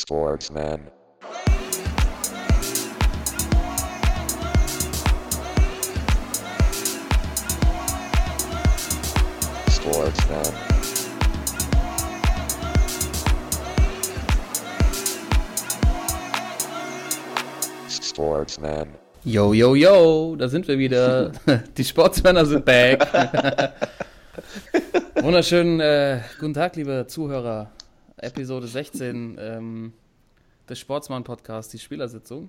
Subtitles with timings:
[0.00, 0.80] Sportsman.
[9.68, 10.44] Sportsman.
[17.90, 18.88] Sportsman.
[19.24, 21.32] Yo, yo, yo, da sind wir wieder.
[21.76, 23.04] Die Sportsmänner sind back.
[25.20, 27.72] Wunderschönen äh, guten Tag, liebe Zuhörer.
[28.20, 29.92] Episode 16 ähm,
[30.68, 32.48] des Sportsmann-Podcasts, die Spielersitzung.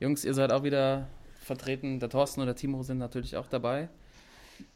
[0.00, 1.08] Jungs, ihr seid auch wieder
[1.42, 2.00] vertreten.
[2.00, 3.88] Der Thorsten und der Timo sind natürlich auch dabei.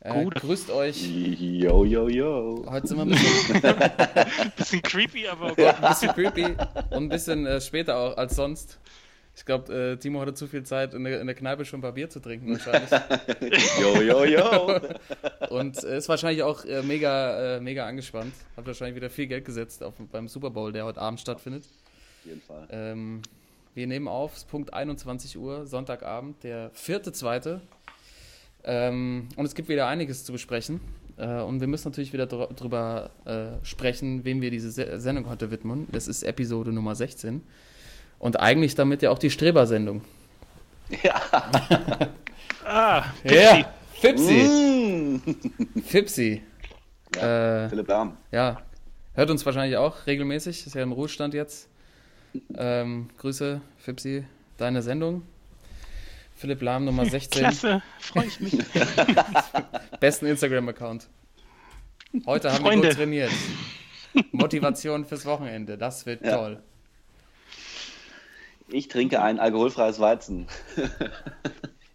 [0.01, 0.35] Äh, Gut.
[0.37, 1.03] Grüßt euch.
[1.07, 2.65] Yo, yo, yo.
[2.69, 5.83] Heute sind wir ein bisschen, Bisschen creepy, aber oh ja, Gott.
[5.83, 6.45] ein bisschen creepy
[6.91, 8.79] und ein bisschen äh, später auch als sonst.
[9.37, 11.83] Ich glaube, äh, Timo hatte zu viel Zeit, in der, in der Kneipe schon ein
[11.83, 12.91] paar Bier zu trinken wahrscheinlich.
[13.81, 14.81] Yo, yo, yo.
[15.51, 18.33] Und äh, ist wahrscheinlich auch äh, mega, äh, mega angespannt.
[18.57, 21.65] Hat wahrscheinlich wieder viel Geld gesetzt auf, beim Super Bowl, der heute Abend stattfindet.
[21.65, 22.67] Auf jeden Fall.
[22.71, 23.21] Ähm,
[23.75, 27.61] wir nehmen auf, es ist Punkt 21 Uhr, Sonntagabend, der vierte, zweite.
[28.65, 30.81] Ähm, und es gibt wieder einiges zu besprechen.
[31.19, 35.29] Äh, und wir müssen natürlich wieder dr drüber äh, sprechen, wem wir diese Se Sendung
[35.29, 35.89] heute widmen.
[35.93, 37.43] Das ist Episode Nummer 16.
[38.27, 40.03] Und eigentlich damit ja auch die Streber-Sendung.
[41.05, 41.21] Ja.
[42.69, 44.43] Ah, Ja, Fipsi.
[44.43, 45.81] Mm.
[45.83, 46.43] Fipsi.
[47.17, 48.17] Äh, Philipp Lahm.
[48.33, 48.61] Ja,
[49.15, 51.69] hört uns wahrscheinlich auch regelmäßig, ist ja im Ruhestand jetzt.
[52.57, 54.25] Ähm, Grüße, Fipsi,
[54.57, 55.23] deine Sendung.
[56.35, 58.59] Philipp Lahm Nummer 16, klasse, freue ich mich.
[60.01, 61.07] besten Instagram-Account.
[62.27, 62.89] Heute haben wir Freunde.
[62.89, 63.31] gut trainiert.
[64.33, 66.37] Motivation fürs Wochenende, das wird Ja.
[66.37, 66.61] toll.
[68.69, 70.47] Ich trinke ein alkoholfreies Weizen.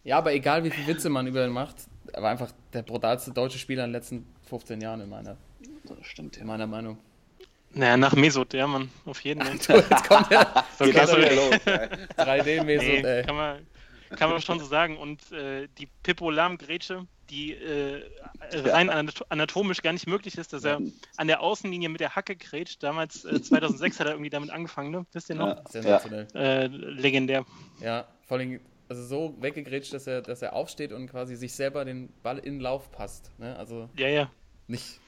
[0.03, 1.75] Ja, aber egal wie viel Witze man über ihn macht,
[2.11, 5.37] er war einfach der brutalste deutsche Spieler in den letzten 15 Jahren in meiner,
[5.83, 6.47] Das stimmt, in ja.
[6.47, 6.97] meiner Meinung.
[7.73, 9.59] Naja, nach Mesut, ja, Mann, auf jeden Fall.
[9.59, 11.87] So, jetzt kommt der So, Geht okay, das wieder los, ey.
[12.17, 13.01] 3D-mäßig.
[13.01, 13.23] Nee, ey.
[13.23, 13.67] kann, man,
[14.15, 14.97] kann man schon so sagen.
[14.97, 18.03] Und äh, die Pippo-Lahm-Grätsche, die äh,
[18.51, 20.79] rein anat- anatomisch gar nicht möglich ist, dass er
[21.17, 22.83] an der Außenlinie mit der Hacke grätscht.
[22.83, 25.05] Damals, äh, 2006 hat er irgendwie damit angefangen, ne?
[25.13, 25.47] Wisst ihr noch?
[25.47, 25.63] Ja.
[25.69, 26.27] Sensationell.
[26.35, 27.45] Äh, legendär.
[27.79, 28.59] Ja, vor allem
[28.89, 32.55] also so weggegrätscht, dass er, dass er aufsteht und quasi sich selber den Ball in
[32.55, 33.31] den Lauf passt.
[33.39, 33.55] Ne?
[33.57, 34.29] Also Ja, ja.
[34.67, 34.99] nicht.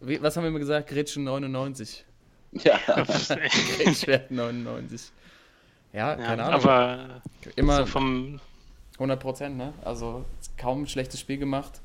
[0.00, 0.90] Wie, was haben wir immer gesagt?
[0.90, 2.04] Grätschen 99.
[2.52, 2.78] Ja.
[2.86, 5.10] Grätschwert 99.
[5.94, 6.60] Ja, ja keine Ahnung.
[6.60, 7.22] aber
[7.56, 8.40] immer so vom
[8.94, 9.72] 100 Prozent, ne?
[9.84, 10.24] Also
[10.56, 11.80] kaum ein schlechtes Spiel gemacht.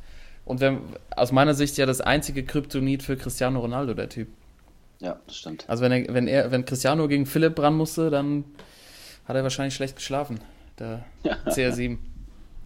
[0.46, 0.82] Und wenn,
[1.16, 4.28] aus meiner Sicht ja das einzige Kryptonit für Cristiano Ronaldo, der Typ.
[5.00, 5.66] ja, das stimmt.
[5.68, 8.46] Also wenn er, wenn er, wenn Cristiano gegen Philipp ran musste, dann
[9.26, 10.40] hat er wahrscheinlich schlecht geschlafen.
[10.80, 11.06] Der
[11.46, 11.98] CR7.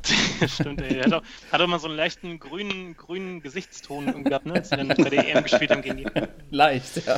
[0.48, 0.98] Stimmt, ey.
[0.98, 4.56] Er hat auch, hat auch mal so einen leichten grünen, grünen Gesichtston gehabt, ne?
[4.56, 6.06] Als sie dann bei der EM gespielt haben gegen die.
[6.52, 7.18] Leicht, ja.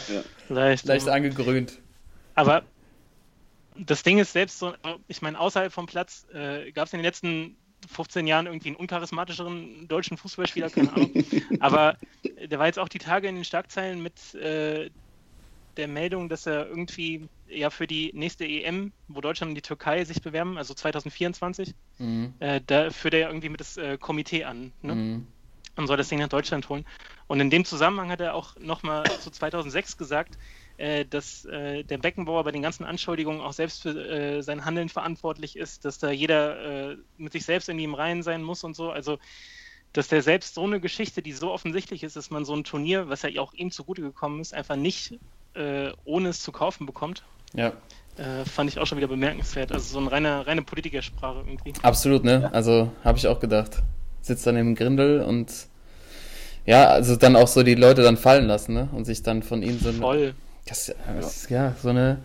[0.49, 0.85] Leicht.
[0.85, 1.79] Leicht angegrünt.
[2.35, 2.63] Aber
[3.77, 4.73] das Ding ist selbst so,
[5.07, 7.57] ich meine, außerhalb vom Platz äh, gab es in den letzten
[7.89, 11.11] 15 Jahren irgendwie einen uncharismatischeren deutschen Fußballspieler, keine Ahnung.
[11.59, 11.97] Aber
[12.49, 14.89] der war jetzt auch die Tage in den Schlagzeilen mit äh,
[15.77, 20.03] der Meldung, dass er irgendwie ja für die nächste EM, wo Deutschland und die Türkei
[20.05, 22.33] sich bewerben, also 2024, Mhm.
[22.39, 24.73] äh, da führt er ja irgendwie mit das äh, Komitee an.
[24.81, 24.95] Ne?
[24.95, 25.27] Mhm.
[25.77, 26.85] und soll das Ding nach Deutschland holen.
[27.27, 30.37] Und in dem Zusammenhang hat er auch nochmal zu 2006 gesagt, äh,
[30.77, 35.55] dass äh, der Beckenbauer bei den ganzen Anschuldigungen auch selbst für äh, sein Handeln verantwortlich
[35.55, 38.91] ist, dass da jeder äh, mit sich selbst in ihm Reihen sein muss und so.
[38.91, 39.17] Also,
[39.93, 43.07] dass der selbst so eine Geschichte, die so offensichtlich ist, dass man so ein Turnier,
[43.07, 45.17] was ja auch ihm zugute gekommen ist, einfach nicht
[45.53, 47.71] äh, ohne es zu kaufen bekommt, Ja,
[48.17, 49.71] äh, fand ich auch schon wieder bemerkenswert.
[49.71, 51.71] Also so eine reine, reine Politikersprache irgendwie.
[51.81, 52.49] absolut, ne?
[52.53, 53.81] Also habe ich auch gedacht.
[54.21, 55.67] Sitzt dann im Grindel und
[56.65, 58.89] ja, also dann auch so die Leute dann fallen lassen, ne?
[58.91, 60.33] Und sich dann von ihm so Voll.
[60.65, 62.19] Das, das, ja, so eine,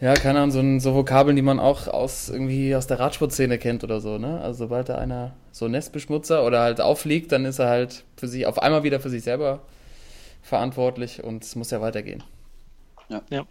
[0.00, 3.58] ja, keine Ahnung, so, ein, so Vokabeln, die man auch aus irgendwie aus der Radsportszene
[3.58, 4.40] kennt oder so, ne?
[4.40, 8.46] Also sobald da einer so Nestbeschmutzer oder halt auffliegt, dann ist er halt für sich
[8.46, 9.60] auf einmal wieder für sich selber
[10.42, 12.22] verantwortlich und es muss ja weitergehen.
[13.30, 13.46] Ja.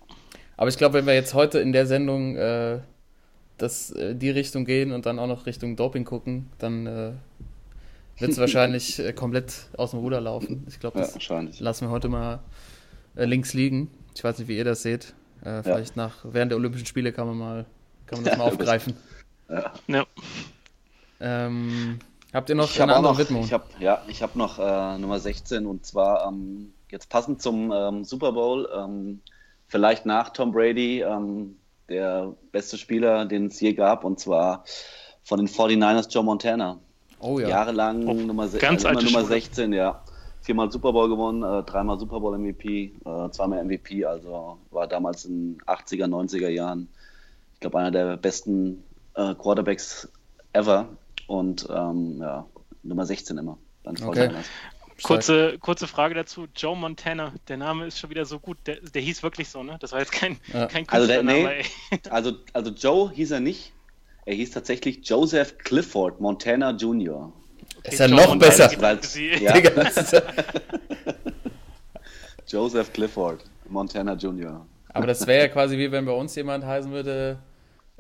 [0.56, 2.80] Aber ich glaube, wenn wir jetzt heute in der Sendung äh,
[3.58, 7.12] das, äh, die Richtung gehen und dann auch noch Richtung Doping gucken, dann äh,
[8.20, 10.66] wird es wahrscheinlich äh, komplett aus dem Ruder laufen.
[10.70, 11.60] Ich glaube, Ja, das wahrscheinlich.
[11.60, 12.40] lassen wir heute mal
[13.16, 13.90] äh, links liegen.
[14.18, 15.14] Ich weiß nicht, wie ihr das seht.
[15.44, 17.66] Äh, vielleicht nach während der Olympischen Spiele kann man mal
[18.08, 18.94] kann man das mal Ja, bist- aufgreifen.
[19.88, 20.06] Ja.
[21.20, 22.00] Ähm,
[22.34, 23.44] habt ihr noch Ich habe eine auch andere noch, Widmung?
[23.44, 27.72] ich hab, ja, ich habe noch äh, Nummer 16 und zwar ähm, jetzt passend zum
[27.72, 29.22] ähm, Super Bowl, ähm,
[29.68, 31.58] vielleicht nach Tom Brady, ähm,
[31.90, 34.64] der beste Spieler, den es je gab, und zwar
[35.24, 36.80] von den 49ers Joe Montana.
[37.20, 37.48] oh ja.
[37.50, 39.34] Jahrelang Oh, Nummer, ganz alte Nummer Schule.
[39.34, 40.04] 16, ja.
[40.48, 45.26] Viermal Super Bowl gewonnen, äh, dreimal Super Bowl MVP, äh, zweimal MVP, also war damals
[45.26, 46.88] in 80er, 90er Jahren,
[47.54, 48.82] ich glaube, einer der besten
[49.16, 50.10] äh, Quarterbacks
[50.54, 50.88] ever
[51.28, 52.46] und ähm, ja,
[52.84, 53.58] Nummer 16 immer.
[53.84, 54.32] Dann Okay.
[55.04, 56.48] Kurze, kurze Frage dazu.
[56.56, 58.58] Joe Montana, der Name ist schon wieder so gut.
[58.66, 59.78] Der, der hieß wirklich so, ne?
[59.80, 60.66] Das war jetzt kein, Ja.
[60.66, 61.62] kein Also der- Künstlername,
[61.92, 62.00] nee.
[62.10, 63.74] Also, also Joe hieß er nicht.
[64.26, 67.32] Er hieß tatsächlich Joseph Clifford Montana Jr.
[67.88, 68.70] Ist ja noch besser.
[69.40, 69.58] ja.
[69.58, 69.72] Ja-
[72.48, 74.66] Joseph Clifford Montana Jr.
[74.94, 77.38] Aber das wäre ja quasi wie wenn bei uns jemand heißen würde,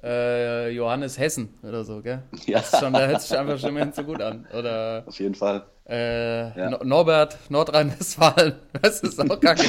[0.02, 2.24] äh, Johannes Hessen oder so, gell?
[2.46, 2.60] Ja.
[2.60, 4.48] Das ist schon, da hört sich einfach schon mal so gut an.
[4.58, 5.66] Oder Auf jeden Fall.
[5.90, 6.70] äh, Ja.
[6.70, 8.54] No- Norbert, Nordrhein-Westfalen.
[8.82, 9.64] Das ist auch kacke.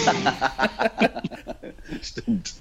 [2.03, 2.55] Stimmt.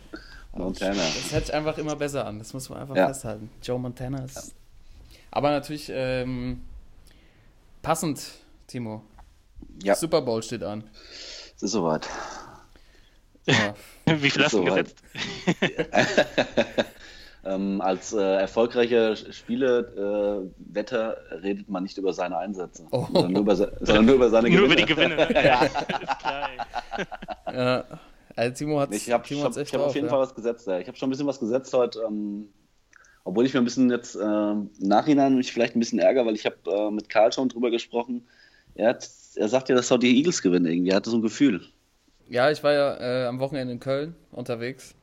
[0.53, 0.95] Montana.
[0.95, 2.39] Das hört sich einfach immer besser an.
[2.39, 3.07] Das muss man einfach Ja.
[3.07, 3.49] festhalten.
[3.61, 4.55] Joe Montana ist.
[5.29, 6.63] Aber natürlich ähm,
[7.81, 8.21] passend,
[8.67, 9.03] Timo.
[9.83, 10.83] Ja, Super Bowl steht an.
[11.55, 12.07] es ist soweit.
[13.45, 13.73] Ja.
[14.05, 14.97] Wie viel hast du gesetzt?
[17.45, 23.05] Ähm, als äh, erfolgreicher Spielewetter äh, redet man nicht über seine Einsätze, Oh.
[23.13, 24.85] sondern, nur über, se- sondern nur über seine Nur über Gewinne.
[24.85, 25.15] die Gewinne.
[25.33, 25.45] Ne?
[25.45, 25.63] Ja.
[25.63, 26.49] Ist klar,
[27.53, 27.85] ja.
[28.35, 30.11] Also Timo hat Ich habe Timo hab, ich hab drauf, auf jeden ja.
[30.11, 30.67] Fall was gesetzt.
[30.67, 30.79] Ja.
[30.79, 32.49] Ich habe schon ein bisschen was gesetzt heute, ähm,
[33.27, 36.35] obwohl ich mir ein bisschen jetzt äh, im Nachhinein mich vielleicht ein bisschen ärgere, weil
[36.35, 38.25] ich habe äh, mit Karl schon drüber gesprochen.
[38.75, 40.91] Er, hat, er sagt ja, dass auch die Eagles gewinnen irgendwie.
[40.91, 41.61] Er hatte so ein Gefühl.
[42.29, 44.95] Ja, ich war ja äh, am Wochenende in Köln unterwegs.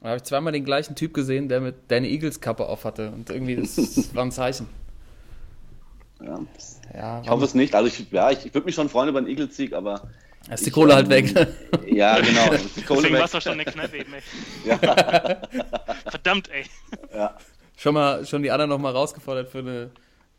[0.00, 3.10] Da habe ich zweimal den gleichen Typ gesehen, der mit der eine Eagles-Kappe auf hatte.
[3.12, 4.66] Und irgendwie, das war ein Zeichen.
[6.20, 6.40] Ja.
[6.92, 7.76] Ja, Ich hoffe es nicht.
[7.76, 10.02] Also ich, ja, ich, ich würde mich schon freuen über einen Eagles-Sieg, aber
[10.48, 11.48] da ist die ich, Kohle halt ähm, weg.
[11.86, 12.50] ja, genau.
[12.52, 13.22] ist Die Kohle Deswegen weg.
[13.22, 14.22] warst du schon in der Kneipe eben, ey.
[14.64, 15.38] Ja,
[16.06, 16.64] Verdammt, ey.
[17.14, 17.36] ja.
[17.78, 19.90] Schon mal schon die anderen noch mal rausgefordert für eine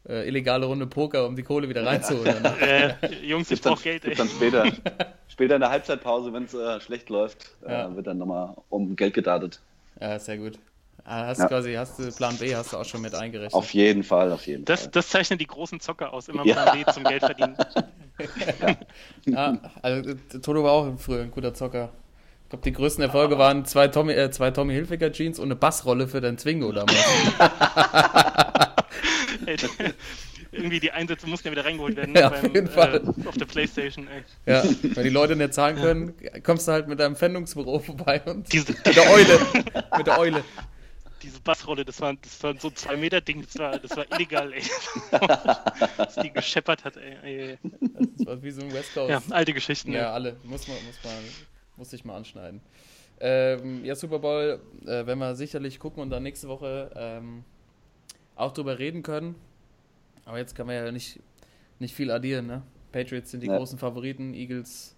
[0.07, 2.45] äh, illegale Runde Poker, um die Kohle wieder reinzuholen.
[2.61, 2.93] Äh,
[3.23, 4.13] Jungs, ich Gibt's dann, brauch Geld, ey.
[4.15, 4.65] dann später,
[5.27, 7.87] später in der Halbzeitpause, wenn es äh, schlecht läuft, Ja.
[7.87, 9.59] äh, wird dann nochmal um Geld gedatet.
[9.99, 10.59] Ja, sehr gut.
[11.05, 11.47] Ah, Hast Ja.
[11.47, 13.53] quasi, hast du Plan B, hast du auch schon mit eingerechnet.
[13.53, 14.91] Auf jeden Fall, auf jeden Das, Fall.
[14.91, 16.53] das zeichnet die großen Zocker aus, immer Ja.
[16.55, 17.55] Plan B zum Geld verdienen.
[19.25, 21.89] Ja, also äh, Toto war auch früher ein guter Zocker.
[22.49, 25.55] Ich glaube, die größten Erfolge waren zwei Tommy, äh, zwei Tommy Hilfiger Jeans und eine
[25.55, 26.97] Bassrolle für dein Zwingo damals.
[29.45, 29.55] Ey,
[30.51, 33.03] Irgendwie die Einsätze mussten ja wieder reingeholt werden Ja, auf jeden Fall.
[33.05, 34.23] Äh, auf der Playstation, ey.
[34.51, 38.51] Ja, wenn die Leute nicht zahlen können, kommst du halt mit deinem Pfändungsbüro vorbei und
[38.51, 39.39] Diese, mit der Eule.
[39.95, 40.43] Mit der Eule.
[41.21, 44.11] diese Bassrolle, das war, das war so ein 2 Meter Ding, das war, das war
[44.11, 44.63] illegal, ey.
[45.97, 47.59] Was die gescheppert hat, ey.
[48.17, 49.11] Das war wie so ein West Coast.
[49.11, 49.91] Ja, alte Geschichten.
[49.91, 50.05] Ja, ey.
[50.15, 50.35] alle.
[50.43, 51.13] Muss man, muss man,
[51.79, 52.61] muss ich mal anschneiden.
[53.19, 57.43] Ähm, ja, Super Bowl äh, werden wir sicherlich gucken und dann nächste Woche ähm,
[58.35, 59.35] auch drüber reden können.
[60.25, 61.19] Aber jetzt kann man ja nicht,
[61.79, 62.61] nicht viel addieren, ne?
[62.91, 63.57] Patriots sind die Ja.
[63.57, 64.95] großen Favoriten, Eagles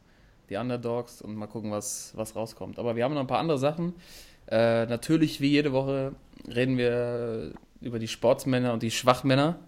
[0.50, 2.78] die Underdogs und mal gucken, was, was rauskommt.
[2.78, 3.94] Aber wir haben noch ein paar andere Sachen.
[4.48, 6.14] Äh, natürlich, wie jede Woche,
[6.48, 9.60] reden wir über die Sportsmänner und die Schwachmänner,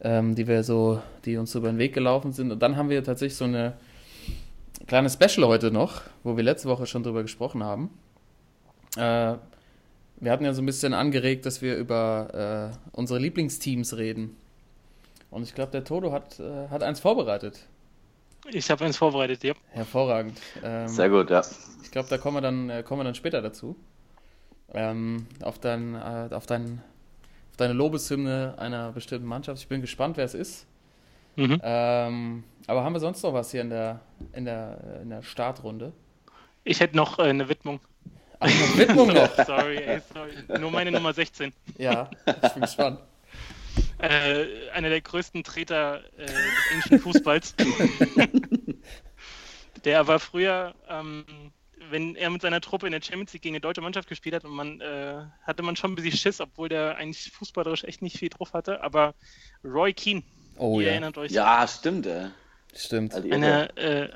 [0.00, 2.50] ähm, die wir so, die uns so über den Weg gelaufen sind.
[2.50, 3.74] Und dann haben wir tatsächlich so eine
[4.86, 7.90] kleine Special heute noch, wo wir letzte Woche schon drüber gesprochen haben.
[8.96, 9.36] Äh,
[10.22, 14.36] wir hatten ja so ein bisschen angeregt, dass wir über äh, unsere Lieblingsteams reden.
[15.30, 17.66] Und ich glaube, der Toto hat, äh, hat eins vorbereitet.
[18.50, 19.54] Ich habe eins vorbereitet, ja.
[19.70, 20.38] Hervorragend.
[20.62, 21.42] Ähm, Sehr gut, ja.
[21.82, 23.76] ich glaube, da kommen wir dann, äh, kommen wir dann später dazu.
[24.74, 26.82] Ähm, auf, dein, äh, auf, dein,
[27.50, 29.60] auf deine Lobeshymne einer bestimmten Mannschaft.
[29.60, 30.66] Ich bin gespannt, wer es ist.
[31.36, 31.60] Mhm.
[31.62, 34.00] Ähm, aber haben wir sonst noch was hier in der,
[34.32, 35.92] in der, in der Startrunde?
[36.64, 37.80] Ich hätte noch äh, eine Widmung.
[38.38, 39.34] Ach, eine Widmung noch.
[39.46, 40.60] Sorry, ey, sorry.
[40.60, 41.52] Nur meine Nummer 16.
[41.78, 43.00] Ja, ich bin gespannt.
[43.98, 47.54] Äh, einer der größten Treter äh, des englischen Fußballs.
[49.84, 51.24] der war früher, ähm,
[51.90, 54.44] wenn er mit seiner Truppe in der Champions League gegen eine deutsche Mannschaft gespielt hat,
[54.44, 58.18] und man äh, hatte man schon ein bisschen Schiss, obwohl der eigentlich fußballerisch echt nicht
[58.18, 58.82] viel drauf hatte.
[58.82, 59.14] Aber
[59.64, 60.22] Roy Keane,
[60.62, 62.28] Oh ihr ja, erinnert euch, Ja, stimmt, ey.
[62.74, 63.14] stimmt.
[63.14, 64.08] Also, eine, äh,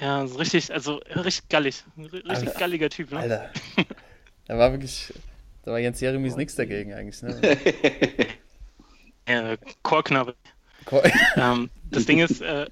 [0.00, 2.58] ja, so richtig, also richtig gallig, richtig Alter.
[2.58, 3.10] galliger Typ.
[3.10, 3.18] Ne?
[3.18, 3.50] Alter.
[4.46, 5.12] Da war wirklich,
[5.64, 7.20] da war Jens Jeremies nichts dagegen eigentlich.
[7.22, 7.40] Ne?
[9.28, 10.34] Ja, Chorknabe.
[10.84, 11.02] Ko-
[11.36, 12.66] ähm, das Ding ist, äh,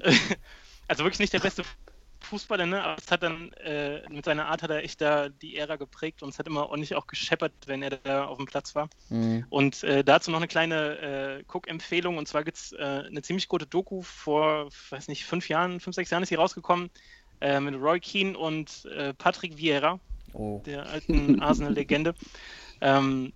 [0.88, 1.62] also wirklich nicht der beste
[2.30, 2.82] Fußballer, ne?
[2.82, 6.22] aber es hat dann, äh, mit seiner Art hat er echt da die Ära geprägt
[6.22, 8.88] und es hat immer ordentlich auch gescheppert, wenn er da auf dem Platz war.
[9.08, 9.44] Mhm.
[9.50, 13.48] Und äh, dazu noch eine kleine äh, Guck-Empfehlung und zwar gibt es äh, eine ziemlich
[13.48, 16.90] gute Doku vor, weiß nicht, fünf Jahren, fünf, sechs Jahren ist sie rausgekommen
[17.40, 20.00] äh, mit Roy Keane und äh, Patrick Vieira
[20.32, 20.62] Oh.
[20.64, 22.14] der alten Arsenal-Legende,
[22.80, 23.32] ähm,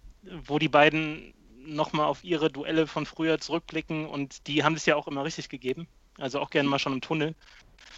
[0.47, 1.35] wo die beiden
[1.67, 5.49] nochmal auf ihre Duelle von früher zurückblicken und die haben es ja auch immer richtig
[5.49, 5.89] gegeben.
[6.19, 7.35] also auch gerne mal schon im Tunnel.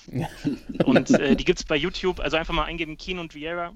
[0.85, 3.73] und äh, die gibt es bei YouTube, also einfach mal eingeben Keen und Vieira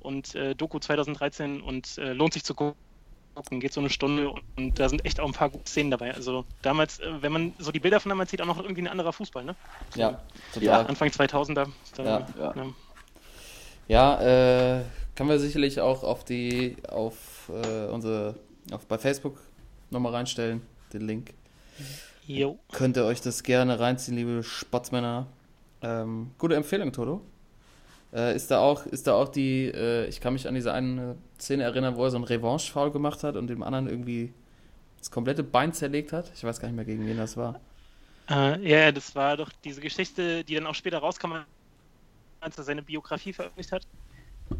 [0.00, 2.76] und äh, Doku 2013 und äh, lohnt sich zu gucken.
[3.60, 6.12] Geht so eine Stunde und, und, da sind echt auch ein paar gute Szenen dabei.
[6.14, 8.88] Also damals, äh, wenn man so die Bilder von damals sieht, auch noch irgendwie ein
[8.88, 9.56] anderer Fußball, ne?
[9.90, 10.20] So Ja,
[10.60, 10.82] Ja.
[10.82, 11.68] Anfang 2000er.
[11.94, 12.26] Da, Ja.
[12.38, 12.54] Ja.
[12.54, 12.66] ja.
[13.88, 14.84] Ja, äh,
[15.16, 18.36] können wir sicherlich auch auf die, auf äh, unsere,
[18.70, 19.38] auf bei Facebook
[19.90, 21.34] nochmal reinstellen, den Link.
[22.26, 22.58] Jo.
[22.70, 25.26] Könnt ihr euch das gerne reinziehen, liebe Sportsmänner.
[25.82, 27.22] Ähm, gute Empfehlung, Toto.
[28.12, 31.16] Äh, ist da auch, ist da auch die, äh, ich kann mich an diese eine
[31.38, 34.32] Szene erinnern, wo er so einen Revanche-Foul gemacht hat und dem anderen irgendwie
[34.98, 36.30] das komplette Bein zerlegt hat.
[36.34, 37.58] Ich weiß gar nicht mehr, gegen wen das war.
[38.30, 41.32] Äh, ja, das war doch diese Geschichte, die dann auch später rauskam,
[42.40, 43.86] als er seine Biografie veröffentlicht hat.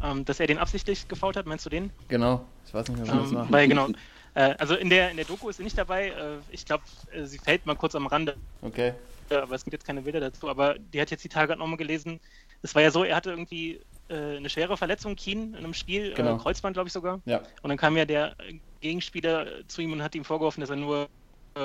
[0.01, 1.91] Ähm, dass er den absichtlich gefault hat, meinst du den?
[2.07, 3.51] Genau, ich weiß nicht mehr, wer das Ähm, war.
[3.51, 3.87] weil genau.
[4.35, 6.09] Äh, also in der, in der Doku ist sie nicht dabei.
[6.09, 8.93] Äh, ich glaube, äh, sie fällt mal kurz am Rande, Okay,
[9.29, 10.49] äh, aber es gibt jetzt keine Bilder dazu.
[10.49, 12.19] Aber die hat jetzt die Tage nochmal gelesen.
[12.61, 16.13] Es war ja so, er hatte irgendwie äh, eine schwere Verletzung, Keen, in einem Spiel,
[16.13, 16.35] Genau.
[16.35, 17.21] äh, Kreuzband, glaube ich sogar.
[17.25, 17.39] ja.
[17.61, 18.35] Und dann kam ja der
[18.81, 21.07] Gegenspieler zu ihm und hat ihm vorgeworfen, dass er nur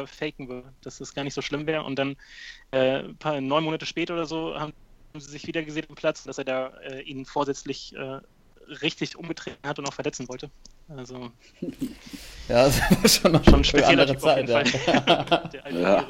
[0.07, 1.83] faken würde, dass das gar nicht so schlimm wäre.
[1.83, 2.17] Und dann
[2.73, 4.73] ein paar, neun Monate später oder so haben
[5.17, 8.21] sie sich wieder gesehen am Platz, dass er da äh, ihn vorsätzlich äh,
[8.83, 10.51] richtig umgetreten hat und auch verletzen wollte.
[10.88, 11.30] Also
[12.49, 14.73] Ja, das war schon noch schon ein eine spezieller andere Typ auf jeden Zeit.
[14.87, 15.25] Ja.
[15.25, 15.50] Fall.
[15.52, 16.07] der alte Ja.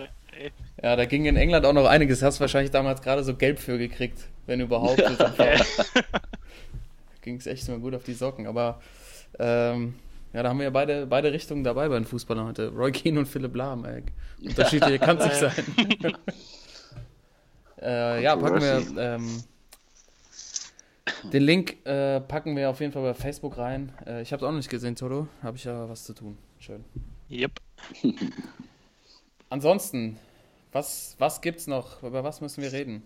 [0.80, 2.23] Ja, da ging in England auch noch einiges.
[2.23, 5.02] Hast wahrscheinlich damals gerade so Gelb für gekriegt, wenn überhaupt.
[7.23, 8.47] Ging es echt mal gut auf die Socken.
[8.47, 8.80] Aber
[9.40, 9.97] ähm,
[10.32, 12.68] ja, da haben wir ja beide, beide Richtungen dabei bei den Fußballern heute.
[12.68, 13.85] Roy Keane und Philipp Lahm.
[13.85, 14.04] Ey.
[14.44, 15.52] Unterschiedliche kann es nicht sein.
[17.82, 19.42] äh, ja, packen wir ähm,
[21.33, 23.93] den Link äh, packen wir auf jeden Fall bei Facebook rein.
[24.07, 25.29] Äh, ich habe es auch nicht gesehen, Toto.
[25.43, 26.38] Habe ich ja was zu tun.
[26.59, 26.85] Schön.
[27.31, 27.61] Yep.
[29.50, 30.19] Ansonsten,
[30.73, 32.03] was, was gibt's noch?
[32.03, 33.03] Über was müssen wir reden?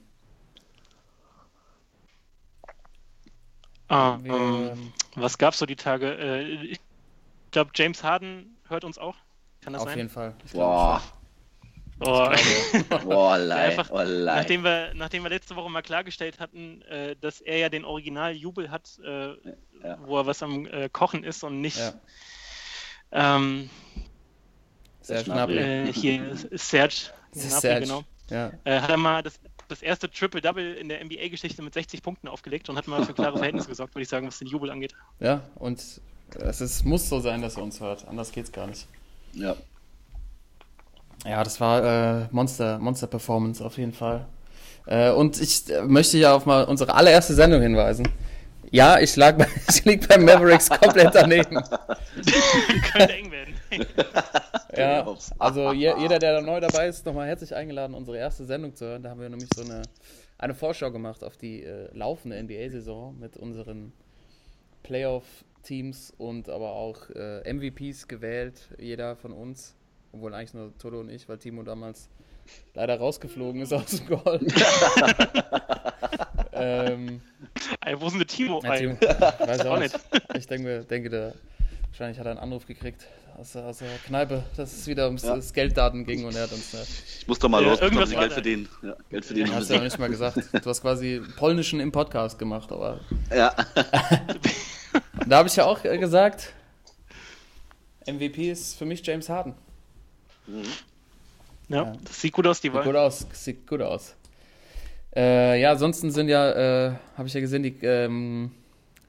[3.89, 6.15] Ah, Wir, ähm, ähm, was gab's so die Tage?
[6.15, 6.81] Äh, ich
[7.51, 9.17] glaube, James Harden hört uns auch.
[9.61, 9.99] Kann das auf sein?
[9.99, 10.35] jeden Fall.
[10.45, 11.03] Ich Boah,
[12.05, 12.29] Oh.
[13.05, 14.37] boah, lei, einfach- oh, lei.
[14.41, 18.71] Nachdem wir, nachdem wir letzte Woche mal klargestellt hatten, äh, dass er ja den Originaljubel
[18.71, 19.29] hat, äh,
[19.83, 19.99] Ja.
[20.07, 21.95] wo er was am äh, Kochen ist und nicht Ja,
[23.13, 23.69] ähm,
[25.01, 25.57] sehr Schnabel.
[25.57, 25.97] schnappig.
[25.97, 26.95] äh, hier Serge,
[27.33, 27.81] Gnabry, Serge.
[27.87, 28.05] genau.
[28.31, 28.53] Ja.
[28.65, 32.69] Äh, hat er mal das, das erste Triple-Double in der NBA-Geschichte mit 60 Punkten aufgelegt
[32.69, 34.95] und hat mal für klare Verhältnisse gesorgt, würde ich sagen, was den Jubel angeht.
[35.21, 35.83] ja, und
[36.39, 38.09] es ist, muss so sein, dass er uns hört.
[38.09, 38.87] Anders geht's gar nicht.
[39.35, 39.55] Ja.
[41.25, 44.27] Ja, das war äh, Monster, Monster Performance auf jeden Fall.
[44.87, 48.09] Äh, und ich äh, möchte ja auf mal unsere allererste Sendung hinweisen.
[48.71, 51.57] Ja, ich lag bei, ich lieg bei Mavericks komplett daneben.
[52.93, 53.55] Könnte eng werden.
[54.75, 55.07] Ja,
[55.39, 58.87] also je, jeder, der da neu dabei ist, nochmal herzlich eingeladen, unsere erste Sendung zu
[58.87, 59.03] hören.
[59.03, 59.83] Da haben wir nämlich so eine,
[60.39, 63.93] eine Vorschau gemacht auf die äh, laufende NBA-Saison mit unseren
[64.83, 69.75] Playoff-Teams und aber auch äh, MVPs gewählt, jeder von uns.
[70.13, 72.09] Obwohl eigentlich nur Toto und ich, weil Timo damals
[72.75, 74.41] leider rausgeflogen ist aus dem Goal.
[76.53, 77.21] ähm,
[77.85, 78.61] Ey, wo ist denn der Timo?
[78.63, 79.99] ja, Timo, weiß auch auch nicht.
[80.37, 81.35] Ich denke, denke der,
[81.89, 83.07] wahrscheinlich hat er einen Anruf gekriegt
[83.39, 85.35] aus der, aus der Kneipe, dass es wieder ums Ja.
[85.37, 86.75] das Gelddaten ging und er hat uns.
[86.75, 86.83] Äh,
[87.21, 88.35] Ich muss doch mal Ja, los, irgendwas Geld da.
[88.35, 88.69] verdienen.
[88.83, 89.55] Ja, Geld verdienen.
[89.55, 90.37] hast du ja nicht mal gesagt.
[90.53, 93.01] Du hast quasi polnischen im Podcast gemacht, aber
[93.35, 93.55] Ja.
[95.27, 96.53] da habe ich ja auch äh, gesagt,
[98.07, 99.55] MVP ist für mich James Harden.
[100.47, 100.63] Ja,
[101.85, 101.93] Ja.
[102.05, 102.97] das sieht gut aus, die Sieht gut Wahl.
[102.97, 104.15] aus, sieht gut aus.
[105.15, 106.51] Äh, ja, ansonsten sind ja,
[106.89, 108.51] äh, habe ich ja gesehen, die, ähm,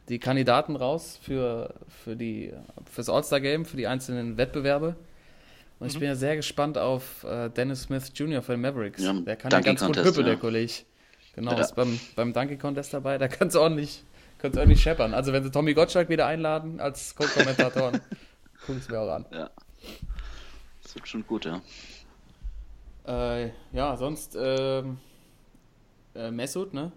[0.10, 1.74] die Kandidaten raus für,
[2.04, 2.52] für die,
[2.92, 4.96] fürs All-Star-Game, für die einzelnen Wettbewerbe.
[5.80, 6.00] Und ich Mhm.
[6.00, 8.42] bin ja sehr gespannt auf äh, Dennis Smith Jr.
[8.42, 9.02] von den Mavericks.
[9.02, 10.40] Ja, der kann ja ganz gut Contest, hüppeln, der ja.
[10.40, 10.74] Kollege.
[11.36, 11.62] Genau, Ja.
[11.62, 14.04] ist beim, beim Donkey Contest dabei, da kann es ordentlich,
[14.40, 15.14] kann's ordentlich scheppern.
[15.14, 18.02] Also wenn sie Tommy Gottschalk wieder einladen als Co-Kommentatoren,
[18.68, 19.26] guck ich mir auch an.
[19.32, 19.50] ja.
[20.94, 21.60] Das wird schon gut, ja.
[23.08, 25.00] Äh, ja, sonst ähm,
[26.14, 26.92] äh, Mesut, ne?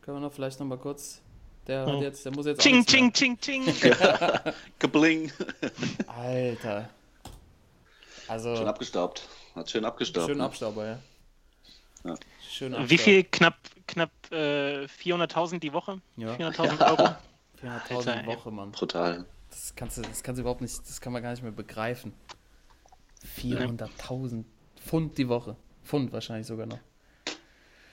[0.00, 1.20] Können wir noch vielleicht noch mal kurz.
[1.66, 2.00] Der hat Oh.
[2.00, 2.60] jetzt, der muss jetzt.
[2.60, 3.64] auch Ching, mehr- ching, ching, ching.
[4.78, 5.32] Gebling.
[6.06, 6.88] Alter.
[8.28, 9.28] Also Schön abgestaubt.
[9.56, 10.28] Hat schön abgestaubt.
[10.28, 10.44] schön ne?
[10.44, 10.98] Abstauber, ja.
[12.04, 12.14] Ja.
[12.48, 13.24] Schön Wie viel?
[13.24, 13.56] Knapp,
[13.88, 16.00] knapp äh, 400.000 die Woche?
[16.16, 17.08] Ja, 400.000 Euro?
[17.62, 18.26] 400.000 Alter, ey.
[18.26, 18.70] Woche, Mann.
[18.70, 19.24] Brutal.
[19.50, 22.12] Das kannst du, das kannst du überhaupt nicht, das kann man gar nicht mehr begreifen.
[23.24, 24.44] 400.000
[24.76, 25.56] Pfund die Woche.
[25.84, 26.80] Pfund wahrscheinlich sogar noch.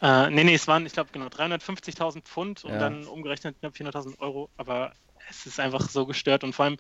[0.02, 2.80] Äh, nee, nee, es waren, ich glaube, genau 350.000 Pfund und Ja.
[2.80, 4.50] dann umgerechnet knapp 400.000 Euro.
[4.58, 4.94] Aber
[5.30, 6.78] es ist einfach so gestört und vor allem,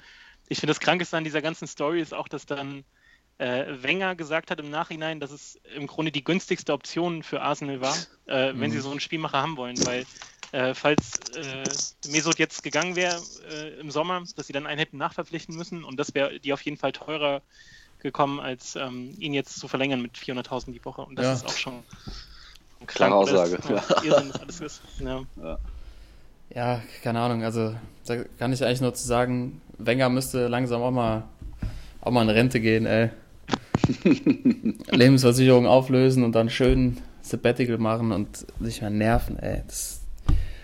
[0.48, 2.86] ich finde das Krankeste an dieser ganzen Story ist auch, dass dann
[3.39, 7.82] äh, Wenger gesagt hat im Nachhinein, dass es im Grunde die günstigste Option für Arsenal
[7.82, 8.72] war, äh, wenn Mhm.
[8.72, 10.08] sie so einen Spielmacher haben wollen, weil
[10.51, 14.98] äh, falls äh, Mesut jetzt gegangen wäre äh, im Sommer, dass sie dann einen hätten
[14.98, 17.44] nachverpflichten müssen und das wäre die auf jeden Fall teurer
[18.00, 21.34] gekommen, als ähm, ihn jetzt zu verlängern mit 400.000 die Woche und das Ja.
[21.34, 21.74] ist auch schon
[22.82, 23.84] ein Klare Aussage, ja.
[24.03, 24.82] Irrsinn, das alles ist.
[25.00, 25.58] Ja.
[26.56, 27.44] Ja, keine Ahnung.
[27.44, 27.75] Also
[28.06, 31.24] da kann ich eigentlich nur zu sagen, Wenger müsste langsam auch mal,
[32.01, 33.10] auch mal in Rente gehen, ey.
[34.91, 39.62] Lebensversicherung auflösen und dann schön Sabbatical machen und sich mal nerven, ey.
[39.68, 40.01] Das,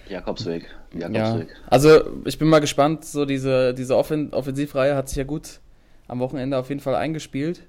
[0.10, 0.66] Jakobsweg.
[0.94, 1.10] ja.
[1.10, 1.50] Jakobsweg.
[1.68, 3.06] Also ich bin mal gespannt.
[3.06, 5.60] So diese, diese Offen Offensivreihe hat sich ja gut
[6.08, 7.64] am Wochenende auf jeden Fall eingespielt.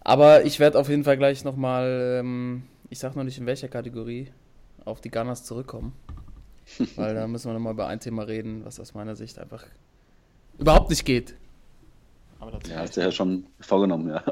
[0.00, 3.68] Aber ich werde auf jeden Fall gleich nochmal, ähm, ich sag noch nicht in welcher
[3.68, 4.30] Kategorie,
[4.84, 5.92] auf die Gunners zurückkommen.
[6.96, 9.64] Weil da müssen wir nochmal über ein Thema reden, was aus meiner Sicht einfach
[10.58, 11.34] überhaupt nicht geht.
[12.38, 14.22] Aber dazu Ja, hast du ja schon vorgenommen, ja.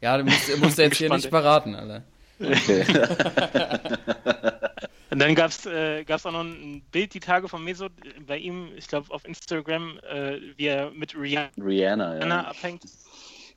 [0.00, 2.02] ja, du musst, du musst jetzt hier nicht verraten, Alter.
[2.40, 2.84] Okay.
[5.10, 8.20] Und dann gab es äh, gab's auch noch ein Bild die Tage von Mesut äh,
[8.20, 12.40] bei ihm, ich glaube auf Instagram, äh, wie er mit Rihanna Rihanna, ja.
[12.42, 12.82] abhängt.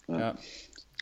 [0.08, 0.36] Ja,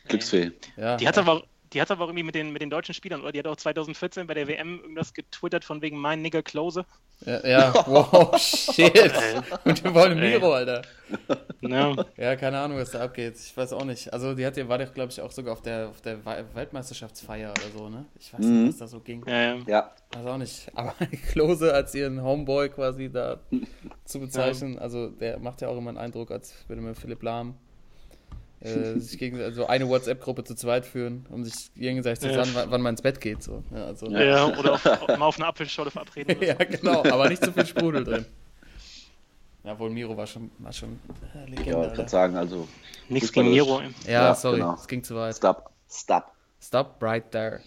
[0.06, 0.52] Glücksfee.
[0.76, 0.96] ja.
[0.96, 3.32] Die hat aber die hat aber irgendwie mit den, mit den deutschen Spielern, oder?
[3.32, 6.84] Die hat auch 2014 bei der WM irgendwas getwittert von wegen mein Nigger Klose.
[7.26, 9.12] ja, ja, wow, shit.
[9.64, 10.18] Und wir wollen.
[10.20, 10.82] Miro, Alter.
[11.60, 13.36] Ja, Ja, keine Ahnung, was da abgeht.
[13.38, 14.12] Ich weiß auch nicht.
[14.12, 17.50] Also, die hat ja, war doch, glaube ich, auch sogar auf der, auf der Weltmeisterschaftsfeier
[17.50, 18.04] oder so, ne?
[18.18, 18.64] Ich weiß Mhm.
[18.64, 19.24] nicht, was da so ging.
[19.26, 19.58] ja, ja.
[19.66, 20.70] Ja, Weiß auch nicht.
[20.74, 20.94] Aber
[21.32, 23.40] Klose als ihren Homeboy quasi da
[24.04, 27.56] zu bezeichnen, also der macht ja auch immer einen Eindruck, als würde man Philipp Lahm
[28.60, 32.44] äh, sich gegen also eine WhatsApp-Gruppe zu zweit führen, um sich gegenseitig zu Ja.
[32.44, 33.42] sagen, wann, wann man ins Bett geht.
[33.42, 33.62] So.
[33.72, 34.22] Ja, also, ja.
[34.22, 36.36] ja oder auf, mal auf eine Apfelschorle verabreden.
[36.42, 36.64] Ja, so.
[36.64, 38.24] genau, aber nicht zu viel Sprudel drin.
[39.64, 40.98] Ja, wohl Miro war schon, war schon
[41.34, 41.70] äh, Legende.
[41.72, 42.66] ja, ich kann sagen, also
[43.08, 43.50] Nichts gegen.
[43.50, 43.80] Miro.
[44.06, 44.74] Ja, Ja, sorry, genau.
[44.74, 45.36] es ging zu weit.
[45.36, 46.32] stop, stop.
[46.60, 47.60] Stop right there.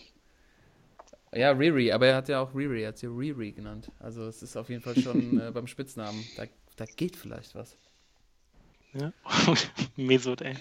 [1.34, 3.90] Ja, Riri, aber er hat ja auch Riri, er hat sie Riri genannt.
[4.00, 6.26] Also es ist auf jeden Fall schon äh, beim Spitznamen.
[6.36, 6.44] Da,
[6.76, 7.78] da geht vielleicht was.
[8.94, 9.14] Ja.
[9.96, 10.56] Mesut, ey.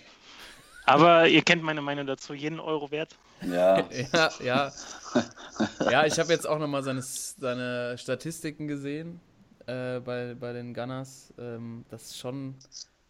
[0.91, 3.17] Aber ihr kennt meine Meinung dazu, jeden Euro wert.
[3.43, 4.73] Ja, Ja, ja.
[5.91, 9.21] Ja, ich habe jetzt auch nochmal seine, seine Statistiken gesehen
[9.67, 11.35] äh, bei, bei den Gunners.
[11.39, 12.55] Ähm, das ist schon,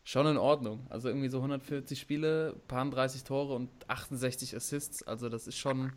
[0.02, 0.86] schon in Ordnung.
[0.90, 5.02] Also irgendwie so 140 Spiele, paar 30 Tore und 68 Assists.
[5.04, 5.92] Also das ist schon.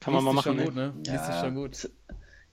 [0.00, 0.56] Kann man mal machen.
[0.56, 0.94] Schon gut, ne?
[1.02, 1.40] Sich Ja.
[1.40, 1.90] schon gut.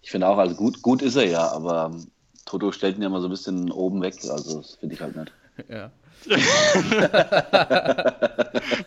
[0.02, 2.08] ich finde auch, also gut, gut ist er ja, aber ähm,
[2.46, 5.16] Toto stellt ihn ja immer so ein bisschen oben weg, also das finde ich halt
[5.16, 5.32] nicht.
[5.70, 5.92] Ja.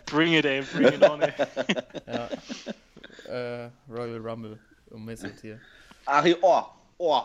[0.06, 1.32] Bring it, ey, bring it on, ey.
[2.06, 2.28] Ja.
[3.32, 4.58] äh, Royal Rumble
[4.90, 5.60] um Mesut hier.
[6.06, 6.62] Ach, oh,
[6.98, 7.22] oh,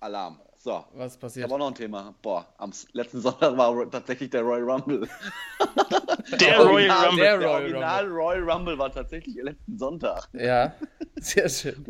[0.00, 0.38] Alarm.
[0.58, 1.44] So, Was ich passiert?
[1.44, 2.14] habe auch noch ein Thema.
[2.22, 5.08] Boah, am letzten Sonntag war tatsächlich der Royal Rumble.
[6.40, 7.24] Der Royal Original- Rumble.
[7.24, 10.28] Der Der Royal Original Royal Rumble war tatsächlich letzten Sonntag.
[10.34, 10.72] Ja,
[11.16, 11.84] sehr schön.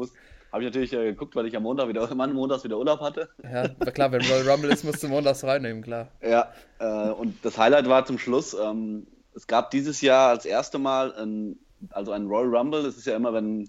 [0.53, 3.29] Habe ich natürlich äh, geguckt, weil ich am Montag wieder, Mann, montags wieder Urlaub hatte.
[3.43, 6.09] Ja, klar, wenn Royal Rumble ist, musst du montags reinnehmen, klar.
[6.23, 10.79] Ja, äh, und das Highlight war zum Schluss, ähm, es gab dieses Jahr als erste
[10.79, 11.57] Mal ein,
[11.91, 12.83] also ein Royal Rumble.
[12.83, 13.69] Das ist ja immer, wenn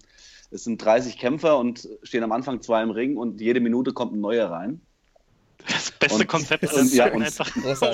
[0.50, 4.12] es sind 30 Kämpfer und stehen am Anfang zwei im Ring und jede Minute kommt
[4.12, 4.80] ein neuer rein.
[5.66, 7.26] Das beste Und- Konzept und- ja, und-.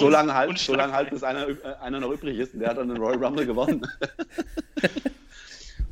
[0.00, 2.70] So lange halt, so lange halt, bis einer, äh, einer noch übrig ist und der
[2.70, 3.86] hat dann den Royal Rumble gewonnen.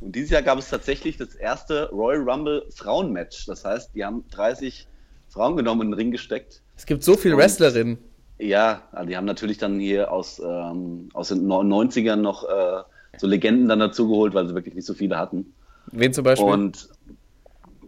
[0.01, 3.45] und dieses Jahr gab es tatsächlich das erste Royal Rumble Frauenmatch.
[3.47, 4.87] Das heißt, die haben 30
[5.29, 6.61] Frauen genommen in den Ring gesteckt.
[6.77, 7.97] Es gibt so viele Und- Wrestlerinnen.
[8.41, 12.83] Ja, also die haben natürlich dann hier aus, ähm, aus den 90ern noch äh,
[13.17, 15.53] so Legenden dann dazugeholt, weil sie wirklich nicht so viele hatten.
[15.91, 16.47] Wen zum Beispiel?
[16.47, 16.87] Und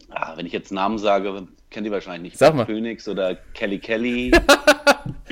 [0.09, 2.37] ah, wenn ich jetzt Namen sage, kennt ihr wahrscheinlich nicht.
[2.37, 2.65] Sag mal.
[2.65, 4.31] Phoenix oder Kelly Kelly.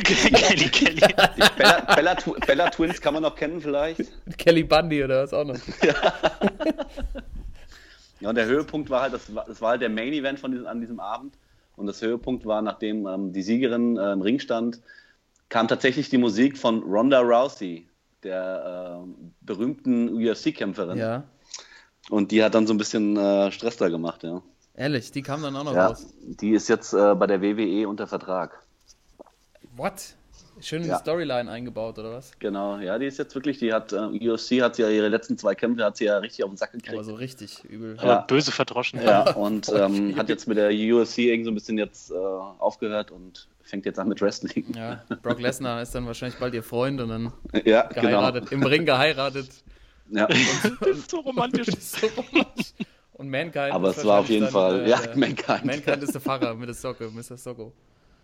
[0.03, 0.95] Kelly, Kelly.
[0.95, 4.01] Die Bella, Bella, Bella Twins kann man noch kennen vielleicht.
[4.37, 5.57] Kelly Bundy oder was auch noch.
[8.19, 10.51] Ja, und der Höhepunkt war halt, das war, das war halt der Main Event von
[10.51, 11.35] diesem, an diesem Abend.
[11.75, 14.81] Und das Höhepunkt war, nachdem ähm, die Siegerin äh, im Ring stand,
[15.47, 17.87] kam tatsächlich die Musik von Ronda Rousey,
[18.23, 20.97] der äh, berühmten UFC-Kämpferin.
[20.97, 21.23] Ja.
[22.09, 24.41] Und die hat dann so ein bisschen äh, Stress da gemacht, ja.
[24.75, 26.07] Ehrlich, die kam dann auch noch ja raus.
[26.21, 28.63] die ist jetzt äh, bei der WWE unter Vertrag.
[29.79, 30.15] What?
[30.59, 30.95] Schön in Ja.
[30.97, 32.31] die Storyline eingebaut, oder was?
[32.37, 35.37] Genau, ja, die ist jetzt wirklich, die hat, äh, UFC hat sie ja ihre letzten
[35.37, 37.05] zwei Kämpfe, hat sie ja richtig auf den Sack Aber gekriegt.
[37.05, 37.97] so richtig übel.
[37.97, 38.21] Aber Ja.
[38.21, 39.01] böse verdroschen.
[39.01, 43.09] Ja, und ähm, hat jetzt mit der UFC irgendwie so ein bisschen jetzt äh, aufgehört
[43.11, 44.65] und fängt jetzt an mit Wrestling.
[44.75, 47.31] Ja, Brock Lesnar ist dann wahrscheinlich bald ihr Freund und dann
[47.63, 48.01] Ja, genau.
[48.01, 49.47] geheiratet, im Ring geheiratet.
[50.11, 50.27] Ja.
[50.81, 51.67] Das ist so romantisch.
[51.67, 52.73] Das ist so romantisch.
[53.13, 55.65] Und Mankind Aber ist es war auf jeden wahrscheinlich Fall, ja, dann, äh, Mankind.
[55.65, 57.37] Mankind ist der Pfarrer mit der Socke, Mr.
[57.37, 57.71] Socko.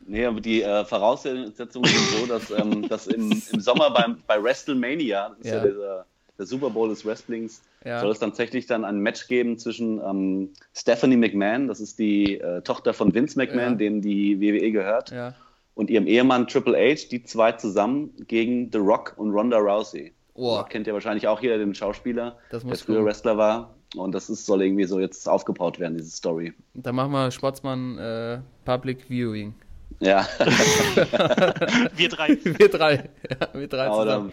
[0.07, 4.41] Nee, aber die äh, Voraussetzungen sind so, dass, ähm, dass im, im Sommer beim, bei
[4.41, 5.63] WrestleMania, das ist ja, Ja.
[5.63, 6.05] der,
[6.37, 7.99] der Super Bowl des Wrestlings, Ja.
[8.01, 12.61] soll es tatsächlich dann ein Match geben zwischen ähm, Stephanie McMahon, das ist die äh,
[12.61, 13.75] Tochter von Vince McMahon, Ja.
[13.75, 15.33] dem die WWE gehört, Ja.
[15.73, 20.13] und ihrem Ehemann Triple H, die zwei zusammen gegen The Rock und Ronda Rousey.
[20.35, 20.61] Oh.
[20.69, 23.05] Kennt ja wahrscheinlich auch jeder den Schauspieler, der früher.
[23.05, 23.71] Wrestler war.
[23.95, 26.51] Und das ist, soll irgendwie so jetzt aufgebaut werden, diese Story.
[26.73, 29.53] Da machen wir Sportsmann äh, Public Viewing.
[29.99, 30.27] Ja,
[31.95, 32.37] Wir drei.
[32.43, 33.09] Wir drei.
[33.29, 34.31] Ja, wir drei aber zusammen.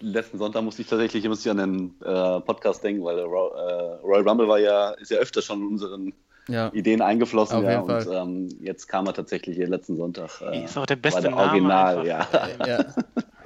[0.00, 3.22] dann, letzten Sonntag musste ich tatsächlich musste ich an den äh, Podcast denken, weil äh,
[3.22, 6.12] Royal Rumble war ja, ist ja öfter schon in unseren
[6.48, 6.70] Ja.
[6.72, 7.58] Ideen eingeflossen.
[7.58, 8.16] Auf ja, jeden und Fall.
[8.16, 10.30] ähm, jetzt kam er tatsächlich hier letzten Sonntag.
[10.40, 12.58] Äh, Ist auch der beste der Name Original, einfach.
[12.58, 12.66] ja.
[12.66, 12.84] ja.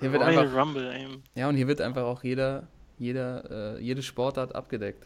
[0.00, 1.06] Hier wird Royal einfach, Rumble, ey.
[1.34, 5.04] ja, und hier wird einfach auch jeder, jeder, äh, jede Sportart abgedeckt.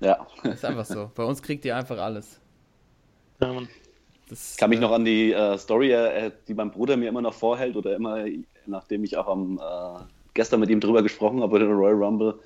[0.00, 0.26] ja.
[0.44, 1.10] Ist einfach so.
[1.14, 2.40] Bei uns kriegt ihr einfach alles.
[3.40, 3.68] Ja, Mann.
[4.28, 7.08] Das, Ich kann mich äh, noch an die äh, Story, äh, die mein Bruder mir
[7.08, 8.24] immer noch vorhält oder immer,
[8.66, 10.04] nachdem ich auch am, äh,
[10.34, 12.38] gestern mit ihm drüber gesprochen habe über den Royal Rumble,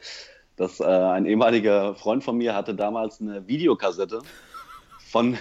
[0.56, 4.22] dass äh, ein ehemaliger Freund von mir hatte damals eine Videokassette
[5.06, 5.36] von,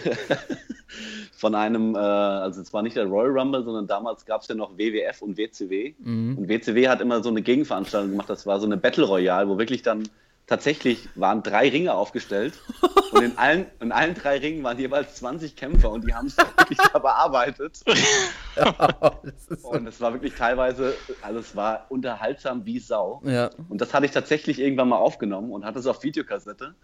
[1.37, 4.55] von einem, äh, also es war nicht der Royal Rumble, sondern damals gab es ja
[4.55, 5.93] noch WWF und WCW.
[5.99, 6.37] Mhm.
[6.37, 9.57] Und WCW hat immer so eine Gegenveranstaltung gemacht, das war so eine Battle Royale, wo
[9.57, 10.07] wirklich dann
[10.47, 12.53] tatsächlich waren drei Ringe aufgestellt
[13.12, 16.38] und in allen, in allen drei Ringen waren jeweils 20 Kämpfer und die haben es
[16.38, 17.81] wirklich da bearbeitet.
[18.55, 19.69] das ist so.
[19.69, 23.21] Und es war wirklich teilweise, also es war unterhaltsam wie Sau.
[23.25, 23.49] Ja.
[23.69, 26.75] Und das hatte ich tatsächlich irgendwann mal aufgenommen und hatte es auf Videokassette.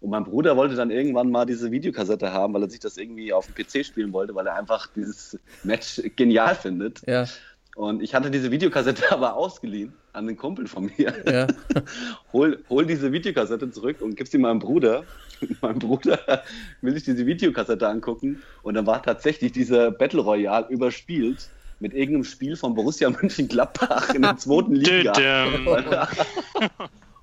[0.00, 3.34] Und mein Bruder wollte dann irgendwann mal diese Videokassette haben, weil er sich das irgendwie
[3.34, 7.06] auf dem PC spielen wollte, weil er einfach dieses Match genial findet.
[7.06, 7.26] Ja.
[7.80, 11.14] Und ich hatte diese Videokassette aber ausgeliehen an einen Kumpel von mir.
[11.26, 11.46] Ja.
[12.34, 15.04] Hol, hol diese Videokassette zurück und gib sie meinem Bruder.
[15.40, 16.42] Und mein Bruder
[16.82, 22.24] will sich diese Videokassette angucken und dann war tatsächlich dieser Battle Royale überspielt mit irgendeinem
[22.24, 25.46] Spiel von Borussia Mönchengladbach in der zweiten Liga.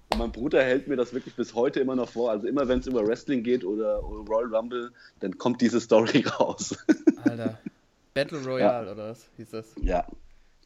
[0.09, 2.31] Und mein Bruder hält mir das wirklich bis heute immer noch vor.
[2.31, 6.75] Also immer wenn es über Wrestling geht oder Royal Rumble, dann kommt diese Story raus.
[7.23, 7.59] Alter.
[8.15, 9.75] Battle Royale oder was hieß das?
[9.83, 10.03] ja.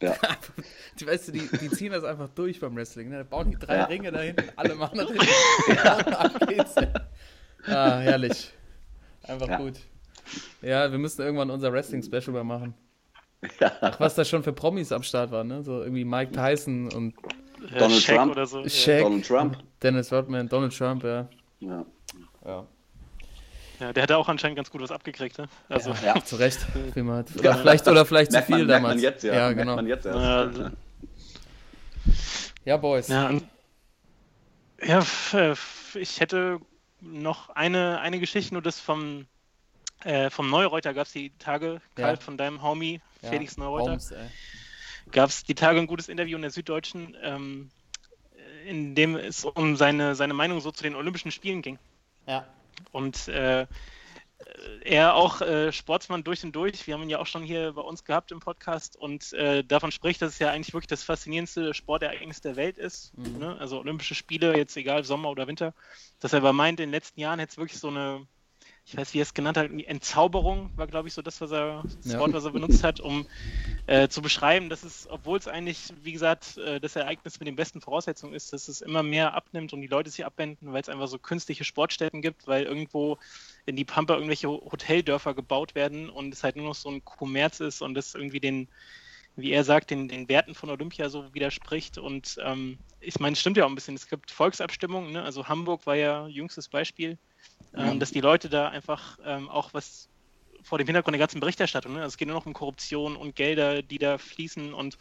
[0.02, 0.14] Ja.
[1.00, 3.08] Die, weißt du, die, die ziehen das einfach durch beim Wrestling.
[3.08, 3.18] Ne?
[3.18, 3.84] Da bauen die drei Ja.
[3.84, 5.18] Ringe dahin, alle machen das hin.
[5.68, 6.74] Und ab geht's.
[7.66, 8.52] Ah, herrlich.
[9.22, 9.56] Einfach Ja.
[9.58, 9.74] gut.
[10.60, 12.74] Ja, wir müssen irgendwann unser Wrestling-Special mal machen.
[13.60, 13.72] Ja.
[13.80, 15.62] Ach, was da schon für Promis am Start waren, ne?
[15.62, 17.14] So irgendwie Mike Tyson und
[17.72, 18.32] Ja, Donald Shaq Trump.
[18.32, 18.68] oder so.
[18.68, 19.56] Shaq, Donald Trump.
[19.82, 21.28] Dennis Rodman, Donald Trump, ja.
[21.60, 21.84] Ja.
[22.44, 22.66] Ja,
[23.82, 25.38] Ja, der hat auch anscheinend ganz gut was abgekriegt.
[25.38, 25.48] Ne?
[25.68, 26.14] Also, Ja.
[26.24, 26.60] zu Recht.
[26.94, 28.94] Man, oder, vielleicht, oder vielleicht zu Merkt man, viel merkt damals.
[28.94, 29.34] man jetzt, ja.
[29.34, 29.74] ja Merkt genau.
[29.74, 30.58] man jetzt erst.
[30.58, 30.70] Ja,
[32.64, 33.08] Ja, Boys.
[33.08, 33.32] Ja,
[34.84, 35.54] ja, äh,
[35.94, 36.60] ich hätte
[37.00, 39.26] noch eine, eine Geschichte, nur das vom,
[40.04, 42.20] äh, vom Neureuter gab es die Tage, Karl, Ja.
[42.20, 43.98] von deinem Homie Ja, Felix Neureuter,
[45.10, 47.70] gab es die Tage ein gutes Interview in der Süddeutschen, ähm,
[48.64, 51.80] in dem es um seine, seine Meinung so zu den Olympischen Spielen ging.
[52.28, 52.46] Ja.
[52.90, 53.66] Und äh,
[54.84, 56.86] er auch äh, Sportsmann durch und durch.
[56.86, 59.92] Wir haben ihn ja auch schon hier bei uns gehabt im Podcast und äh, davon
[59.92, 63.16] spricht, dass es ja eigentlich wirklich das faszinierendste Sportereignis der Welt ist.
[63.16, 63.38] Mhm.
[63.38, 63.56] Ne?
[63.58, 65.74] Also Olympische Spiele, jetzt egal Sommer oder Winter.
[66.20, 68.26] Dass er aber meint, in den letzten Jahren hätte es wirklich so eine,
[68.84, 71.84] ich weiß, wie er es genannt hat, Entzauberung war, glaube ich, so das, was er,
[72.02, 72.18] das Ja.
[72.18, 73.26] Wort, was er benutzt hat, um
[73.86, 77.56] äh, zu beschreiben, dass es, obwohl es eigentlich, wie gesagt, äh, das Ereignis mit den
[77.56, 80.88] besten Voraussetzungen ist, dass es immer mehr abnimmt und die Leute sich abwenden, weil es
[80.88, 83.18] einfach so künstliche Sportstätten gibt, weil irgendwo
[83.66, 87.60] in die Pampa irgendwelche Hoteldörfer gebaut werden und es halt nur noch so ein Kommerz
[87.60, 88.68] ist und das irgendwie den,
[89.36, 91.98] wie er sagt, den, den Werten von Olympia so widerspricht.
[91.98, 93.94] Und ähm, ich meine, es stimmt ja auch ein bisschen.
[93.94, 95.22] Es gibt Volksabstimmungen, ne?
[95.22, 97.18] also Hamburg war ja jüngstes Beispiel,
[97.74, 100.08] ähm, dass die Leute da einfach ähm, auch was
[100.62, 101.98] vor dem Hintergrund der ganzen Berichterstattung, ne?
[102.00, 104.96] also es geht nur noch um Korruption und Gelder, die da fließen und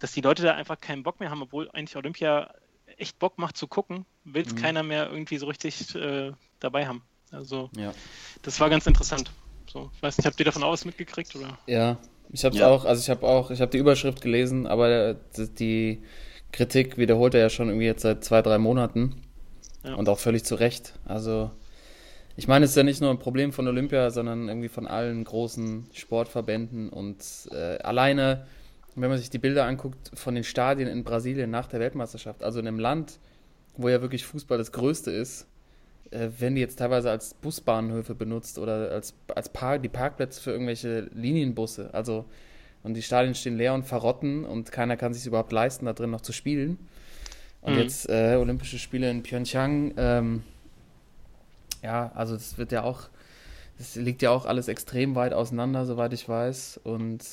[0.00, 2.52] dass die Leute da einfach keinen Bock mehr haben, obwohl eigentlich Olympia
[2.96, 4.58] echt Bock macht zu gucken, will es Mhm.
[4.58, 7.02] keiner mehr irgendwie so richtig äh, dabei haben.
[7.30, 7.92] Also Ja.
[8.42, 9.30] das war ganz interessant.
[9.72, 11.58] So, ich weiß nicht, habt ihr davon auch was mitgekriegt oder?
[11.66, 11.98] Ja,
[12.30, 12.68] ich habe Ja.
[12.68, 16.02] auch, also ich habe auch, ich habe die Überschrift gelesen, aber die- die
[16.52, 19.22] Kritik wiederholt er ja schon irgendwie jetzt seit zwei, drei Monaten
[19.84, 19.94] Ja.
[19.94, 20.94] und auch völlig zu Recht.
[21.04, 21.50] Also
[22.36, 25.22] ich meine, es ist ja nicht nur ein Problem von Olympia, sondern irgendwie von allen
[25.24, 27.16] großen Sportverbänden und
[27.52, 28.46] äh, alleine,
[28.96, 32.58] wenn man sich die Bilder anguckt von den Stadien in Brasilien nach der Weltmeisterschaft, also
[32.60, 33.18] in einem Land,
[33.76, 35.46] wo ja wirklich Fußball das Größte ist,
[36.10, 40.50] äh, werden die jetzt teilweise als Busbahnhöfe benutzt oder als, als Park, die Parkplätze für
[40.50, 41.90] irgendwelche Linienbusse.
[41.92, 42.24] Also,
[42.82, 46.10] und die Stadien stehen leer und verrotten und keiner kann sich überhaupt leisten, da drin
[46.10, 46.78] noch zu spielen.
[47.62, 47.78] Und Mhm.
[47.78, 50.42] jetzt äh, Olympische Spiele in Pyeongchang, ähm,
[51.84, 53.02] ja, also das wird ja auch
[53.78, 56.80] das liegt ja auch alles extrem weit auseinander, soweit ich weiß.
[56.84, 57.24] Und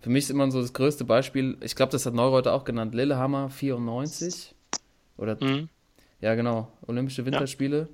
[0.00, 2.94] für mich ist immer so das größte Beispiel, ich glaube, das hat Neureuter auch genannt,
[2.94, 4.54] Lillehammer 94.
[5.16, 5.68] Oder, Mhm.
[6.20, 7.88] ja genau, Olympische Winterspiele.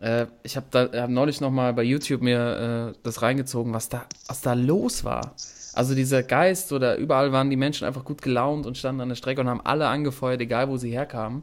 [0.00, 4.06] Äh, ich habe da hab neulich nochmal bei YouTube mir äh, das reingezogen, was da,
[4.26, 5.34] was da los war.
[5.74, 9.16] Also dieser Geist oder überall waren die Menschen einfach gut gelaunt und standen an der
[9.16, 11.42] Strecke und haben alle angefeuert, egal wo sie herkamen.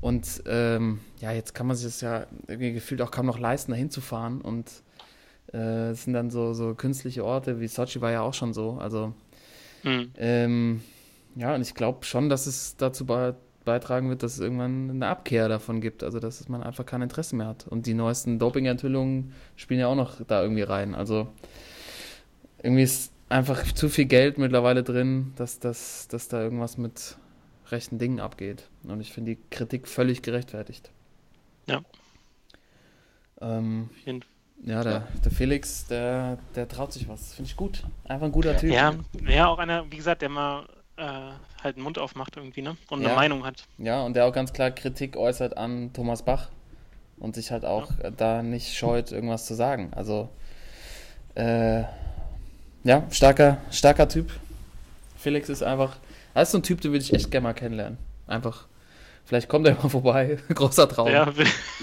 [0.00, 3.72] Und ähm, ja, jetzt kann man sich das ja irgendwie gefühlt auch kaum noch leisten,
[3.72, 4.40] da hinzufahren.
[4.40, 4.70] Und
[5.52, 8.78] äh, es sind dann so, so künstliche Orte, wie Sochi war ja auch schon so.
[8.80, 9.14] Also
[9.82, 10.10] Mhm.
[10.18, 10.82] ähm,
[11.36, 13.34] ja, und ich glaube schon, dass es dazu bei,
[13.64, 16.02] beitragen wird, dass es irgendwann eine Abkehr davon gibt.
[16.02, 17.66] Also, dass man einfach kein Interesse mehr hat.
[17.68, 20.94] Und die neuesten Doping-Enthüllungen spielen ja auch noch da irgendwie rein.
[20.94, 21.28] Also,
[22.62, 27.16] irgendwie ist einfach zu viel Geld mittlerweile drin, dass, dass, dass da irgendwas mit
[27.72, 28.68] rechten Dingen abgeht.
[28.84, 30.90] Und ich finde die Kritik völlig gerechtfertigt.
[31.66, 31.82] Ja.
[33.40, 33.90] Ähm,
[34.62, 37.34] ja, der, der Felix, der, der traut sich was.
[37.34, 37.82] Finde ich gut.
[38.04, 38.70] Einfach ein guter Typ.
[38.70, 38.94] Ja,
[39.26, 41.30] ja, auch einer, wie gesagt, der mal äh,
[41.62, 42.76] halt den Mund aufmacht irgendwie, ne?
[42.90, 43.14] Und eine Ja.
[43.14, 43.64] Meinung hat.
[43.78, 46.48] Ja, und der auch ganz klar Kritik äußert an Thomas Bach
[47.18, 49.92] und sich halt auch äh, da nicht scheut, irgendwas zu sagen.
[49.94, 50.28] Also,
[51.34, 51.84] äh,
[52.84, 54.30] ja, starker, starker Typ.
[55.16, 55.96] Felix ist einfach,
[56.34, 57.98] er ist so ein Typ, den würde ich echt gerne mal kennenlernen.
[58.26, 58.66] Einfach,
[59.24, 61.08] vielleicht kommt er mal vorbei, großer Traum.
[61.08, 61.30] Ja,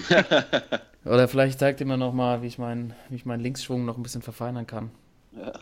[1.06, 4.04] Oder vielleicht zeigt er mir nochmal, wie ich meinen, wie ich meinen Linksschwung noch ein
[4.04, 4.92] bisschen verfeinern kann.
[5.38, 5.54] Ja.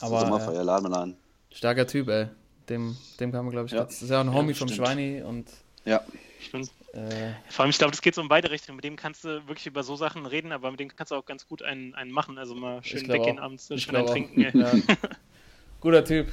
[0.00, 1.16] Aber, Sommerfeuer, laden wir ein.
[1.52, 2.26] Starker Typ, ey.
[2.68, 3.80] Dem, dem kann man, glaube ich, Ja.
[3.80, 4.86] ganz, ist ja auch ein Homie vom stimmt.
[4.88, 5.48] Schweini und
[5.84, 6.02] Ja,
[6.40, 6.70] stimmt.
[6.92, 8.76] äh, Vor allem, ich glaube, das geht so in beide Richtungen.
[8.76, 11.24] Mit dem kannst du wirklich über so Sachen reden, aber mit dem kannst du auch
[11.24, 12.36] ganz gut einen, einen machen.
[12.38, 13.44] Also mal schön weggehen auch.
[13.44, 14.40] abends, schön einen trinken.
[14.58, 14.72] Ja.
[15.80, 16.28] Guter Typ.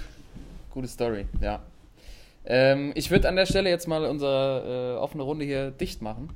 [0.71, 1.61] Gute Story, ja.
[2.47, 6.29] Ähm, ich würde an der Stelle jetzt mal unsere äh, offene Runde hier dicht machen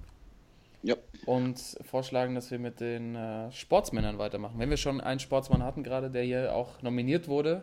[0.81, 0.95] ja.
[1.25, 4.55] und vorschlagen, dass wir mit den äh, Sportsmännern weitermachen.
[4.57, 7.61] Wenn wir schon einen Sportsmann hatten gerade, der hier auch nominiert wurde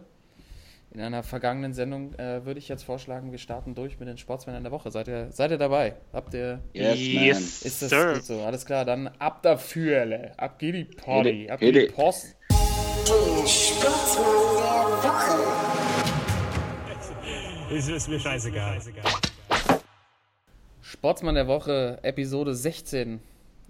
[0.93, 4.63] in einer vergangenen Sendung, äh, würde ich jetzt vorschlagen, wir starten durch mit den Sportsmännern
[4.63, 4.91] der Woche.
[4.91, 5.97] Seid ihr, seid ihr dabei?
[6.13, 8.13] Habt ihr Yes, Yes, ist das Sir.
[8.15, 8.41] gut so?
[8.43, 10.33] Alles klar, dann ab dafür, alle.
[10.39, 11.87] ab geht die Party, ab geht die.
[11.87, 12.37] Post.
[12.51, 14.25] Der Sportsmann
[15.03, 15.96] der Woche.
[17.71, 18.81] Ist, ist mir scheißegal.
[20.83, 23.21] Sportsmann der Woche, Episode 16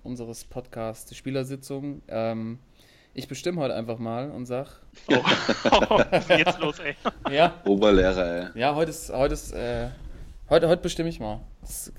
[0.03, 2.03] unseres Podcasts, die Spielersitzung.
[2.09, 2.59] Ähm,
[3.15, 5.15] ich bestimme heute einfach mal und sag, Oh,
[6.29, 6.95] jetzt los, ey?
[7.31, 8.61] ja, Oberlehrer, ey.
[8.61, 9.89] ja, heute ist, heute ist, äh,
[10.51, 11.41] heute, heute bestimme ich mal.
[11.63, 11.93] Das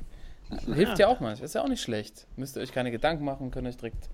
[0.73, 2.27] hilft ja auch manchmal, ist ja auch nicht schlecht.
[2.35, 4.09] Müsst ihr euch keine Gedanken machen, könnt euch direkt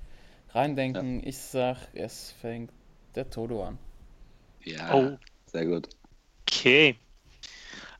[0.52, 1.22] reindenken.
[1.28, 2.72] Ich sag, es fängt
[3.15, 3.78] der Toto an.
[4.63, 5.17] Ja, Oh.
[5.48, 5.89] sehr gut.
[6.50, 6.96] Okay.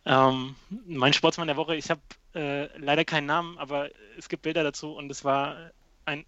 [0.06, 2.02] Ähm, mein Sportsmann der Woche, ich habe
[2.36, 5.72] äh, leider keinen Namen, aber es gibt Bilder dazu und es war
[6.06, 6.26] ein,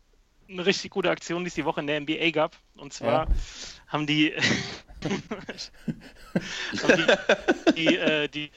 [0.49, 2.55] eine richtig gute Aktion, die es die Woche in der NBA gab.
[2.75, 3.35] Und zwar Ja.
[3.87, 4.33] haben die,
[6.81, 7.05] haben die,
[7.75, 8.51] die, äh, die,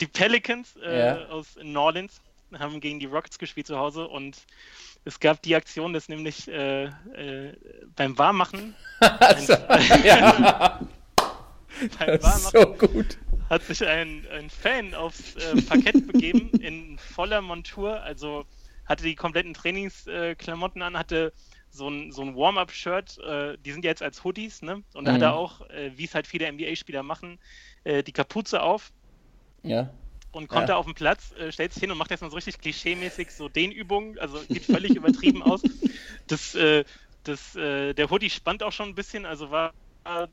[0.00, 1.26] die Pelicans äh, Ja.
[1.28, 2.20] aus New Orleans
[2.58, 4.36] haben gegen die Rockets gespielt zu Hause und
[5.04, 7.56] es gab die Aktion, dass nämlich äh, äh,
[7.96, 9.54] beim Warmmachen, Also,
[10.04, 10.80] ja,
[11.98, 13.18] beim Warmmachen so gut.
[13.52, 18.46] Hat sich ein, ein Fan aufs äh, Parkett begeben in voller Montur, also
[18.86, 21.34] hatte die kompletten Trainingsklamotten an, hatte
[21.70, 24.84] so ein, so ein Warm-Up-Shirt, äh, die sind ja jetzt als Hoodies, ne?
[24.94, 25.28] Und da hat Mhm.
[25.28, 27.38] er auch, äh, wie es halt viele NBA-Spieler machen,
[27.84, 28.92] äh, die Kapuze auf
[29.62, 29.94] Ja,
[30.30, 30.68] und kommt Ja.
[30.70, 33.30] da auf den Platz, äh, stellt sich hin und macht jetzt mal so richtig klischee-mäßig
[33.30, 35.64] so Dehnübungen, also sieht völlig übertrieben aus.
[36.26, 36.84] Das, äh,
[37.24, 40.26] das, äh, der Hoodie spannt auch schon ein bisschen, also war äh,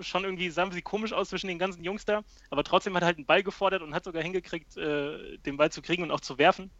[0.00, 3.06] schon irgendwie, sahen sie komisch aus zwischen den ganzen Jungs da, aber trotzdem hat er
[3.06, 6.20] halt einen Ball gefordert und hat sogar hingekriegt, äh, den Ball zu kriegen und auch
[6.20, 6.70] zu werfen.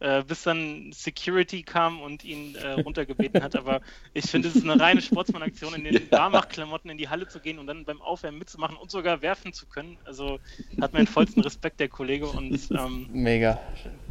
[0.00, 3.54] Äh, bis dann Security kam und ihn äh, runtergebeten hat.
[3.54, 3.80] Aber
[4.12, 6.18] ich finde, es ist eine reine Sportsmann-Aktion, in den Ja.
[6.18, 9.66] Warmachklamotten in die Halle zu gehen und dann beim Aufwärmen mitzumachen und sogar werfen zu
[9.66, 9.96] können.
[10.04, 10.40] Also
[10.80, 12.26] hat meinen vollsten Respekt, der Kollege.
[12.26, 13.60] Und ähm, mega.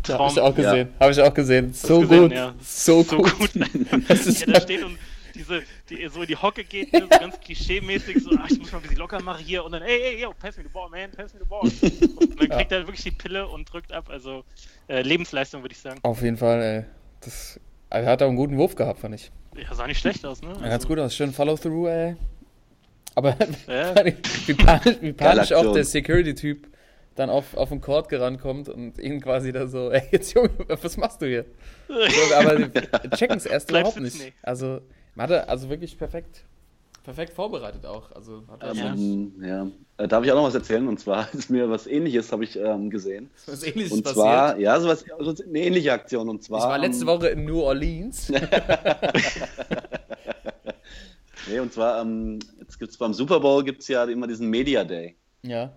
[0.08, 0.30] Ja, Traum.
[0.30, 0.89] Habe ich auch gesehen.
[1.00, 1.74] Habe ich auch gesehen.
[1.74, 2.32] So gesehen, gut.
[2.32, 2.56] ja.
[2.62, 3.38] So, so gut.
[3.38, 3.52] gut.
[4.08, 4.98] Das ist ja, da steht und
[5.36, 8.72] diese, die so in die Hocke geht, ne, so ganz klischee-mäßig, so, ach, ich muss
[8.72, 10.89] mal ein bisschen locker machen hier und dann, ey, ey, yo, pass me the ball,
[10.89, 11.62] man, pass me the ball.
[11.62, 14.43] Und dann kriegt er wirklich die Pille und drückt ab, also
[14.88, 16.00] äh, Lebensleistung, würde ich sagen.
[16.04, 16.86] Auf jeden Fall, ey.
[17.22, 19.32] Das, er hat auch einen guten Wurf gehabt, fand ich.
[19.56, 20.54] Ja, sah nicht schlecht aus, ne?
[20.62, 21.15] Ja, ganz gut aus.
[21.15, 22.15] Schön Follow-through, ey.
[23.15, 23.93] Aber Ja.
[24.46, 26.67] wie panisch, wie panisch auch der Security-Typ
[27.15, 30.98] dann auf, auf den Court gerankommt und ihn quasi da so, ey, jetzt Junge, was
[30.98, 31.46] machst du hier?
[31.88, 34.19] So, aber die checken es erst Bleib überhaupt nicht.
[34.19, 34.34] ey.
[34.41, 34.82] Also,
[35.15, 36.43] man hatte also wirklich perfekt,
[37.04, 38.12] perfekt vorbereitet auch.
[38.12, 38.73] Also, hat Ja.
[38.73, 38.93] ja.
[38.93, 39.67] Ähm, ja.
[39.97, 40.88] Äh, darf ich auch noch was erzählen?
[40.88, 43.30] Und zwar ist mir was ähnliches, habe ich ähm, gesehen.
[43.45, 44.23] was ähnliches Und passiert.
[44.23, 46.30] zwar, ja, sowas, so eine ähnliche Aktion.
[46.30, 46.60] Und zwar.
[46.60, 48.32] ich war letzte ähm, Woche in New Orleans.
[51.47, 54.84] Nee, und zwar, ähm, jetzt gibt es beim Super Bowl gibt's ja immer diesen Media
[54.84, 55.15] Day.
[55.41, 55.73] Ja.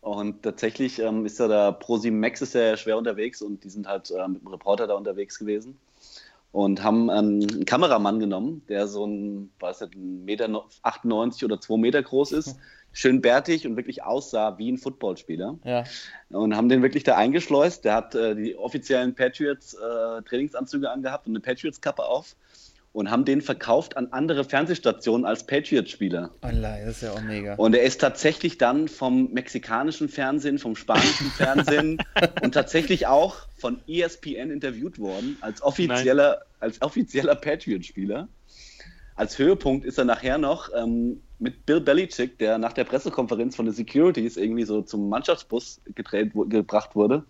[0.00, 3.88] Und tatsächlich ähm, ist ja da ProSieben Max ist ja schwer unterwegs und die sind
[3.88, 5.76] halt ähm, mit dem Reporter da unterwegs gewesen
[6.52, 11.60] und haben ähm, einen Kameramann genommen, der so ein, weiß nicht, 1,98 Meter 98 oder
[11.60, 12.56] 2 Meter groß ist,
[12.92, 15.58] schön bärtig und wirklich aussah wie ein Footballspieler.
[15.64, 15.84] Ja.
[16.30, 17.84] Und haben den wirklich da eingeschleust.
[17.84, 22.34] Der hat äh, die offiziellen Patriots äh, Trainingsanzüge angehabt und eine Patriots-Kappe auf
[22.92, 26.30] und haben den verkauft an andere Fernsehstationen als Patriots-Spieler.
[26.42, 27.54] Online, das ist ja auch mega.
[27.54, 31.98] Und er ist tatsächlich dann vom mexikanischen Fernsehen, vom spanischen Fernsehen
[32.42, 38.28] und tatsächlich auch von ESPN interviewt worden als offizieller, als offizieller Patriot-Spieler.
[39.14, 43.64] Als Höhepunkt ist er nachher noch ähm, mit Bill Belichick, der nach der Pressekonferenz von
[43.64, 47.24] den Securities irgendwie so zum Mannschaftsbus gedreht, gebracht wurde,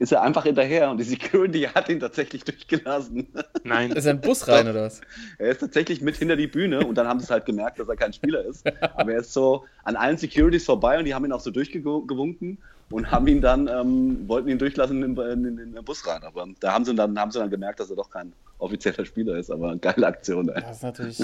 [0.00, 3.28] ist er einfach hinterher und die Security hat ihn tatsächlich durchgelassen.
[3.64, 3.92] Nein.
[3.92, 5.02] Ist er in den Bus rein oder was?
[5.38, 7.86] Er ist tatsächlich mit hinter die Bühne und dann haben sie es halt gemerkt, dass
[7.86, 8.66] er kein Spieler ist.
[8.96, 12.56] Aber er ist so an allen Securities vorbei und die haben ihn auch so durchgewunken
[12.90, 16.22] und haben ihn dann, ähm, wollten ihn durchlassen in, in, in den Bus rein.
[16.24, 19.36] Aber da haben sie, dann, haben sie dann gemerkt, dass er doch kein offizieller Spieler
[19.36, 19.50] ist.
[19.50, 20.48] Aber geile Aktion.
[20.48, 20.62] Ey.
[20.62, 21.18] Das ist natürlich.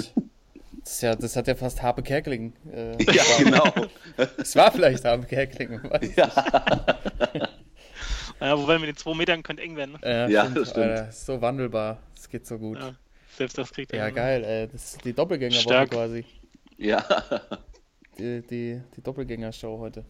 [0.83, 2.53] Das, ist ja, das hat ja fast Harpe Kerkeling.
[2.71, 3.63] Äh, Ja, genau.
[4.37, 5.81] Es war vielleicht Harpe Kerkeling.
[5.83, 6.21] weiß nicht.
[8.39, 9.97] Ja, wobei mit den zwei Metern könnte eng werden.
[10.01, 10.31] Ne?
[10.31, 10.85] Ja, das stimmt.
[10.85, 11.97] Alter, ist so wandelbar.
[12.15, 12.79] Es geht so gut.
[12.79, 12.93] Ja,
[13.35, 13.99] selbst das kriegt er.
[13.99, 14.15] Ja, hin.
[14.15, 14.43] geil.
[14.43, 16.25] Äh, das ist die Doppelgängerwoche quasi.
[16.77, 17.03] Ja.
[18.17, 20.03] Die, die, die Doppelgängershow heute.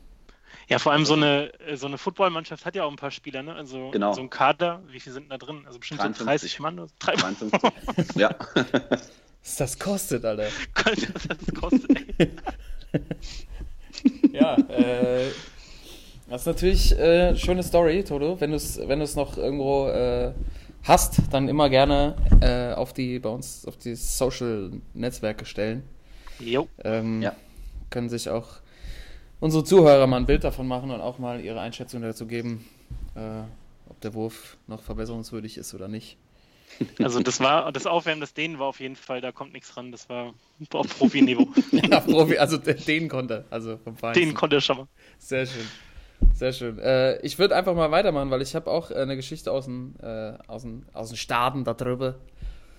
[0.70, 3.44] Ja, vor allem so eine, äh, so eine Footballmannschaft hat ja auch ein paar Spieler,
[3.44, 3.54] ne?
[3.56, 4.14] Also Genau.
[4.14, 5.64] so ein Kader, wie viel sind da drin?
[5.66, 6.26] Also bestimmt so 53.
[6.26, 8.16] 30 Mann oder 3 53.
[8.16, 8.36] ja.
[9.44, 10.48] Was das kostet, Alter.
[10.74, 12.20] das kostet.
[12.20, 12.32] Ey.
[14.32, 15.32] Ja, äh,
[16.30, 18.40] das ist natürlich äh, schöne Story, Toto.
[18.40, 20.32] Wenn du es wenn du's noch irgendwo äh,
[20.84, 25.84] hast, dann immer gerne äh, auf die bei uns auf die Social Netzwerke stellen.
[26.40, 26.68] Jo.
[26.84, 27.36] Ähm, Ja.
[27.90, 28.48] Können sich auch
[29.40, 32.68] unsere Zuhörer mal ein Bild davon machen und auch mal ihre Einschätzung dazu geben,
[33.16, 33.20] äh,
[33.90, 36.18] ob der Wurf noch verbesserungswürdig ist oder nicht.
[37.02, 39.92] Also das war das Aufwärmen des Dehnen war auf jeden Fall, da kommt nichts ran.
[39.94, 40.34] Das war
[40.74, 41.48] auf Profiniveau.
[41.72, 44.26] Ja, Profi, also den- den konnte, also vom Feinsten.
[44.26, 44.88] Den konnte er schon mal.
[45.18, 45.66] Sehr schön.
[46.34, 46.80] Sehr schön.
[46.80, 49.96] Äh, ich würde einfach mal weitermachen, weil ich habe auch äh, eine Geschichte aus den,
[50.02, 52.16] äh, aus den, aus den Staaten darüber.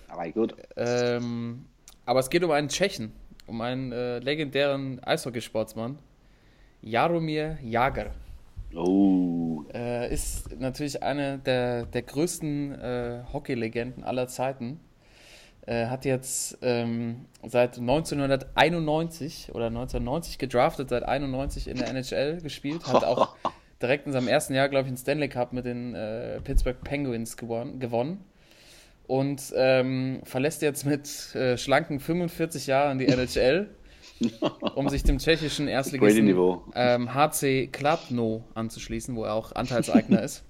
[0.07, 0.55] Aber gut.
[0.75, 1.65] Ähm,
[2.05, 3.13] aber es geht um einen Tschechen,
[3.47, 5.99] um einen äh, legendären Eishockeysportsmann.
[6.81, 8.11] Jaromir Jager.
[8.75, 9.65] Oh.
[9.73, 14.79] Äh, ist natürlich eine der, der größten äh, Hockeylegenden aller Zeiten.
[15.69, 22.87] Äh, hat jetzt ähm, seit 1991 oder 1990 gedraftet, seit 91 in der NHL gespielt,
[22.87, 23.35] hat auch
[23.79, 27.37] direkt in seinem ersten Jahr, glaube ich, einen Stanley Cup mit den äh, Pittsburgh Penguins
[27.37, 27.79] gewonnen.
[27.79, 28.25] gewonnen.
[29.05, 33.69] Und ähm, verlässt jetzt mit äh, schlanken 45 Jahren die NHL,
[34.73, 40.43] um sich dem tschechischen Erstligisten ähm, HC Kladno anzuschließen, wo er auch Anteilseigner ist.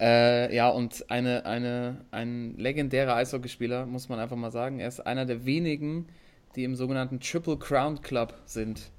[0.00, 4.80] Äh, ja, und eine, eine, ein legendärer Eishockeyspieler, muss man einfach mal sagen.
[4.80, 6.06] Er ist einer der wenigen,
[6.56, 8.90] die im sogenannten Triple Crown Club sind.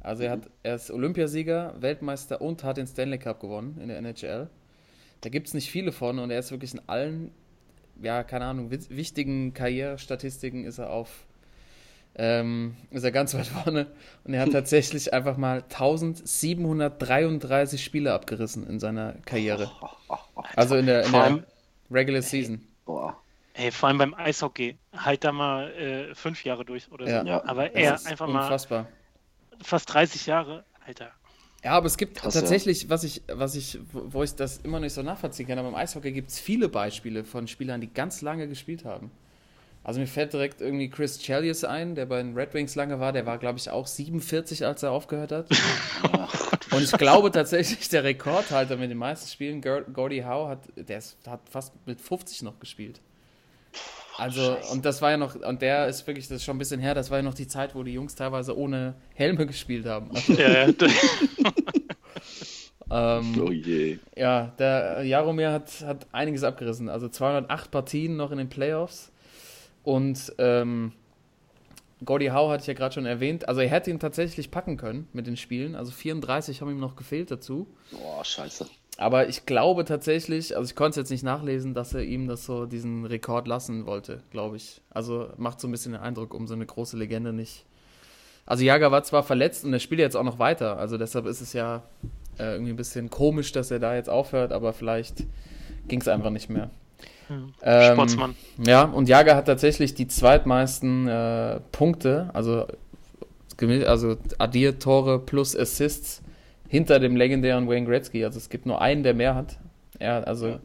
[0.00, 3.98] Also er, hat, er ist Olympiasieger, Weltmeister und hat den Stanley Cup gewonnen in der
[3.98, 4.48] NHL.
[5.20, 7.32] Da gibt es nicht viele von und er ist wirklich in allen,
[8.00, 11.26] ja, keine Ahnung, wichtigen Karrierestatistiken ist er auf,
[12.18, 13.86] ähm, ist er ganz weit vorne
[14.24, 19.70] und er hat tatsächlich einfach mal 1733 Spiele abgerissen in seiner Karriere.
[20.56, 21.44] Also in der, in der
[21.90, 22.66] Regular Season.
[22.84, 23.16] Boah.
[23.54, 24.78] Ey, vor allem beim Eishockey.
[24.96, 27.10] Halt da mal äh, fünf Jahre durch oder so.
[27.10, 27.24] Ja.
[27.24, 27.44] Ja.
[27.44, 28.86] Aber er einfach mal unfassbar.
[29.62, 30.64] fast 30 Jahre.
[30.86, 31.10] Alter.
[31.64, 32.40] Ja, aber es gibt Krass, ja.
[32.40, 35.68] tatsächlich, was ich, was ich, wo wo ich das immer nicht so nachvollziehen kann, aber
[35.68, 39.10] im Eishockey gibt es viele Beispiele von Spielern, die ganz lange gespielt haben.
[39.88, 43.10] Also mir fällt direkt irgendwie Chris Chelios ein, der bei den Red Wings lange war,
[43.14, 45.46] der war, glaube ich, auch 47, als er aufgehört hat.
[46.72, 50.98] Und ich glaube tatsächlich, der Rekordhalter mit den meisten Spielen, Gor- Gordie Howe, hat, der
[50.98, 53.00] ist, hat fast mit 50 noch gespielt.
[54.18, 56.80] Also, und das war ja noch, und der ist wirklich, das ist schon ein bisschen
[56.80, 60.10] her, das war ja noch die Zeit, wo die Jungs teilweise ohne Helme gespielt haben.
[60.14, 60.72] Also, Ja, ja.
[63.20, 63.98] ähm, Oh je.
[64.16, 66.90] ja, der Jaromir hat, hat einiges abgerissen.
[66.90, 69.12] Also 208 Partien noch in den Playoffs.
[69.88, 70.92] Und ähm,
[72.04, 73.48] Gordie Howe hatte ich ja gerade schon erwähnt.
[73.48, 75.74] Also er hätte ihn tatsächlich packen können mit den Spielen.
[75.74, 77.66] Also 34 haben ihm noch gefehlt dazu.
[77.90, 78.66] Boah, scheiße.
[78.98, 82.44] Aber ich glaube tatsächlich, also ich konnte es jetzt nicht nachlesen, dass er ihm das
[82.44, 84.82] so diesen Rekord lassen wollte, glaube ich.
[84.90, 87.64] Also macht so ein bisschen den Eindruck, um so eine große Legende nicht.
[88.44, 91.40] Also Jager war zwar verletzt und er spielt jetzt auch noch weiter, also deshalb ist
[91.40, 91.82] es ja
[92.38, 95.24] äh, irgendwie ein bisschen komisch, dass er da jetzt aufhört, aber vielleicht
[95.86, 96.70] ging es einfach nicht mehr.
[97.62, 98.34] Ähm, Sportsmann.
[98.64, 102.66] Ja, und Jager hat tatsächlich die zweitmeisten äh, Punkte, also,
[103.86, 106.22] also addiert Tore plus Assists
[106.68, 108.24] hinter dem legendären Wayne Gretzky.
[108.24, 109.58] Also es gibt nur einen, der mehr hat.
[109.98, 110.60] Er, also Ja.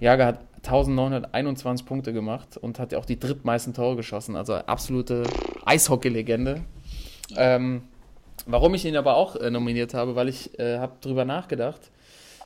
[0.00, 4.36] Jager hat 1921 Punkte gemacht und hat ja auch die drittmeisten Tore geschossen.
[4.36, 5.24] Also absolute
[5.64, 6.62] Eishockey-Legende.
[7.36, 7.82] Ähm,
[8.46, 11.90] warum ich ihn aber auch äh, nominiert habe, weil ich äh, habe drüber nachgedacht,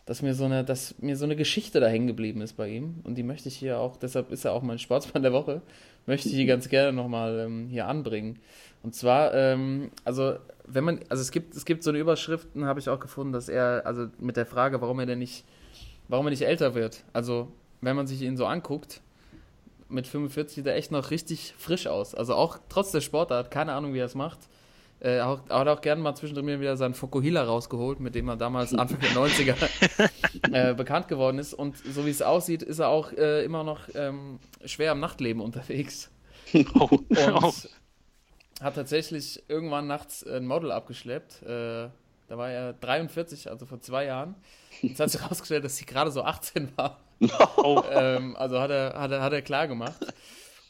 [0.04, 3.00] dass mir so eine, dass mir so eine Geschichte da hängen geblieben ist bei ihm.
[3.04, 5.62] Und die möchte ich hier auch, deshalb ist er auch mein Sportsmann der Woche,
[6.06, 8.38] möchte ich hier ganz gerne nochmal ähm, hier anbringen.
[8.82, 10.36] Und zwar, ähm, also
[10.66, 13.48] wenn man, also es gibt, es gibt so eine Überschriften, habe ich auch gefunden, dass
[13.48, 15.44] er, also mit der Frage, warum er denn nicht,
[16.08, 17.04] warum er nicht älter wird.
[17.12, 17.48] Also
[17.80, 19.00] wenn man sich ihn so anguckt,
[19.88, 22.14] mit 45 sieht er echt noch richtig frisch aus.
[22.14, 24.38] Also auch trotz der Sportart, keine Ahnung, wie er es macht.
[25.02, 28.36] Äh, auch, er hat auch gerne mal zwischendrin wieder seinen Fokuhila rausgeholt, mit dem er
[28.36, 29.56] damals Anfang der 90er
[30.52, 31.54] äh, bekannt geworden ist.
[31.54, 35.42] Und so wie es aussieht, ist er auch äh, immer noch ähm, schwer im Nachtleben
[35.42, 36.10] unterwegs.
[36.74, 37.52] Oh, Und oh.
[38.60, 41.42] hat tatsächlich irgendwann nachts ein Model abgeschleppt.
[41.42, 41.88] Äh,
[42.28, 44.36] da war er 43, also vor zwei Jahren.
[44.82, 47.00] Jetzt hat sich herausgestellt, dass sie gerade so 18 war.
[47.56, 47.82] oh.
[47.90, 49.98] Ähm, also hat er, hat, er, hat er klar gemacht.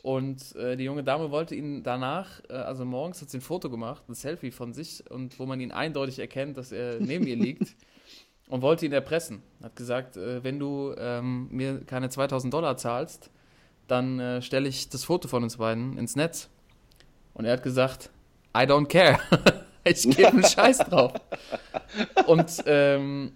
[0.03, 3.71] Und äh, die junge Dame wollte ihn danach, äh, also morgens hat sie ein Foto
[3.71, 7.37] gemacht, ein Selfie von sich, und wo man ihn eindeutig erkennt, dass er neben ihr
[7.37, 7.77] liegt,
[8.49, 9.43] und wollte ihn erpressen.
[9.63, 13.31] Hat gesagt, äh, wenn du ähm, mir keine 2000 Dollar zahlst,
[13.87, 16.49] dann äh, stelle ich das Foto von uns beiden ins Netz.
[17.35, 18.11] Und er hat gesagt,
[18.57, 19.21] I don't care.
[19.85, 21.13] ich gebe einen Scheiß drauf.
[22.27, 23.35] Und ähm,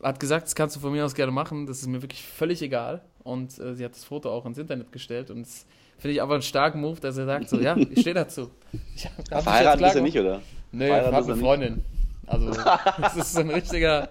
[0.00, 2.62] hat gesagt, das kannst du von mir aus gerne machen, das ist mir wirklich völlig
[2.62, 3.02] egal.
[3.24, 5.66] Und äh, sie hat das Foto auch ins Internet gestellt und das
[6.04, 8.50] finde ich aber einen starken Move, dass er sagt so, ja, ich stehe dazu.
[8.94, 10.34] Ich hab, Verheiratet ist er nicht, oder?
[10.34, 10.42] Hat
[10.74, 11.40] ist er eine nicht.
[11.40, 11.82] Freundin.
[12.26, 12.50] Also,
[13.00, 14.10] das ist so ein richtiger,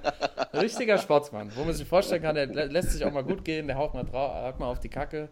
[0.55, 1.51] richtiger Sportsmann.
[1.55, 3.93] Wo man sich vorstellen kann, der lä- lässt sich auch mal gut gehen, der haut
[3.93, 5.29] mal, drauf, haut mal auf die Kacke.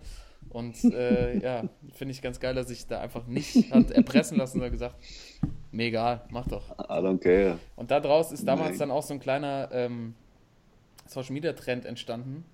[0.49, 1.63] Und äh, ja,
[1.95, 4.97] finde ich ganz geil, dass sich da einfach nicht hat erpressen lassen, sondern gesagt,
[5.71, 6.69] mir egal, mach doch.
[6.77, 7.57] I don't care.
[7.75, 8.79] Und daraus ist damals Nein.
[8.79, 10.13] dann auch so ein kleiner ähm,
[11.07, 12.45] Social Media Trend entstanden,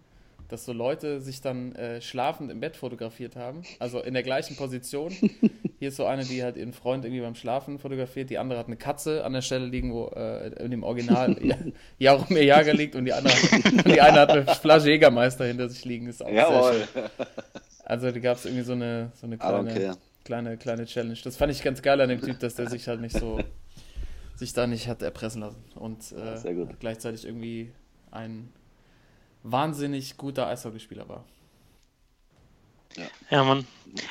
[0.49, 4.55] dass so Leute sich dann äh, schlafend im Bett fotografiert haben, also in der gleichen
[4.55, 5.11] Position.
[5.79, 8.67] Hier ist so eine, die halt ihren Freund irgendwie beim Schlafen fotografiert, die andere hat
[8.67, 11.37] eine Katze an der Stelle liegen, wo äh, in dem Original
[11.99, 13.33] Jaromir Jager liegt und die andere
[13.65, 16.07] und die eine hat eine Flasche Jägermeister hinter sich liegen.
[16.07, 16.87] Ist auch sehr Jawohl.
[16.93, 17.03] schön.
[17.83, 19.97] Also da gab es irgendwie so eine, so eine don't kleine, care.
[20.25, 21.17] kleine, kleine Challenge.
[21.23, 23.39] Das fand ich ganz geil an dem Typ, dass der sich halt nicht so,
[24.35, 25.63] sich da nicht hat erpressen lassen.
[25.75, 27.71] Und äh, sehr gleichzeitig irgendwie
[28.11, 28.51] ein
[29.43, 31.23] wahnsinnig guter Eishockeyspieler war.
[33.29, 33.67] Ja, Mann.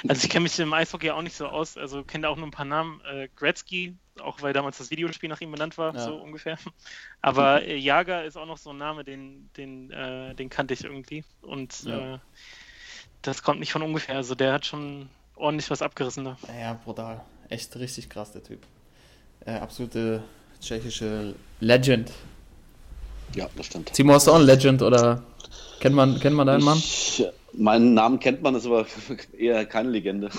[0.07, 2.47] Also ich kenne mich im Eishockey auch nicht so aus, also kenne da auch nur
[2.47, 3.01] ein paar Namen.
[3.05, 6.05] Äh, Gretzky, auch weil damals das Videospiel nach ihm benannt war, Ja.
[6.05, 6.57] so ungefähr.
[7.21, 10.85] Aber äh, Jager ist auch noch so ein Name, den, den, äh, den kannte ich
[10.85, 11.25] irgendwie.
[11.43, 12.15] Und Ja.
[12.15, 12.19] äh,
[13.23, 14.15] das kommt nicht von ungefähr.
[14.17, 16.39] Also der hat schon ordentlich was abgerissen da.
[16.61, 17.25] Ja, brutal.
[17.49, 18.61] Echt richtig krass, der Typ.
[19.45, 20.23] Äh, absolute
[20.61, 22.13] tschechische Legend.
[23.35, 23.93] Ja, das stimmt.
[23.93, 25.23] Timo, hast du auch ein Legend oder
[25.81, 26.79] kennt man, kennt man deinen Mann?
[26.79, 28.87] Ich, meinen Namen kennt man, ist aber
[29.39, 30.31] eher keine Legende.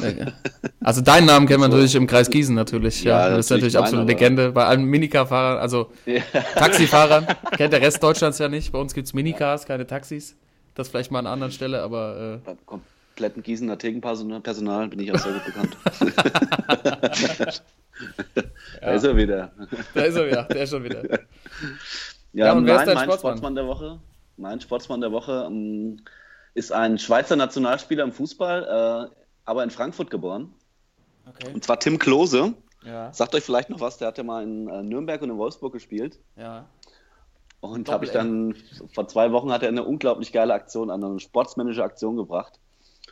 [0.82, 3.04] Also deinen Namen kennt man natürlich im Kreis Gießen natürlich.
[3.04, 4.52] Ja, Ja, das ist natürlich natürlich absolute Legende.
[4.52, 6.22] Bei allen Minicar-Fahrern, also Ja.
[6.56, 7.28] Taxifahrern,
[7.58, 8.72] kennt der Rest Deutschlands ja nicht.
[8.72, 10.36] Bei uns gibt es Minicars, keine Taxis.
[10.76, 15.18] Das vielleicht mal an einer anderen Stelle, aber Beim kompletten Gießener Thekenpersonal bin ich auch
[15.18, 15.78] sehr gut bekannt.
[18.82, 19.52] Da ist er wieder.
[19.60, 21.02] äh, da ist er wieder, der ist schon wieder.
[22.34, 23.32] Ja, Ja, und wer ist mein, dein mein Sportsmann?
[23.38, 24.00] Sportsmann der Woche,
[24.38, 26.02] mein Sportsmann der Woche ähm,
[26.54, 29.16] ist ein Schweizer Nationalspieler im Fußball, äh,
[29.46, 30.54] aber in Frankfurt geboren.
[31.28, 31.52] Okay.
[31.54, 32.54] Und zwar Tim Klose.
[32.86, 35.38] Ja, Sagt euch vielleicht noch was, der hat ja mal in äh, Nürnberg und in
[35.38, 36.20] Wolfsburg gespielt.
[36.36, 36.66] ja.
[37.60, 38.54] Und habe ich dann,
[38.94, 42.60] vor zwei Wochen hat er eine unglaublich geile Aktion, eine sportsmännische Aktion gebracht.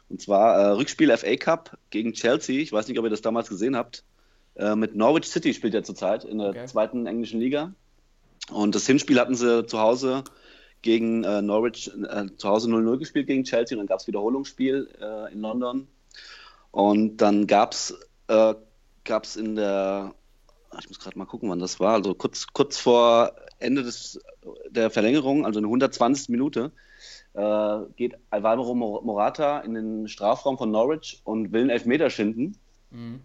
[0.08, 2.62] Und zwar äh, Rückspiel FA Cup gegen Chelsea.
[2.62, 4.04] Ich weiß nicht, ob ihr das damals gesehen habt.
[4.54, 6.66] Äh, mit Norwich City spielt er zurzeit in der Okay.
[6.68, 7.74] zweiten englischen Liga.
[8.52, 10.24] Und das Hinspiel hatten sie zu Hause
[10.82, 13.76] gegen äh, Norwich, äh, zu Hause 0-0 gespielt gegen Chelsea.
[13.76, 15.88] Und dann gab es Wiederholungsspiel äh, in London.
[16.72, 17.96] Und dann gab es
[18.28, 18.56] äh,
[19.06, 20.14] gab's in der,
[20.72, 24.20] ah, ich muss gerade mal gucken, wann das war, also kurz, kurz vor Ende des,
[24.70, 26.30] der Verlängerung, also in der 120.
[26.30, 26.72] Minute,
[27.34, 32.58] äh, geht Alvaro Mor- Morata in den Strafraum von Norwich und will einen Elfmeter schinden.
[32.92, 33.22] Mhm.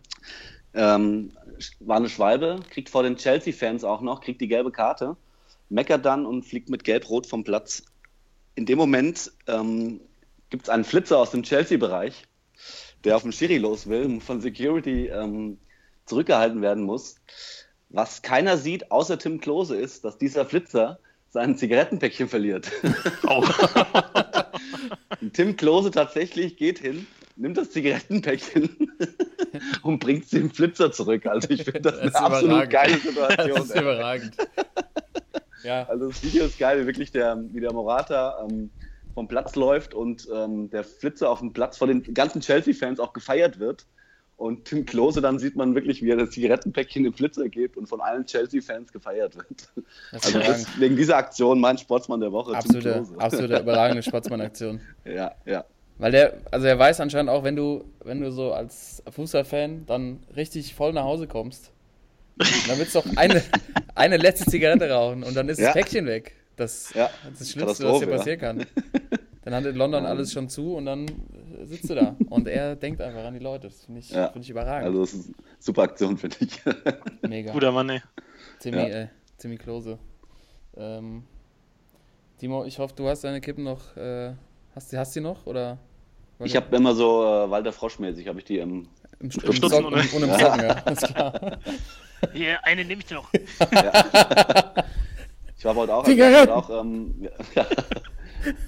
[0.73, 1.33] Ähm,
[1.81, 5.17] war eine Schwalbe, kriegt vor den Chelsea-Fans auch noch, kriegt die gelbe Karte,
[5.69, 7.85] meckert dann und fliegt mit Gelb-Rot vom Platz.
[8.55, 10.01] In dem Moment ähm,
[10.51, 12.25] gibt es einen Flitzer aus dem Chelsea-Bereich,
[13.05, 15.59] der auf den Schiri los will und von Security ähm,
[16.07, 17.17] zurückgehalten werden muss.
[17.89, 20.99] Was keiner sieht, außer Tim Klose, ist, dass dieser Flitzer
[21.31, 22.71] sein Zigarettenpäckchen verliert.
[23.27, 23.45] Oh.
[25.33, 27.07] Tim Klose tatsächlich geht hin,
[27.41, 28.91] nimmt das Zigarettenpäckchen
[29.83, 31.27] und bringt es dem Flitzer zurück.
[31.27, 33.63] Also ich finde das, Das eine ist absolut geile Das Situation.
[33.63, 33.83] ist ey.
[33.83, 34.33] überragend.
[35.65, 38.71] Ja, Also das Video ist geil, wie wirklich der, wie der Morata ähm,
[39.15, 43.13] vom Platz läuft und ähm, der Flitzer auf dem Platz von den ganzen Chelsea-Fans auch
[43.13, 43.87] gefeiert wird.
[44.37, 47.87] Und Tim Klose, dann sieht man wirklich, wie er das Zigarettenpäckchen dem Flitzer gibt und
[47.91, 49.69] von allen Chelsea-Fans gefeiert wird.
[50.13, 54.03] das ist Also das, wegen dieser Aktion mein Sportsmann der Woche, Tim Absolute, absolute überragende
[54.09, 54.81] Sportsmann-Aktion.
[55.05, 55.65] Ja, ja.
[56.01, 60.21] Weil der, also er weiß anscheinend auch, wenn du, wenn du so als Fußballfan dann
[60.35, 61.73] richtig voll nach Hause kommst,
[62.39, 63.43] dann willst du doch eine,
[63.95, 65.67] eine letzte Zigarette rauchen und dann ist Ja.
[65.67, 66.35] das Päckchen weg.
[66.57, 68.07] Das, Ja, das ist das Schlimmste, was ja.
[68.07, 68.67] passieren kann.
[69.43, 71.07] Dann hat in London alles schon zu und dann
[71.65, 72.17] sitzt du da.
[72.29, 73.69] Und er denkt einfach an die Leute.
[73.69, 74.29] Das finde ich, Ja.
[74.31, 74.87] find ich überragend.
[74.89, 76.61] Also das ist eine super Aktion, finde ich.
[77.29, 77.53] Mega.
[77.53, 78.03] Guter Mann, ey.
[78.59, 78.85] Timmy, Ja.
[78.89, 79.99] äh, Timmy Klose.
[80.77, 81.25] Ähm,
[82.39, 83.97] Timo, ich hoffe, du hast deine Kippen noch.
[83.97, 84.33] Äh,
[84.75, 85.47] hast, du- hast du die noch?
[85.47, 85.79] Oder?
[86.45, 88.89] Ich habe immer so äh, Walter Frosch-mäßig, habe ich die im...
[89.19, 90.77] Im, im, Stutzen Socken, ohne- und, im Socken, ja.
[90.85, 91.59] Alles klar.
[92.33, 93.29] Hier, eine nehme ich noch.
[95.59, 96.07] Ich war heute auch...
[96.07, 97.67] Hatten auch ähm, ja,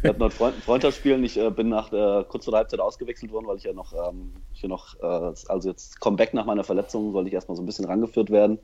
[0.03, 1.25] wir hatten heute Freund, Freundschaftsspielen.
[1.25, 3.95] Ich äh, bin nach der, kurz vor der Halbzeit ausgewechselt worden, weil ich ja noch...
[3.95, 7.62] Ähm, ich ja noch äh, also jetzt Comeback nach meiner Verletzung, sollte ich erstmal so
[7.62, 8.59] ein bisschen rangeführt werden.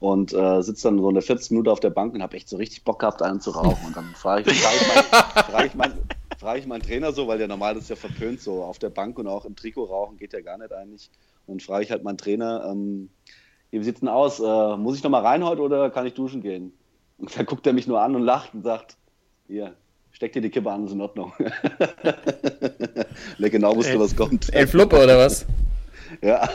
[0.00, 2.48] Und äh, sitze dann so in der 40 Minute auf der Bank und habe echt
[2.48, 3.88] so richtig Bock gehabt, einen zu rauchen.
[3.88, 5.92] Und dann frage ich, frage ich, mein, frage ich, mein,
[6.38, 9.18] frage ich meinen Trainer so, weil der normal ist ja verpönt, so auf der Bank
[9.18, 11.10] und auch im Trikot rauchen geht ja gar nicht eigentlich.
[11.46, 13.08] Und frage ich halt meinen Trainer, ähm,
[13.70, 14.40] wie sieht's denn aus?
[14.40, 16.72] Äh, muss ich noch mal rein heute oder kann ich duschen gehen?
[17.18, 18.96] Und dann guckt er mich nur an und lacht und sagt,
[19.48, 19.74] hier,
[20.12, 21.32] steck dir die Kippe an, ist in Ordnung.
[23.38, 24.52] der genau wusste, was kommt.
[24.54, 25.46] El Fluppe oder was?
[26.22, 26.48] Ja.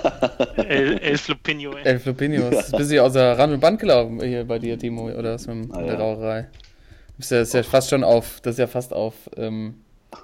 [0.57, 1.83] El, El Flupinho, ey.
[1.83, 2.49] El Flupinho.
[2.49, 5.47] Das ist ein bisschen außer Rand und Band gelaufen hier bei dir, Timo, oder was
[5.47, 5.99] mit, Ah, der ja.
[5.99, 6.47] Raucherei.
[7.17, 9.83] Das ist ja, ist ja fast schon auf, das ist ja fast auf ähm,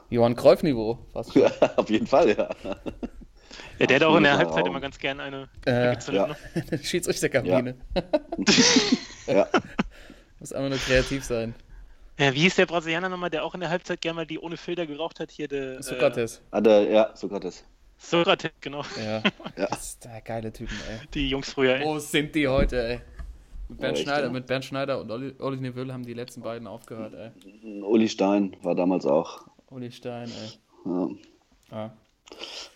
[0.09, 0.35] Johann.
[0.35, 1.41] Fast schon.
[1.43, 2.49] ja, auf jeden Fall, ja.
[3.79, 4.67] Ja, der hat auch in der Halbzeit Raum.
[4.67, 6.27] immer ganz gern eine Äh, ja.
[6.53, 6.83] Ne?
[6.83, 7.75] Schiedsrichterkabine.
[9.27, 9.47] ja.
[10.39, 11.55] Muss einfach nur kreativ sein.
[12.17, 14.57] Ja, wie hieß der Brasilianer nochmal, der auch in der Halbzeit gerne mal die ohne
[14.57, 15.31] Filter geraucht hat?
[15.31, 15.81] Hier der.
[15.81, 16.41] Sokrates.
[16.51, 17.61] Ah, der, ja, Sokrates.
[17.61, 17.63] Äh,
[17.97, 18.83] Sokrates, genau.
[18.97, 19.21] Ja.
[19.57, 19.67] Ja.
[19.67, 20.99] Das ist der geile Typen, ey.
[21.13, 21.85] Die Jungs früher, ey.
[21.85, 23.01] Wo sind die heute, ey?
[23.69, 24.31] Mit Bernd, Ja, Schneider, ja.
[24.31, 27.81] mit Bernd Schneider und Olli, Olli Neville haben die letzten beiden aufgehört, ey.
[27.83, 29.41] Uli Stein war damals auch.
[29.69, 30.91] Olli Stein, ey.
[30.91, 31.07] Ja.
[31.71, 31.93] Ja.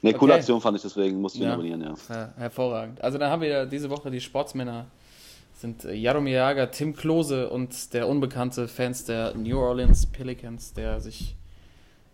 [0.02, 0.40] Ne, coole Okay.
[0.40, 1.54] Aktion fand ich, deswegen musste ich ihn Ja.
[1.54, 1.94] abonnieren, ja.
[2.10, 3.02] Ja, hervorragend.
[3.04, 4.86] Also dann haben wir ja diese Woche die Sportsmänner
[5.56, 11.00] sind äh, Jaromir Jager, Tim Klose und der unbekannte Fans der New Orleans Pelicans, der
[11.00, 11.36] sich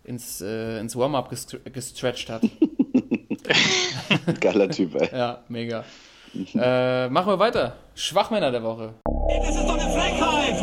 [0.04, 2.42] ins, äh, ins Warm-up gestre- gestretched hat.
[4.40, 5.08] Geiler Typ, ey.
[5.12, 5.84] ja, mega.
[6.54, 7.76] äh, machen wir weiter.
[7.94, 8.94] Schwachmänner der Woche.
[9.04, 10.54] Das ist doch eine Frechheit!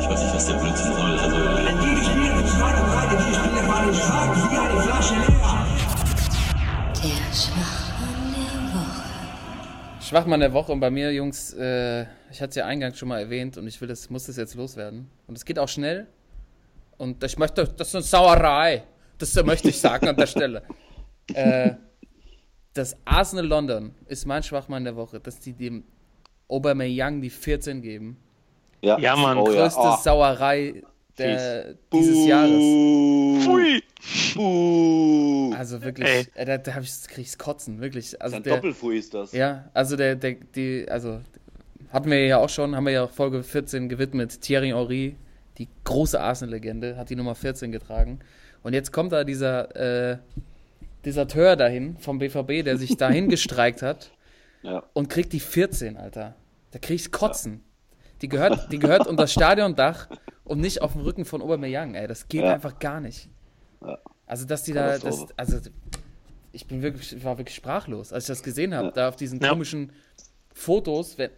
[0.00, 1.18] Ich weiß nicht, was der Blödsinn soll.
[1.18, 1.36] Also.
[6.94, 10.02] Der Schwachmann der Woche.
[10.02, 13.20] Schwachmann der Woche und bei mir, Jungs, äh, ich hatte es ja eingangs schon mal
[13.20, 15.10] erwähnt und ich will das, muss das jetzt loswerden.
[15.26, 16.06] Und es geht auch schnell.
[16.98, 18.84] Und ich möchte, das ist eine Sauerei.
[19.18, 20.62] Das möchte ich sagen an der Stelle.
[21.34, 21.74] Äh,
[22.78, 25.82] das Arsenal London ist mein Schwachmann der Woche, dass die dem
[26.48, 28.16] Aubameyang die 14 geben.
[28.80, 29.36] Ja, Ja, Mann.
[29.36, 29.62] Oh, ja.
[29.62, 30.82] Größte Oh, Sauerei
[31.18, 32.52] der, dieses Jahres.
[33.42, 33.82] Pfui!
[34.34, 35.52] Buh.
[35.56, 36.26] Also wirklich, Ey.
[36.34, 38.20] äh, da, da hab ich, krieg ich's kotzen, wirklich.
[38.22, 39.32] Also Ein der, Doppelfui ist das.
[39.32, 41.20] Ja, also der, der, die, also
[41.92, 44.40] hatten wir ja auch schon, haben wir ja auch Folge 14 gewidmet.
[44.40, 45.16] Thierry Henry,
[45.58, 48.20] die große Arsenal-Legende, hat die Nummer 14 getragen.
[48.62, 50.18] Und jetzt kommt da dieser äh,
[51.08, 54.10] Deserteur dahin vom BVB, der sich dahin gestreikt hat
[54.62, 54.82] Ja.
[54.92, 56.34] und kriegt die 14, Alter.
[56.70, 57.62] Da krieg ich's kotzen.
[58.20, 60.08] Die gehört, die gehört unter das Stadiondach
[60.44, 62.06] und nicht auf dem Rücken von Aubameyang, ey.
[62.06, 62.52] Das geht Ja.
[62.54, 63.28] einfach gar nicht.
[63.80, 63.98] Ja.
[64.26, 65.58] Also, dass die da, das, also,
[66.52, 68.92] ich bin wirklich, ich war wirklich sprachlos, als ich das gesehen habe, Ja.
[68.92, 69.48] da auf diesen Ja.
[69.50, 69.92] komischen
[70.52, 71.30] Fotos, wenn,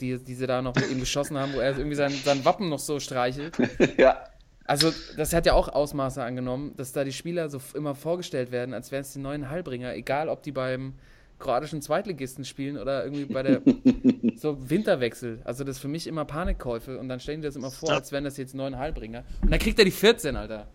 [0.00, 2.68] die, die sie da noch mit ihm geschossen haben, wo er irgendwie sein, sein Wappen
[2.68, 3.56] noch so streichelt.
[3.96, 4.22] ja.
[4.64, 8.74] Also, das hat ja auch Ausmaße angenommen, dass da die Spieler so immer vorgestellt werden,
[8.74, 10.94] als wären es die neuen Heilbringer, egal ob die beim
[11.38, 13.62] kroatischen Zweitligisten spielen oder irgendwie bei der
[14.36, 15.40] so Winterwechsel.
[15.44, 18.12] Also, das ist für mich immer Panikkäufe und dann stellen die das immer vor, als
[18.12, 19.24] wären das jetzt neuen Heilbringer.
[19.42, 20.68] Und dann kriegt er die 14, Alter.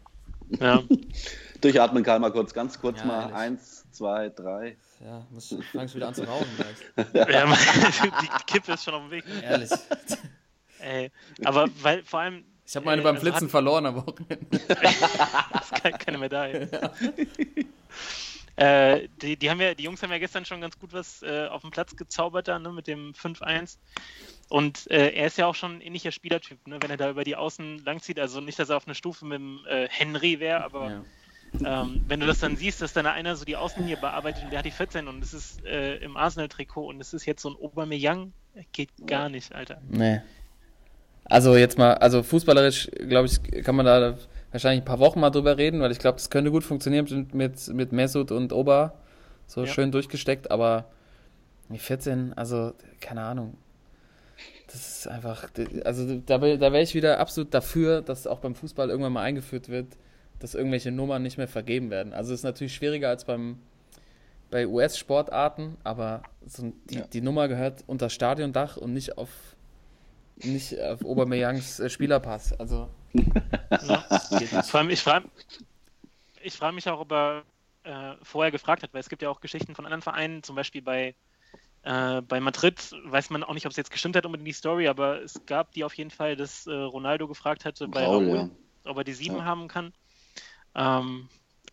[0.60, 0.84] Ja.
[1.62, 3.22] Durchatmen, Karl, mal kurz, ganz kurz Ja, mal.
[3.22, 3.36] ehrlich.
[3.36, 4.78] Eins, zwei, drei.
[5.04, 7.14] Ja, muss, fangst wieder an zu rauchen gleich.
[7.14, 9.24] ja die Kippe ist schon auf dem Weg.
[9.44, 9.70] Ehrlich.
[10.80, 11.12] Ey.
[11.44, 12.44] Aber weil vor allem.
[12.68, 14.36] Ich habe meine äh, beim also Flitzen verloren am Wochenende.
[14.52, 16.70] ist ke- keine Medaille.
[18.60, 21.46] Äh, die, die, haben ja, die Jungs haben ja gestern schon ganz gut was äh,
[21.46, 23.78] auf dem Platz gezaubert da, ne, mit dem 5-1.
[24.50, 26.80] Und äh, er ist ja auch schon ein ähnlicher Spielertyp, ne?
[26.82, 28.20] wenn er da über die Außen langzieht.
[28.20, 31.04] Also nicht, dass er auf eine Stufe mit dem äh, Henry wäre, aber
[31.60, 31.84] Ja.
[31.84, 34.58] ähm, wenn du das dann siehst, dass dann einer so die Außenlinie bearbeitet und der
[34.60, 37.56] hat die 14 und es ist äh, im Arsenal-Trikot und es ist jetzt so ein
[37.62, 38.34] Aubameyang,
[38.72, 39.84] geht gar nicht, Alter.
[39.88, 40.22] Nee.
[41.30, 44.18] Also jetzt mal, also fußballerisch, glaube ich, kann man da
[44.52, 47.68] wahrscheinlich ein paar Wochen mal drüber reden, weil ich glaube, das könnte gut funktionieren mit,
[47.68, 48.94] mit, Mesut und Oba.
[49.46, 49.68] So Ja.
[49.68, 50.86] schön durchgesteckt, aber
[51.70, 53.58] die 14, also keine Ahnung.
[54.68, 55.50] Das ist einfach,
[55.86, 59.70] also da, da wäre ich wieder absolut dafür, dass auch beim Fußball irgendwann mal eingeführt
[59.70, 59.88] wird,
[60.40, 62.14] dass irgendwelche Nummern nicht mehr vergeben werden.
[62.14, 63.60] Also es ist natürlich schwieriger als beim
[64.50, 67.08] bei US-Sportarten, aber so die, Ja.
[67.12, 69.30] die Nummer gehört unter Stadiondach und nicht auf
[70.44, 72.54] nicht auf Aubameyangs äh, Spielerpass.
[72.60, 72.90] Also
[73.88, 74.04] Ja.
[74.64, 75.30] Vor allem, ich frage
[76.42, 77.44] ich frag mich auch, ob er
[77.84, 80.82] äh, vorher gefragt hat, weil es gibt ja auch Geschichten von anderen Vereinen, zum Beispiel
[80.82, 81.16] bei,
[81.84, 84.88] äh, bei Madrid, weiß man auch nicht, ob es jetzt gestimmt hat unbedingt die Story,
[84.88, 88.36] aber es gab die auf jeden Fall, dass äh, Ronaldo gefragt hatte bei Raul, Raul,
[88.36, 88.50] ja.
[88.86, 89.46] ob er die sieben Ja.
[89.46, 89.94] haben kann.
[90.76, 91.28] Ähm,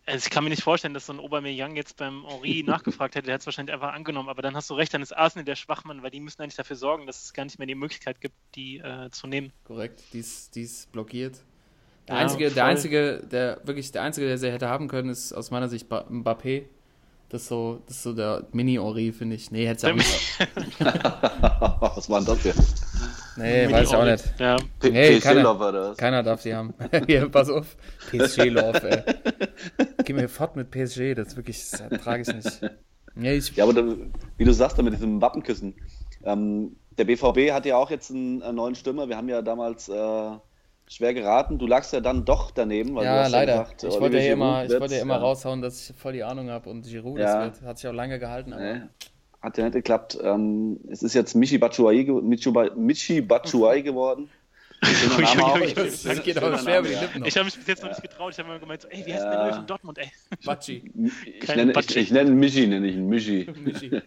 [0.05, 3.25] also ich kann mir nicht vorstellen, dass so ein Aubameyang jetzt beim Henri nachgefragt hätte,
[3.25, 5.55] der hat es wahrscheinlich einfach angenommen, aber dann hast du recht, dann ist Arsenal der
[5.55, 8.35] Schwachmann, weil die müssen eigentlich dafür sorgen, dass es gar nicht mehr die Möglichkeit gibt,
[8.55, 9.51] die äh, zu nehmen.
[9.65, 11.39] Korrekt, dies, dies blockiert.
[12.07, 15.33] Der Ja, einzige, der einzige, der wirklich der einzige, der sie hätte haben können, ist
[15.33, 16.65] aus meiner Sicht Ba- Mbappé.
[17.29, 19.49] Das ist so, das ist so der Mini-Ori, finde ich.
[19.49, 20.37] Nee, hätte sie auch nicht.
[20.79, 22.84] Was war denn das jetzt?
[23.37, 24.33] Nee, weiß ich auch nicht.
[24.39, 25.59] Ja, Nee, keiner.
[25.59, 25.97] Was?
[25.97, 26.73] Keiner darf sie haben.
[27.07, 27.75] Hier, pass auf.
[28.11, 29.03] PSG-Love, ey.
[30.05, 32.61] Geh mir fort mit PSG, das ist wirklich, das ertrage ich nicht.
[33.15, 33.83] Nee, ich, Ja, aber da,
[34.37, 35.75] wie du sagst, da mit diesem Wappenküssen.
[36.23, 39.09] Ähm, der BVB hat ja auch jetzt einen, äh, neuen Stürmer.
[39.09, 40.31] Wir haben ja damals äh,
[40.87, 41.57] schwer geraten.
[41.57, 42.95] Du lagst ja dann doch daneben.
[42.95, 43.51] Weil du ja, hast leider.
[43.63, 45.19] gesagt, ich wollte ja immer, ich wollte ja immer ja.
[45.21, 47.47] raushauen, dass ich voll die Ahnung habe und Giroud, Ja.
[47.47, 48.81] das wird, hat sich auch lange gehalten, aber Nee,
[49.45, 50.17] hat ja nicht geklappt.
[50.21, 54.29] Ähm, es ist jetzt Michi Batshuayi, ge Michi, Ba- Michi Batshuayi geworden.
[54.81, 56.95] Das geht auch schwer über die.
[56.95, 57.27] Lippen noch.
[57.27, 58.33] Ich habe mich bis jetzt noch nicht getraut.
[58.33, 59.37] Ich habe immer gemeint, so, ey, wie heißt denn Ja.
[59.37, 60.11] der neue von Dortmund, ey?
[60.43, 60.91] Batschi.
[61.25, 63.47] Ich Kein nenne, ich, ich nenne ihn Michi, nenne ich ihn Michi.
[63.63, 64.01] Michi.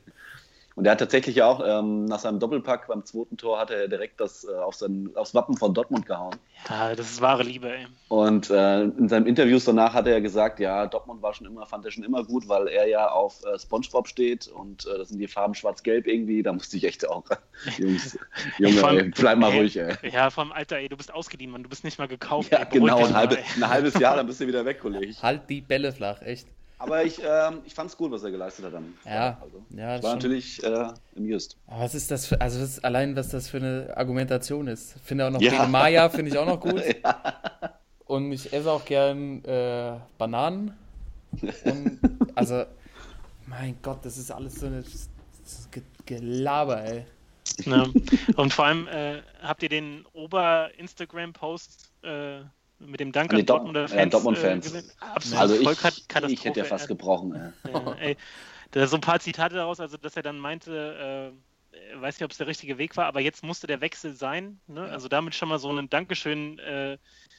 [0.79, 4.21] Und er hat tatsächlich auch ähm, nach seinem Doppelpack beim zweiten Tor hat er direkt
[4.21, 6.37] das äh, auf sein, aufs Wappen von Dortmund gehauen.
[6.69, 7.89] Ja, das ist wahre Liebe, ey.
[8.07, 11.85] Und äh, in seinem Interviews danach hat er gesagt, ja, Dortmund war schon immer, fand
[11.85, 15.19] er schon immer gut, weil er ja auf äh, SpongeBob steht und äh, das sind
[15.19, 16.45] die Farben schwarz-gelb irgendwie.
[16.45, 17.25] Da musste ich echt auch,
[17.79, 18.17] Jungs,
[18.59, 19.97] Junge, allem- ey, bleib mal ey, ruhig, ey.
[20.13, 21.65] Ja, vor allem, Alter, ey, du bist ausgeliehen, Mann.
[21.65, 22.53] Du bist nicht mal gekauft.
[22.53, 22.67] Ja, ey.
[22.71, 25.13] Genau, ein, halbe, ein halbes Jahr, dann bist du wieder weg, Kollege.
[25.21, 26.47] Halt die Bälle flach, echt.
[26.81, 28.95] Aber ich, ähm, ich fand es gut, was er geleistet hat dann.
[29.05, 30.11] Ja, also, ja, war schon.
[30.13, 31.57] natürlich äh, amused.
[31.67, 34.95] Aber was ist das für, also das ist allein, was das für eine Argumentation ist.
[35.05, 35.51] Finde auch noch Ja.
[35.59, 36.83] gegen Maya, finde ich auch noch gut.
[38.07, 40.73] Und ich esse auch gern äh, Bananen.
[41.65, 41.99] Und,
[42.35, 42.65] also,
[43.47, 44.83] mein Gott, das ist alles so eine
[45.71, 47.05] Ge- Gelaber, ey.
[47.65, 47.87] Ja.
[48.37, 52.41] Und vor allem, äh, habt ihr den Ober-Instagram-Post äh,
[52.79, 54.13] mit dem Dank an Dort- Dortmunder ja, Fans?
[54.13, 54.67] Dortmund-Fans.
[54.67, 54.93] Äh, gesehen?
[55.01, 56.89] Absolut Also voll ich, ich hätte ja fast ey.
[56.89, 57.35] gebrochen.
[57.65, 57.73] Ey.
[57.73, 58.17] Ja, ey,
[58.71, 61.39] da so ein paar Zitate daraus, also dass er dann meinte, äh,
[61.97, 64.61] weiß nicht, ob es der richtige Weg war, aber jetzt musste der Wechsel sein.
[64.67, 64.83] Ne?
[64.83, 66.99] Also damit schon mal so ein Dankeschön, äh,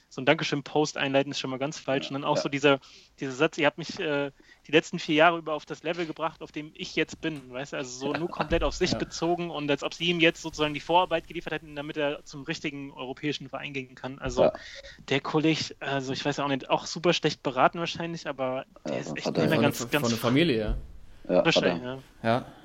[0.09, 2.09] so ein Dankeschön-Post einleiten, ist schon mal ganz falsch.
[2.09, 2.41] Und dann auch ja.
[2.41, 2.79] so dieser,
[3.19, 4.31] dieser Satz, ihr habt mich äh,
[4.67, 7.51] die letzten vier Jahre über auf das Level gebracht, auf dem ich jetzt bin.
[7.51, 8.97] Weißt du, also so nur komplett auf sich Ja.
[8.97, 12.43] bezogen und als ob sie ihm jetzt sozusagen die Vorarbeit geliefert hätten, damit er zum
[12.43, 14.19] richtigen europäischen Verein gehen kann.
[14.19, 14.53] Also Ja.
[15.09, 18.95] der Kollege, also ich weiß ja auch nicht, auch super schlecht beraten wahrscheinlich, aber der
[18.95, 20.77] Ja, ist echt Von, ganz, der, ganz von der Familie, ja.
[21.29, 21.43] Ja,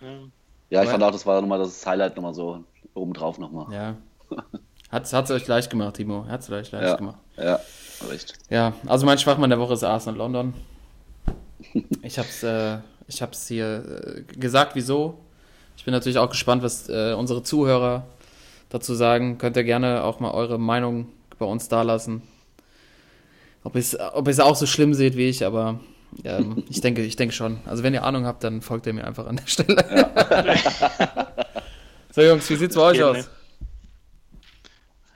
[0.00, 0.30] ja.
[0.74, 2.64] Ja, ich Aber- fand auch, das war nochmal das Highlight nochmal so
[2.94, 3.72] obendrauf nochmal.
[3.72, 3.96] ja.
[4.90, 6.24] Hat's, hat's euch leicht gemacht, Timo.
[6.28, 6.96] Hat's euch leicht Ja.
[6.96, 7.18] gemacht.
[7.36, 7.58] Ja,
[8.08, 8.34] recht.
[8.48, 10.54] Ja, also mein Schwachmann der Woche ist Arsenal London.
[12.02, 15.18] Ich hab's, äh, ich hab's hier äh, gesagt, wieso.
[15.76, 18.04] Ich bin natürlich auch gespannt, was äh, unsere Zuhörer
[18.68, 19.38] dazu sagen.
[19.38, 21.08] Könnt ihr gerne auch mal eure Meinung
[21.38, 22.22] bei uns dalassen.
[23.64, 25.80] Ob ihr es ob ihr's auch so schlimm seht wie ich, aber
[26.24, 27.58] ähm, ich denke, ich denke schon.
[27.66, 29.84] Also wenn ihr Ahnung habt, dann folgt ihr mir einfach an der Stelle.
[32.10, 33.30] so Jungs, wie sieht's bei euch aus?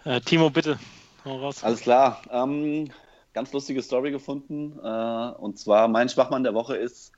[0.04, 0.78] Äh, Timo, bitte.
[1.62, 2.22] Alles klar.
[2.30, 2.90] Ähm,
[3.34, 4.78] ganz lustige Story gefunden.
[4.82, 7.12] Äh, und zwar mein Schwachmann der Woche ist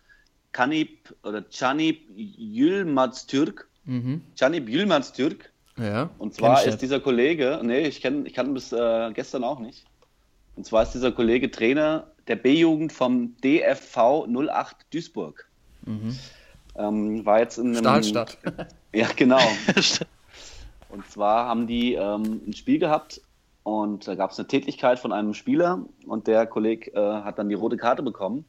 [0.52, 3.68] Kanip oder Canip Yilmaz Türk.
[3.84, 4.22] Mhm.
[4.38, 5.52] Canip Yilmaz Türk.
[5.78, 6.10] Ja.
[6.18, 9.60] Und kenn zwar ist dieser Kollege, nee, ich kenne ich kann bis äh, gestern auch
[9.60, 9.84] nicht.
[10.56, 15.48] Und zwar ist dieser Kollege Trainer der B-Jugend vom DFV 08 Duisburg.
[16.76, 18.38] Ähm, war jetzt in einem, Stahlstadt.
[18.94, 19.40] Ja, genau.
[20.88, 23.20] Und zwar haben die ähm, ein Spiel gehabt
[23.62, 27.48] und da gab es eine Tätigkeit von einem Spieler und der Kollege äh, hat dann
[27.48, 28.44] die rote Karte bekommen.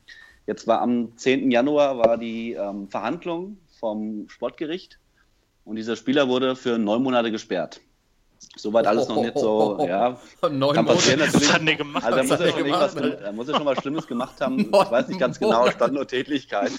[0.48, 1.52] Jetzt war am 10.
[1.52, 4.98] Januar war die ähm, Verhandlung vom Sportgericht
[5.66, 7.82] und dieser Spieler wurde für neun Monate gesperrt.
[8.56, 10.20] Soweit alles noch nicht so, ja.
[10.50, 11.54] Neun Kann passieren natürlich.
[11.54, 12.04] hat der gemacht?
[12.04, 13.20] Also er muss, er schon irgendwas, gemacht?
[13.22, 14.56] er muss ja schon was Schlimmes gemacht haben.
[14.72, 15.76] Neun Ich weiß nicht ganz genau, Monate.
[15.76, 16.72] stand nur Tätigkeit.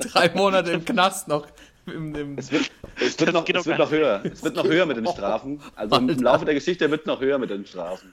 [0.00, 1.46] Drei Monate im Knast noch.
[1.86, 4.20] Im, im, Es wird, es wird, noch, es wird noch höher.
[4.24, 5.60] Es wird noch höher mit den Strafen.
[5.74, 6.22] Also im Alter.
[6.22, 8.12] Laufe der Geschichte wird noch höher mit den Strafen.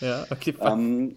[0.00, 0.54] ja, okay.
[0.60, 1.14] Ähm,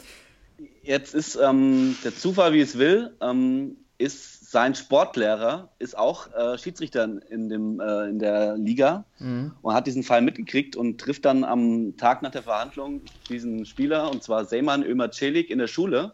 [0.83, 6.57] jetzt ist ähm, der Zufall, wie es will, ähm, ist sein Sportlehrer ist auch äh,
[6.57, 9.51] Schiedsrichter in, dem, äh, in der Liga Mhm.
[9.61, 14.09] und hat diesen Fall mitgekriegt und trifft dann am Tag nach der Verhandlung diesen Spieler,
[14.09, 16.13] und zwar Seyman Ömer Celik in der Schule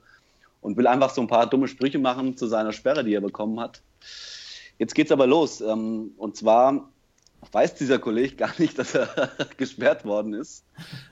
[0.61, 3.59] und will einfach so ein paar dumme Sprüche machen zu seiner Sperre, die er bekommen
[3.59, 3.83] hat.
[4.79, 5.61] Jetzt geht's aber los.
[5.61, 6.89] Ähm, und zwar
[7.51, 10.65] weiß dieser Kollege gar nicht, dass er gesperrt worden ist,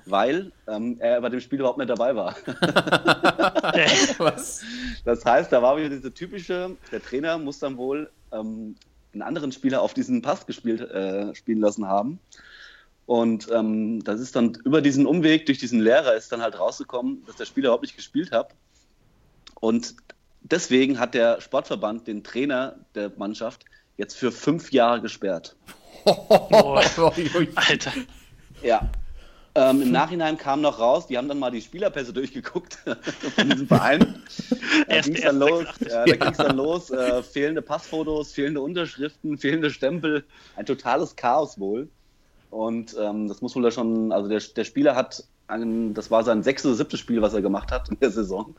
[0.05, 2.35] weil ähm, er bei dem Spiel überhaupt nicht dabei war.
[4.17, 4.61] Was?
[5.03, 8.75] Das heißt, da war wieder diese typische, der Trainer muss dann wohl ähm,
[9.13, 12.19] einen anderen Spieler auf diesen Pass gespielt, äh, spielen lassen haben.
[13.05, 17.23] Und ähm, das ist dann über diesen Umweg durch diesen Lehrer ist dann halt rausgekommen,
[17.25, 18.55] dass der Spieler überhaupt nicht gespielt hat.
[19.59, 19.95] Und
[20.41, 23.65] deswegen hat der Sportverband den Trainer der Mannschaft
[23.97, 25.55] jetzt für fünf Jahre gesperrt.
[27.55, 27.91] Alter.
[28.61, 28.89] Ja.
[29.53, 32.75] Ähm, Im Nachhinein kam noch raus, die haben dann mal die Spielerpässe durchgeguckt
[33.35, 34.23] von diesem Verein.
[34.87, 35.87] Da ging es dann los, 86.
[35.89, 40.23] ja, da ging's dann los äh, fehlende Passfotos, fehlende Unterschriften, fehlende Stempel,
[40.55, 41.89] ein totales Chaos wohl.
[42.49, 46.23] Und ähm, das muss wohl da schon, also der, der Spieler hat, ein, das war
[46.23, 48.55] sein sechstes oder siebtes Spiel, was er gemacht hat in der Saison.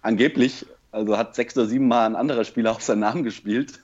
[0.00, 3.80] Angeblich, also hat sechs oder sieben Mal ein anderer Spieler auf seinen Namen gespielt.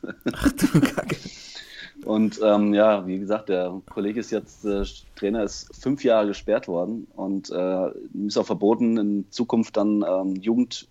[2.06, 4.84] Und ähm, ja, wie gesagt, der Kollege ist jetzt, äh,
[5.16, 10.04] Trainer ist fünf Jahre gesperrt worden und äh, ihm ist auch verboten, in Zukunft dann
[10.08, 10.86] ähm, Jugend,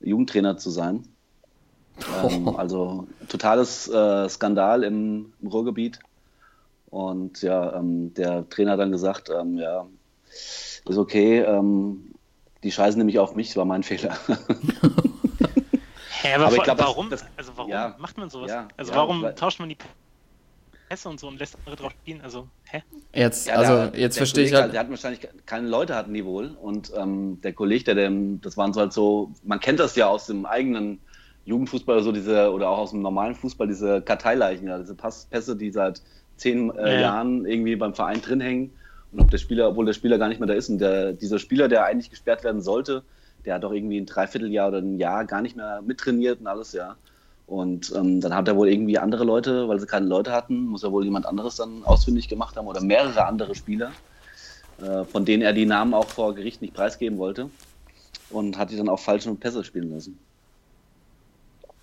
[0.00, 1.04] Jugendtrainer zu sein.
[2.24, 6.00] Ähm, also totales äh, Skandal im, im Ruhrgebiet.
[6.90, 9.86] Und ja, ähm, der Trainer hat dann gesagt, ähm, ja,
[10.28, 12.10] ist okay, ähm,
[12.64, 14.16] die scheißen nämlich auf mich, das war mein Fehler.
[16.22, 17.10] Hä, aber, Aber ich vor- glaub, das- warum?
[17.10, 17.94] das- also warum ja.
[17.98, 18.50] macht man sowas?
[18.50, 19.76] Ja, also ja, warum tauscht man die
[20.92, 22.20] Pässe und so und lässt andere drauf spielen?
[22.20, 22.82] Also, hä?
[23.14, 24.72] Jetzt, Ja, also, der- jetzt der verstehe ich Kollege, halt.
[24.74, 26.48] Der hat wahrscheinlich keine Leute hatten die wohl.
[26.60, 30.08] Und ähm, der Kollege, der, dem, das waren so halt so, man kennt das ja
[30.08, 31.00] aus dem eigenen
[31.46, 35.26] Jugendfußball oder so, diese, oder auch aus dem normalen Fußball, diese Karteileichen, ja, diese Pass,
[35.30, 36.02] Pässe, die seit
[36.36, 37.00] zehn äh, Ja.
[37.00, 38.74] Jahren irgendwie beim Verein drin hängen.
[39.12, 40.68] Und ob der Spieler, obwohl der Spieler gar nicht mehr da ist.
[40.68, 43.02] Und der, dieser Spieler, der eigentlich gesperrt werden sollte,
[43.46, 46.72] der hat doch irgendwie ein Dreivierteljahr oder ein Jahr gar nicht mehr mittrainiert und alles,
[46.74, 46.96] ja.
[47.46, 50.82] Und ähm, dann hat er wohl irgendwie andere Leute, weil sie keine Leute hatten, muss
[50.84, 53.92] er wohl jemand anderes dann ausfindig gemacht haben oder mehrere andere Spieler,
[54.80, 57.50] äh, von denen er die Namen auch vor Gericht nicht preisgeben wollte
[58.30, 60.18] und hat die dann auch falsche Pässe spielen lassen.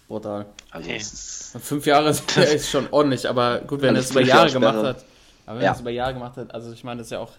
[0.08, 0.48] Brutal.
[0.72, 4.52] Also ist, Fünf Jahre ist, ist schon ordentlich, aber gut, wenn er es über Jahre
[4.52, 5.06] gemacht hat.
[5.46, 5.72] Aber wenn Ja.
[5.72, 7.34] er es über Jahre gemacht hat, also ich meine, das ist ja auch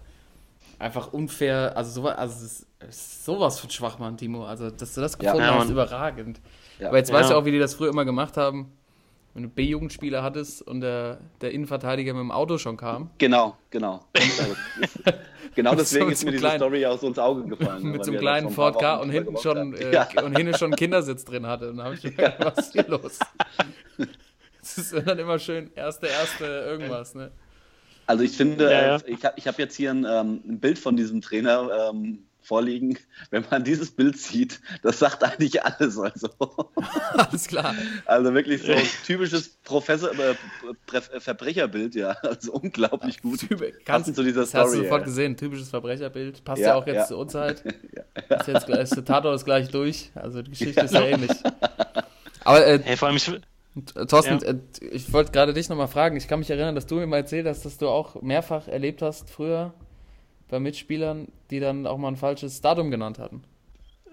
[0.79, 2.45] einfach unfair, also sowas, also
[2.87, 4.45] ist sowas von Schwachmann, Timo.
[4.45, 5.71] Also, dass du das gefunden Ja, hast, Mann.
[5.71, 6.39] überragend.
[6.81, 6.87] Ja.
[6.89, 7.39] Aber jetzt weißt du Ja.
[7.39, 8.71] auch, wie die das früher immer gemacht haben.
[9.33, 14.01] Wenn du B-Jugendspieler hattest und der, der Innenverteidiger mit dem Auto schon kam, genau, genau.
[15.55, 17.83] Genau deswegen So ist mir diese kleinen- Story auch so ins Auge gefallen.
[17.91, 20.07] mit so einem kleinen Ford K Wochen und hinten schon, äh, ja.
[20.23, 21.69] und hinten schon einen Kindersitz drin hatte.
[21.69, 23.19] Und dann habe ich mir gedacht, was ist hier los?
[24.61, 27.31] Das ist dann immer schön, erste, erste, irgendwas, ne?
[28.05, 28.95] Also ich finde, Ja, ja.
[28.97, 32.19] äh, ich habe ich hab jetzt hier ein, ähm, ein Bild von diesem Trainer ähm,
[32.41, 32.97] vorliegen.
[33.29, 35.97] Wenn man dieses Bild sieht, das sagt eigentlich alles.
[35.97, 36.29] Also,
[37.13, 37.75] Alles klar.
[38.05, 40.35] also wirklich so ein typisches Professor, äh,
[41.19, 42.11] Verbrecherbild, ja.
[42.23, 43.39] Also unglaublich gut.
[43.85, 44.83] Passend zu dieser das hast du Story.
[44.85, 45.05] sofort ja.
[45.05, 46.43] gesehen, typisches Verbrecherbild.
[46.43, 47.05] Passt ja, Ja, auch jetzt ja.
[47.05, 47.61] zur Uhrzeit.
[48.29, 50.11] Ist jetzt gleich, der Tatort ist gleich durch.
[50.15, 51.31] Also die Geschichte ist ja ähnlich.
[52.43, 53.31] Aber äh, Hey, vor allem, ich,
[54.07, 54.49] Thorsten, Ja.
[54.51, 54.55] äh,
[54.91, 56.17] ich wollte gerade dich nochmal fragen.
[56.17, 59.01] Ich kann mich erinnern, dass du mir mal erzählt hast, dass du auch mehrfach erlebt
[59.01, 59.73] hast früher
[60.51, 63.43] bei Mitspielern, die dann auch mal ein falsches Datum genannt hatten.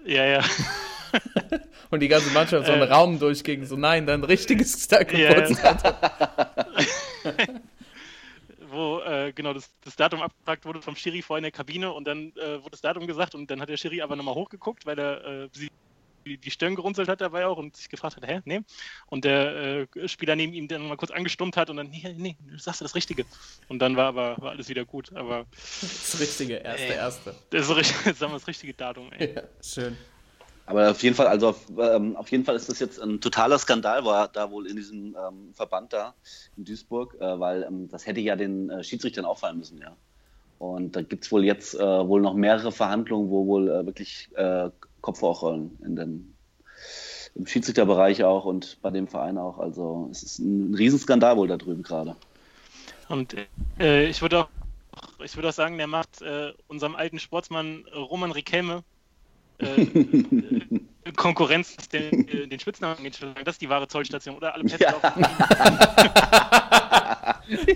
[0.05, 0.43] ja, ja.
[1.91, 2.91] Und die ganze Mannschaft so einen Äh.
[2.93, 3.65] Raum durchging.
[3.65, 5.33] So, nein, dein richtiges Tag Ja.
[5.33, 5.95] Geburtstag.
[8.69, 12.05] Wo äh, genau das, das Datum abgefragt wurde vom Schiri vor in der Kabine und
[12.05, 14.99] dann äh, wurde das Datum gesagt und dann hat der Schiri aber nochmal hochgeguckt, weil
[14.99, 15.69] er äh, sie,
[16.29, 18.61] die, die Stirn gerunzelt hat dabei auch und sich gefragt hat, hä, nee.
[19.07, 22.37] Und der äh, Spieler neben ihm dann mal kurz angestummt hat und dann, nee, nee,
[22.47, 23.25] du sagst ja das Richtige.
[23.67, 25.11] Und dann war aber war alles wieder gut.
[25.15, 26.95] Aber Das richtige, erste, Ey.
[26.95, 27.35] erste.
[27.49, 29.33] das ist so richtig, sagen wir das richtige Datum, ey.
[29.35, 29.97] Ja, schön.
[30.65, 33.57] Aber auf jeden Fall, also auf, ähm, auf jeden Fall ist das jetzt ein totaler
[33.57, 36.13] Skandal, war da wohl in diesem ähm, Verband da
[36.57, 39.95] in Duisburg, äh, weil ähm, das hätte ja den äh, Schiedsrichtern auffallen müssen, ja.
[40.59, 44.29] Und da gibt es wohl jetzt äh, wohl noch mehrere Verhandlungen, wo wohl äh, wirklich
[45.01, 46.33] Kopf rollen in dem
[47.35, 49.59] im Schiedsrichterbereich auch und bei dem Verein auch.
[49.59, 52.15] Also es ist ein Riesenskandal wohl da drüben gerade.
[53.07, 53.35] Und
[53.79, 54.49] äh, ich würde auch,
[55.23, 58.83] ich würde auch sagen, der macht äh, unserem alten Sportsmann Roman Riquelme
[59.59, 59.85] äh,
[61.15, 62.97] Konkurrenz, was den, äh, den Spitznamen.
[63.43, 64.53] Das ist die wahre Zollstation, oder?
[64.53, 65.25] Alle Pässe laufen.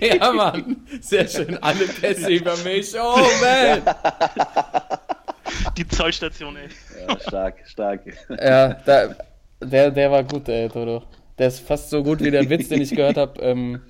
[0.00, 0.86] ja, Mann.
[1.00, 1.56] Sehr schön.
[1.62, 2.94] Alle Pässe über mich.
[2.98, 3.82] Oh, man.
[5.76, 6.68] Die Zollstation, ey.
[7.08, 8.00] Ja, stark, stark.
[8.28, 9.16] Ja, da,
[9.60, 11.02] der, der war gut, ey, Toto.
[11.38, 13.40] Der ist fast so gut wie der Witz, den ich gehört habe.
[13.40, 13.80] Ähm,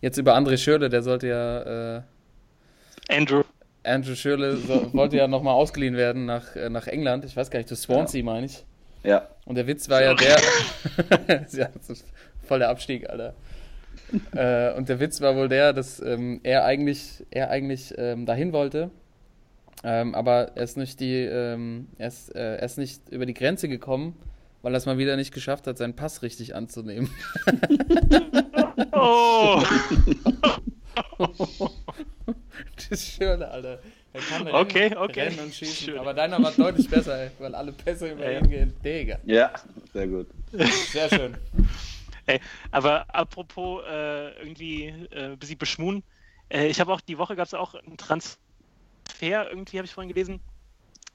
[0.00, 1.96] jetzt über André Schürle, der sollte ja.
[1.96, 2.02] Äh,
[3.08, 3.42] Andrew.
[3.84, 7.24] Andrew Schürle so, wollte ja nochmal ausgeliehen werden nach, äh, nach England.
[7.24, 8.64] Ich weiß gar nicht, zu Swansea, meine ich.
[9.02, 9.26] Ja.
[9.44, 10.36] Und der Witz war ja der.
[11.50, 12.06] ja, das ist
[12.46, 13.34] voll der Abstieg, Alter.
[14.34, 18.52] äh, und der Witz war wohl der, dass ähm, er eigentlich, er eigentlich ähm, dahin
[18.52, 18.90] wollte.
[19.84, 23.34] Ähm, aber er ist nicht die, ähm, er, ist, äh, er ist nicht über die
[23.34, 24.16] Grenze gekommen,
[24.62, 27.10] weil er es mal wieder nicht geschafft hat, seinen Pass richtig anzunehmen.
[28.92, 29.62] Oh!
[32.76, 33.80] das ist schön, Alter.
[34.12, 35.22] Er kann Okay, rennen, okay.
[35.22, 35.86] rennen und schießen.
[35.86, 35.98] Schön.
[35.98, 38.74] Aber deiner war deutlich besser, ey, weil alle Pässe über ihn gehen.
[38.84, 39.18] Digga.
[39.24, 39.52] Ja,
[39.92, 40.28] sehr gut.
[40.92, 41.36] Sehr schön.
[42.26, 46.02] Ey, aber apropos äh, irgendwie äh, ein bisschen beschmun,
[46.50, 48.38] äh, ich habe auch, die Woche gab es auch einen Transfer,
[49.20, 50.40] irgendwie habe ich vorhin gelesen,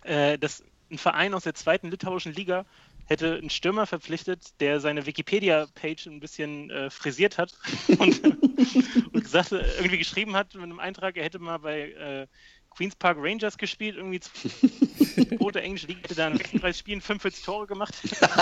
[0.04, 2.66] äh, dass ein Verein aus der zweiten litauischen Liga
[3.06, 7.54] hätte einen Stürmer verpflichtet, der seine Wikipedia-Page ein bisschen äh, frisiert hat
[8.00, 12.28] und, und gesagt, irgendwie geschrieben hat mit einem Eintrag, er hätte mal bei äh,
[12.70, 17.66] Queens Park Rangers gespielt, irgendwie zweite englische Liga, hätte da in 36 Spielen 45 Tore
[17.66, 17.96] gemacht,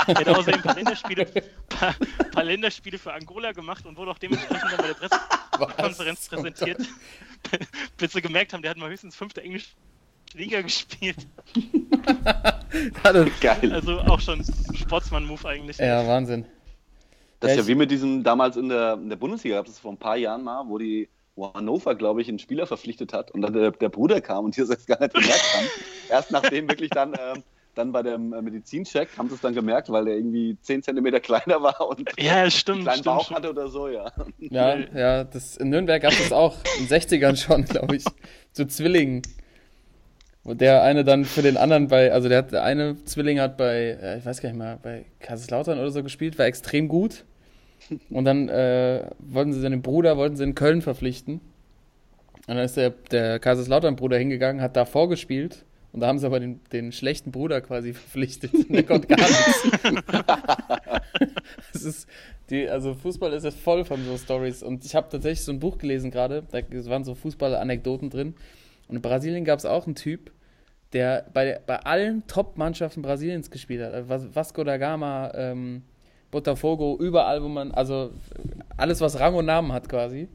[0.08, 1.26] hätte außerdem ein paar Länderspiele,
[1.70, 1.96] paar,
[2.32, 6.82] paar Länderspiele für Angola gemacht und wurde auch dementsprechend dann bei der Pressekonferenz präsentiert,
[7.98, 9.70] bis sie gemerkt haben, der hat mal höchstens fünfte englische
[10.34, 11.28] Liga gespielt.
[13.42, 13.74] Geil.
[13.74, 15.78] Also auch schon ein Sportsmann-Move eigentlich.
[15.78, 16.46] Ja, Wahnsinn.
[17.40, 19.92] Das ist Ja, wie mit diesem damals in der, in der Bundesliga, gab es vor
[19.92, 23.42] ein paar Jahren mal, wo die wo Hannover, glaube ich, einen Spieler verpflichtet hat und
[23.42, 25.68] dann der, der Bruder kam und die das gar nicht gemerkt haben.
[26.10, 27.44] Erst nachdem wirklich dann, ähm,
[27.76, 31.20] dann bei dem äh, Medizincheck haben sie es dann gemerkt, weil der irgendwie 10 Zentimeter
[31.22, 32.82] kleiner war und Ja, einen stimmt.
[32.84, 33.38] kleinen stimmt, Bauch stimmt.
[33.40, 34.12] hatte oder so, ja.
[34.40, 38.06] Ja, ja, das, in Nürnberg gab es das auch, in den 60ern schon, glaube ich,
[38.54, 39.22] zu Zwillingen.
[40.44, 43.58] Wo der eine dann für den anderen bei, also der, hat, der eine Zwilling hat
[43.58, 47.26] bei, äh, ich weiß gar nicht mal, bei Kaiserslautern oder so gespielt, war extrem gut.
[48.10, 51.42] Und dann äh, wollten sie seinen Bruder, wollten sie in Köln verpflichten.
[52.48, 55.66] Und dann ist der, der Kaiserslautern-Bruder hingegangen, hat da vorgespielt.
[55.96, 58.54] Und da haben sie aber den, den schlechten Bruder quasi verpflichtet.
[58.54, 59.64] Und der konnte gar nichts.
[61.86, 62.08] Ist
[62.50, 64.62] die, also Fußball ist jetzt voll von so Stories.
[64.62, 68.36] Und ich habe tatsächlich so ein Buch gelesen gerade, da waren so Fußball-Anekdoten drin.
[68.90, 70.32] Und in Brasilien gab es auch einen Typ,
[70.92, 73.94] der bei, bei allen Top-Mannschaften Brasiliens gespielt hat.
[73.94, 75.84] Also Vas- Vasco da Gama, ähm,
[76.30, 78.12] Botafogo, überall, wo man, also
[78.76, 80.28] alles, was Rang und Namen hat quasi.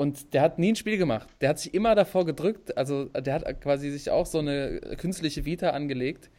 [0.00, 1.28] Und der hat nie ein Spiel gemacht.
[1.42, 2.74] Der hat sich immer davor gedrückt.
[2.78, 6.30] Also der hat quasi sich auch so eine künstliche Vita angelegt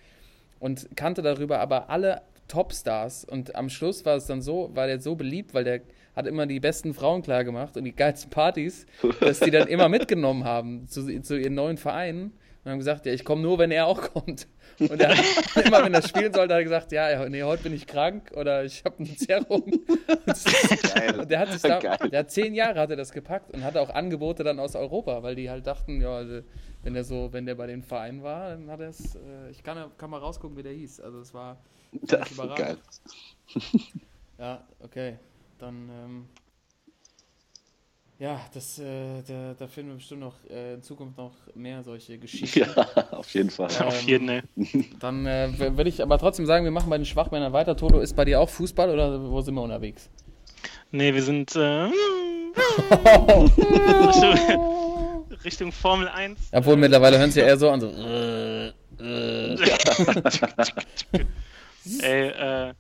[0.60, 3.24] und kannte darüber aber alle Topstars.
[3.24, 5.82] Und am Schluss war es dann so, war der so beliebt, weil der
[6.16, 8.88] hat immer die besten Frauen klar gemacht und die geilsten Partys,
[9.20, 12.32] dass die dann immer mitgenommen haben zu, zu ihren neuen Vereinen
[12.64, 14.48] und haben gesagt, ja, ich komme nur, wenn er auch kommt.
[14.80, 17.74] Und er hat immer, wenn er spielen sollte, hat er gesagt, ja, nee, heute bin
[17.74, 19.64] ich krank oder ich habe eine Zerrung.
[20.94, 21.20] Geil.
[21.20, 21.98] Und der hat sich da, Geil.
[22.12, 25.24] der hat zehn Jahre hat er das gepackt und hatte auch Angebote dann aus Europa,
[25.24, 26.42] weil die halt dachten, ja, also,
[26.84, 29.64] wenn der so, wenn der bei den Vereinen war, dann hat er es, äh, ich
[29.64, 31.02] kann, kann mal rausgucken, wie der hieß.
[31.02, 31.58] Also es war
[31.92, 32.58] Das ist überragend.
[32.58, 32.78] geil.
[34.38, 35.18] Ja, okay.
[35.60, 36.26] Dann, ähm,
[38.22, 42.20] ja, das, äh, da, da finden wir bestimmt noch äh, in Zukunft noch mehr solche
[42.20, 42.60] Geschichten.
[42.60, 42.68] Ja,
[43.12, 43.66] auf jeden Fall.
[43.66, 44.42] Auf Ähm, jeden, ey.
[45.00, 47.76] Dann äh, w- will ich aber trotzdem sagen, wir machen bei den Schwachmännern weiter.
[47.76, 50.10] Toto, ist bei dir auch Fußball oder wo sind wir unterwegs?
[50.92, 51.90] Nee, wir sind äh,
[54.08, 56.38] Richtung, Richtung Formel 1.
[56.52, 57.88] Obwohl mittlerweile hören sie ja eher so an, so.
[57.88, 58.68] Äh,
[59.00, 59.58] äh.
[62.02, 62.74] Ey, äh,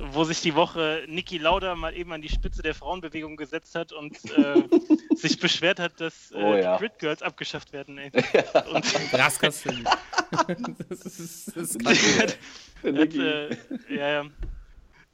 [0.00, 3.92] wo sich die Woche Niki Lauda mal eben an die Spitze der Frauenbewegung gesetzt hat
[3.92, 4.62] und äh,
[5.14, 6.76] sich beschwert hat, dass äh, Oh ja.
[6.76, 7.98] die Grid Girls abgeschafft werden.
[7.98, 8.10] Ey.
[8.72, 9.62] Und Raskas.
[10.88, 12.38] das ist, das ist hat,
[12.84, 13.50] hat, äh,
[13.88, 14.24] ja, ja.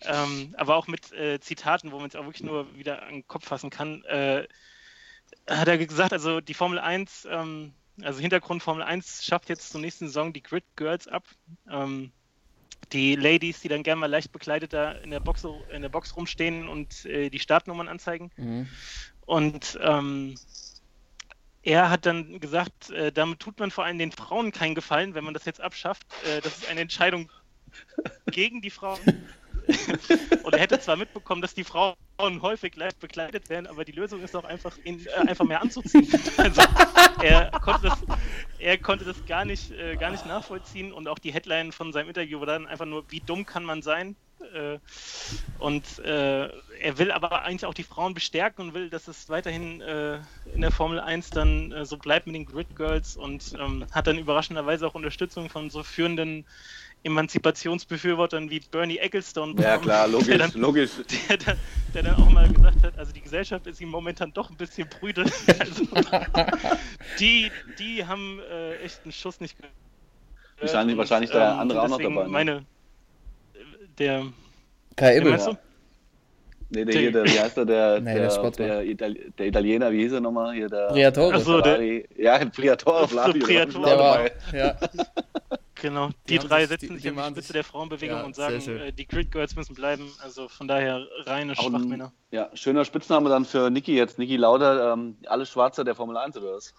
[0.03, 3.27] Ähm, aber auch mit äh, Zitaten, wo man es auch wirklich nur wieder an den
[3.27, 4.47] Kopf fassen kann, äh,
[5.49, 7.73] hat er gesagt, also die Formel 1, ähm,
[8.03, 11.25] also Hintergrund Formel 1 schafft jetzt zur nächsten Saison die Grid Girls ab.
[11.69, 12.13] Ähm,
[12.93, 16.17] die Ladies, die dann gerne mal leicht bekleidet da in der Box, in der Box
[16.17, 18.31] rumstehen und äh, die Startnummern anzeigen.
[18.37, 18.69] Mhm.
[19.27, 20.37] Und ähm,
[21.63, 25.25] er hat dann gesagt, äh, damit tut man vor allem den Frauen keinen Gefallen, wenn
[25.25, 26.07] man das jetzt abschafft.
[26.25, 27.31] Äh, das ist eine Entscheidung
[28.31, 29.01] gegen die Frauen.
[30.43, 34.23] und er hätte zwar mitbekommen, dass die Frauen häufig live bekleidet werden, aber die Lösung
[34.23, 36.09] ist doch einfach, ihn äh, einfach mehr anzuziehen.
[36.37, 36.63] Also
[37.21, 37.99] er konnte das,
[38.59, 42.09] er konnte das gar nicht, äh, gar nicht nachvollziehen und auch die Headline von seinem
[42.09, 44.17] Interview war dann einfach nur, wie dumm kann man sein?
[44.55, 44.79] Äh,
[45.59, 46.49] und äh,
[46.81, 50.21] er will aber eigentlich auch die Frauen bestärken und will, dass es weiterhin äh,
[50.55, 54.07] in der Formel 1 dann äh, so bleibt mit den Grid Girls und ähm, hat
[54.07, 56.47] dann überraschenderweise auch Unterstützung von so führenden
[57.05, 60.91] Emanzipationsbefürwortern wie Bernie Ecclestone Ja, klar, logisch, der dann, logisch.
[61.29, 61.57] der, dann,
[61.95, 64.89] der dann auch mal gesagt hat, also die Gesellschaft ist ihm momentan doch ein bisschen
[64.89, 65.25] prüde.
[65.59, 65.85] Also,
[67.19, 69.73] die, die haben äh, echt einen Schuss nicht gehört.
[70.61, 72.29] Wahrscheinlich- Und, wahrscheinlich der ähm, andere auch noch dabei, ne?
[72.29, 73.59] Meine, äh,
[73.99, 74.27] der,
[74.97, 75.37] Kai Ibbel.
[75.37, 75.57] du?
[76.71, 80.03] Nee, der, hier, der, wie heißt der, der, Nee, der der, Itali der Italiener, wie
[80.03, 80.55] hieß er nochmal?
[80.55, 81.35] Hier, der Briatore.
[81.37, 82.03] Ach so, der-.
[82.21, 83.47] Ja, Briatore, Flavio.
[83.47, 83.85] Briatore.
[83.87, 84.77] Der war, ja,
[85.81, 88.19] Genau, Die die, drei sich- setzen die- sich die an die Spitze sich- der Frauenbewegung
[88.19, 90.11] Ja, und sagen, äh, die Grid Girls müssen bleiben.
[90.23, 92.13] Also von daher reine Schwachmänner.
[92.31, 94.19] Ja, schöner Spitzname dann für Niki jetzt.
[94.19, 96.75] Niki Lauda, ähm, alle Schwarze der Formel 1 oder was?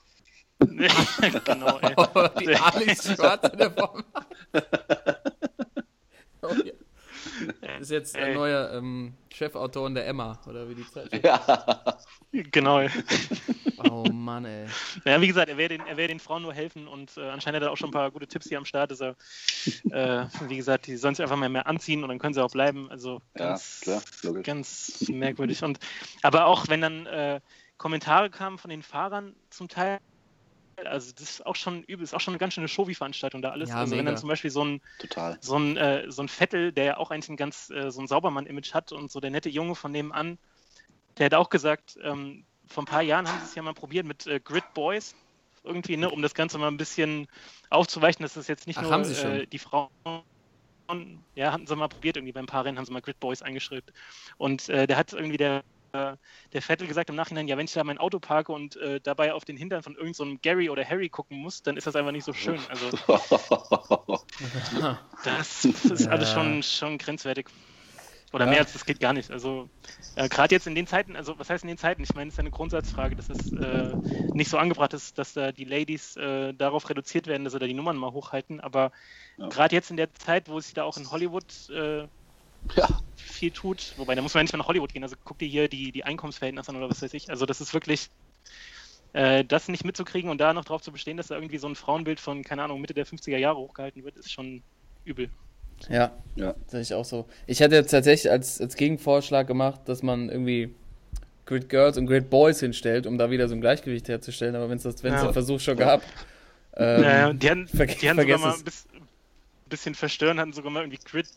[1.46, 1.96] genau, ey.
[2.40, 4.04] die Alex Schwarz in der Form.
[6.42, 6.74] oh, ja.
[7.80, 8.34] Ist jetzt ein Ey.
[8.36, 11.98] neuer ähm, Chefautor in der Emma, oder wie die Zeit Ja.
[12.32, 12.86] genau.
[13.78, 14.66] Oh Mann, ey.
[15.06, 17.58] Ja, wie gesagt, er will den, er will den Frauen nur helfen und äh, anscheinend
[17.62, 18.92] hat er auch schon ein paar gute Tipps hier am Start.
[18.92, 19.16] Also,
[19.92, 22.52] äh, wie gesagt, die sollen sich einfach mal mehr anziehen und dann können sie auch
[22.52, 22.90] bleiben.
[22.92, 24.46] Also Ja, ganz, klar, logisch.
[24.46, 25.64] ganz merkwürdig.
[25.64, 25.80] Und
[26.22, 27.40] aber auch wenn dann äh,
[27.78, 30.00] Kommentare kamen von den Fahrern zum Teil,
[30.88, 33.70] also das ist auch schon übel, ist auch schon eine ganz schöne Showy-Veranstaltung da alles.
[33.70, 34.12] Ja, also wenn mega.
[34.12, 35.38] dann zum Beispiel so ein Total.
[35.42, 38.08] so ein, äh, so ein Vettel, der ja auch eigentlich ein ganz äh, so ein
[38.08, 40.38] Saubermann-Image hat und so der nette Junge von nebenan,
[41.18, 44.06] der hat auch gesagt, ähm, vor ein paar Jahren haben sie es ja mal probiert
[44.06, 45.16] mit äh, Grid Boys,
[45.64, 47.28] irgendwie, ne, um das Ganze mal ein bisschen
[47.70, 49.32] aufzuweichen, dass das jetzt nicht Ach, nur haben sie schon?
[49.32, 49.90] äh, die Frauen,
[51.36, 53.94] ja, hatten sie mal probiert, irgendwie beim paar Rennen haben sie mal Grid Boys eingeschrieben.
[54.38, 55.64] Und äh, der hat irgendwie der
[55.94, 59.34] der Vettel gesagt im Nachhinein, ja, wenn ich da mein Auto parke und äh, dabei
[59.34, 62.12] auf den Hintern von irgendeinem so Gary oder Harry gucken muss, dann ist das einfach
[62.12, 62.60] nicht so schön.
[62.70, 62.90] Also
[65.24, 66.36] das ist alles Ja.
[66.36, 67.50] schon, schon grenzwertig.
[68.32, 68.52] Oder Ja.
[68.52, 69.32] mehr als das geht gar nicht.
[69.32, 69.70] Also
[70.16, 72.04] äh, gerade jetzt in den Zeiten, also was heißt in den Zeiten?
[72.04, 73.98] Ich meine, es ist ja eine Grundsatzfrage, dass es äh,
[74.34, 77.66] nicht so angebracht ist, dass da die Ladies äh, darauf reduziert werden, dass sie da
[77.66, 78.60] die Nummern mal hochhalten.
[78.60, 78.92] Aber
[79.38, 79.50] Ja.
[79.50, 82.08] gerade jetzt in der Zeit, wo sich da auch in Hollywood äh,
[82.76, 82.88] Ja.
[83.16, 85.48] viel tut, wobei da muss man ja nicht mal nach Hollywood gehen, also guck dir
[85.48, 87.30] hier die, die Einkommensverhältnisse an oder was weiß ich.
[87.30, 88.10] Also das ist wirklich,
[89.14, 91.76] äh, das nicht mitzukriegen und da noch drauf zu bestehen, dass da irgendwie so ein
[91.76, 94.62] Frauenbild von, keine Ahnung, Mitte der 50er Jahre hochgehalten wird, ist schon
[95.06, 95.30] übel.
[95.90, 96.54] Ja, Ja.
[96.68, 97.26] sehe ich auch so.
[97.48, 100.74] Ich hätte jetzt tatsächlich als, als Gegenvorschlag gemacht, dass man irgendwie
[101.46, 104.56] Grid Girls und Grid Boys hinstellt, um da wieder so ein Gleichgewicht herzustellen.
[104.56, 105.28] Aber wenn es das, wenn es Ja.
[105.30, 106.04] den Versuch schon gab,
[106.76, 108.88] ähm, Ja, ja, die haben, die haben sogar mal ein bis-
[109.66, 111.28] bisschen verstören, hatten sogar mal irgendwie Grid,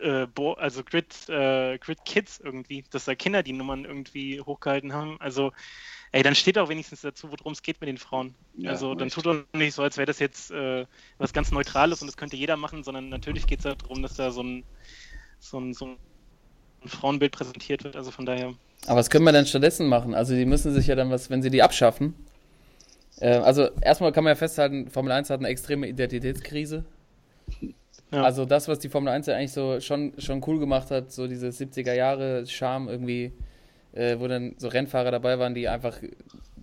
[0.00, 4.92] äh, Bo also Grid, äh, Grid Kids irgendwie, dass da Kinder die Nummern irgendwie hochgehalten
[4.92, 5.16] haben.
[5.20, 5.52] Also,
[6.12, 8.34] ey, dann steht auch wenigstens dazu, worum es geht mit den Frauen.
[8.56, 9.14] Ja, also, dann echt.
[9.14, 10.86] tut doch nicht so, als wäre das jetzt äh,
[11.18, 14.30] was ganz Neutrales und das könnte jeder machen, sondern natürlich geht es darum, dass da
[14.30, 14.64] so ein,
[15.38, 15.96] so ein, so ein
[16.86, 17.96] Frauenbild präsentiert wird.
[17.96, 18.54] Also von daher.
[18.86, 20.14] Aber was können wir denn stattdessen machen?
[20.14, 22.14] Also die müssen sich ja dann was, wenn sie die abschaffen.
[23.20, 26.84] Äh, also erstmal kann man ja festhalten, Formel 1 hat eine extreme Identitätskrise.
[28.12, 28.22] Ja.
[28.22, 31.26] Also das, was die Formel 1 ja eigentlich so schon, schon cool gemacht hat, so
[31.26, 33.32] diese 70er Jahre Charme irgendwie,
[33.92, 35.98] äh, wo dann so Rennfahrer dabei waren, die einfach,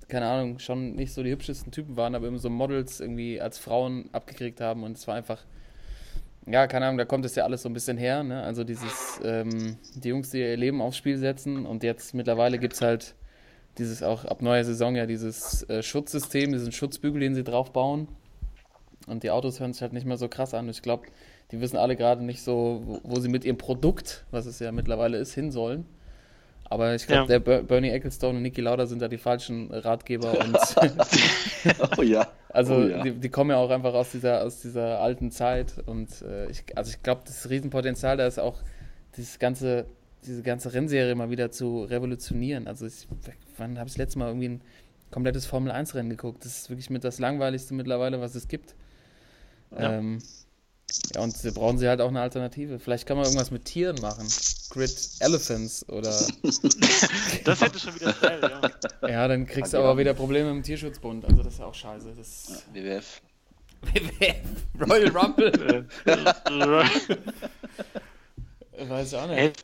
[0.08, 3.58] keine Ahnung, schon nicht so die hübschesten Typen waren, aber immer so Models irgendwie als
[3.58, 5.44] Frauen abgekriegt haben und es war einfach,
[6.48, 8.42] ja, keine Ahnung, da kommt es ja alles so ein bisschen her, ne?
[8.44, 12.74] Also dieses, ähm, die Jungs, die ihr Leben aufs Spiel setzen und jetzt mittlerweile gibt
[12.74, 13.16] es halt
[13.78, 18.08] dieses auch ab neuer Saison ja dieses äh, Schutzsystem, diesen Schutzbügel, den sie drauf bauen.
[19.08, 20.70] Und die Autos hören sich halt nicht mehr so krass an.
[20.70, 21.08] Ich glaube,
[21.52, 24.72] die wissen alle gerade nicht so, wo, wo sie mit ihrem Produkt, was es ja
[24.72, 25.86] mittlerweile ist, hin sollen.
[26.66, 27.28] Aber ich glaube, Ja.
[27.28, 30.58] der Ber Bernie Ecclestone und Niki Lauda sind da die falschen Ratgeber und
[31.98, 32.28] Oh ja.
[32.50, 33.04] also Oh ja.
[33.04, 36.64] die, die kommen ja auch einfach aus dieser, aus dieser alten Zeit und äh, ich,
[36.78, 38.58] also ich glaube, das Riesenpotenzial da ist auch,
[39.18, 39.86] dieses ganze,
[40.26, 42.68] diese ganze Rennserie mal wieder zu revolutionieren.
[42.68, 43.06] Also ich,
[43.58, 44.62] wann habe ich das letzte Mal irgendwie ein
[45.10, 46.46] komplettes Formel-1-Rennen geguckt?
[46.46, 48.76] Das ist wirklich mit das langweiligste mittlerweile, was es gibt.
[49.78, 49.98] Ja.
[49.98, 50.20] Ähm,
[51.14, 52.80] ja, und sie brauchen sie halt auch eine Alternative.
[52.80, 54.28] Vielleicht kann man irgendwas mit Tieren machen.
[54.70, 56.10] Grid Elephants oder
[57.44, 58.62] Das hätte schon wieder Style,
[59.02, 59.10] ja.
[59.10, 61.26] ja, dann kriegst du aber wieder Probleme mit dem Tierschutzbund.
[61.26, 62.14] Also das ist ja auch scheiße.
[62.18, 63.22] Das WWF.
[64.80, 65.88] Royal Rumble.
[68.78, 69.64] Weiß ich auch nicht.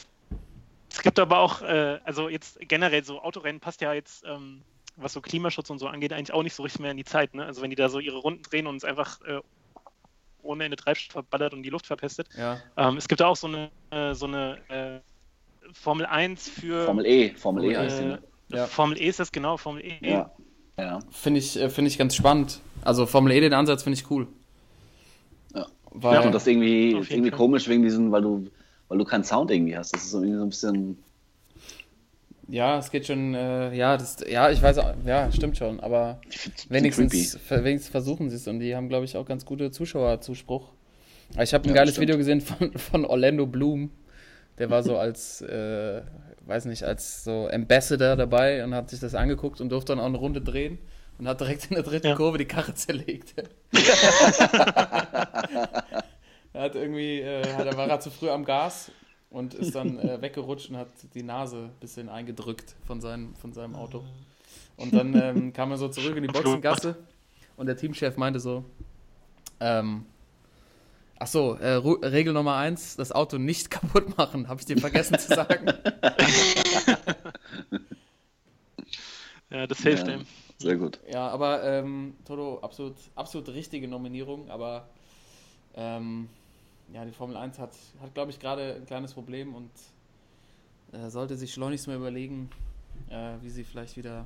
[0.92, 4.64] Es gibt aber auch, äh, also jetzt generell so Autorennen passt ja jetzt, ähm,
[4.96, 7.36] was so Klimaschutz und so angeht, eigentlich auch nicht so richtig mehr in die Zeit.
[7.36, 7.46] Ne?
[7.46, 9.40] Also wenn die da so ihre Runden drehen und es einfach äh,
[10.48, 12.28] ohne Ende Treibstoff verballert und die Luft verpestet.
[12.38, 12.60] Ja.
[12.78, 15.00] Ähm, es gibt da auch so eine, äh, so eine äh,
[15.74, 18.04] Formel 1 für Formel E, Formel E heißt die.
[18.04, 18.20] äh, ne?
[18.50, 18.66] Ja.
[18.66, 19.94] Formel E ist das genau, Formel E.
[20.02, 20.32] Ja.
[20.80, 21.00] Ja.
[21.12, 22.60] Finde ich, äh, finde ich ganz spannend.
[22.84, 24.28] Also Formel E, den Ansatz finde ich cool.
[25.54, 25.66] Ja.
[25.92, 27.38] Weil, Ja, und das irgendwie, irgendwie Fall.
[27.38, 28.48] komisch wegen diesen, weil du,
[28.88, 29.94] weil du keinen Sound irgendwie hast.
[29.94, 31.04] Das ist irgendwie so ein bisschen.
[32.50, 36.20] Ja, es geht schon, äh, ja, das, ja, ich weiß auch, ja, stimmt schon, aber
[36.70, 37.14] wenigstens,
[37.50, 40.70] wenigstens versuchen sie es und die haben, glaube ich, auch ganz gute Zuschauerzuspruch.
[41.34, 42.04] Aber Ich habe ein Ja, geiles stimmt.
[42.08, 43.92] Video gesehen von, von Orlando Bloom.
[44.60, 46.02] Der war so als, äh,
[46.46, 50.06] weiß nicht, als so Ambassador dabei und hat sich das angeguckt und durfte dann auch
[50.08, 50.80] eine Runde drehen
[51.20, 52.16] und hat direkt in der dritten Ja.
[52.16, 53.34] Kurve die Karre zerlegt.
[56.54, 58.92] er hat irgendwie, äh, hat, er war er zu früh am Gas
[59.38, 63.54] und ist dann äh, weggerutscht und hat die Nase ein bisschen eingedrückt von seinem, von
[63.54, 64.04] seinem Auto.
[64.78, 66.96] Und dann ähm, kam er so zurück in die Boxengasse
[67.56, 68.66] und der Teamchef meinte so,
[69.60, 70.06] ähm,
[71.20, 74.78] ach so, äh, Ru- Regel Nummer eins, das Auto nicht kaputt machen, habe ich dir
[74.78, 75.68] vergessen zu sagen.
[79.50, 80.26] Ja, das hilft Ja, einem.
[80.58, 81.00] sehr gut.
[81.10, 84.90] Ja, aber ähm, Toto, absolut, absolut richtige Nominierung, aber
[85.76, 86.28] ähm,
[86.94, 87.72] ja, die Formel 1 hat,
[88.02, 89.72] hat glaube ich, gerade ein kleines Problem und
[90.94, 92.50] äh, sollte sich schleunigst mal überlegen,
[93.10, 94.26] äh, wie sie vielleicht wieder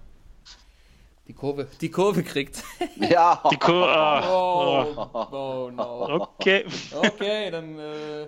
[1.27, 2.63] die Kurve, die Kurve kriegt.
[2.97, 3.41] Ja.
[3.51, 5.27] Die Kur ah, Oh, oh.
[5.31, 6.21] oh no.
[6.21, 6.65] Okay.
[6.93, 8.27] Okay, dann äh,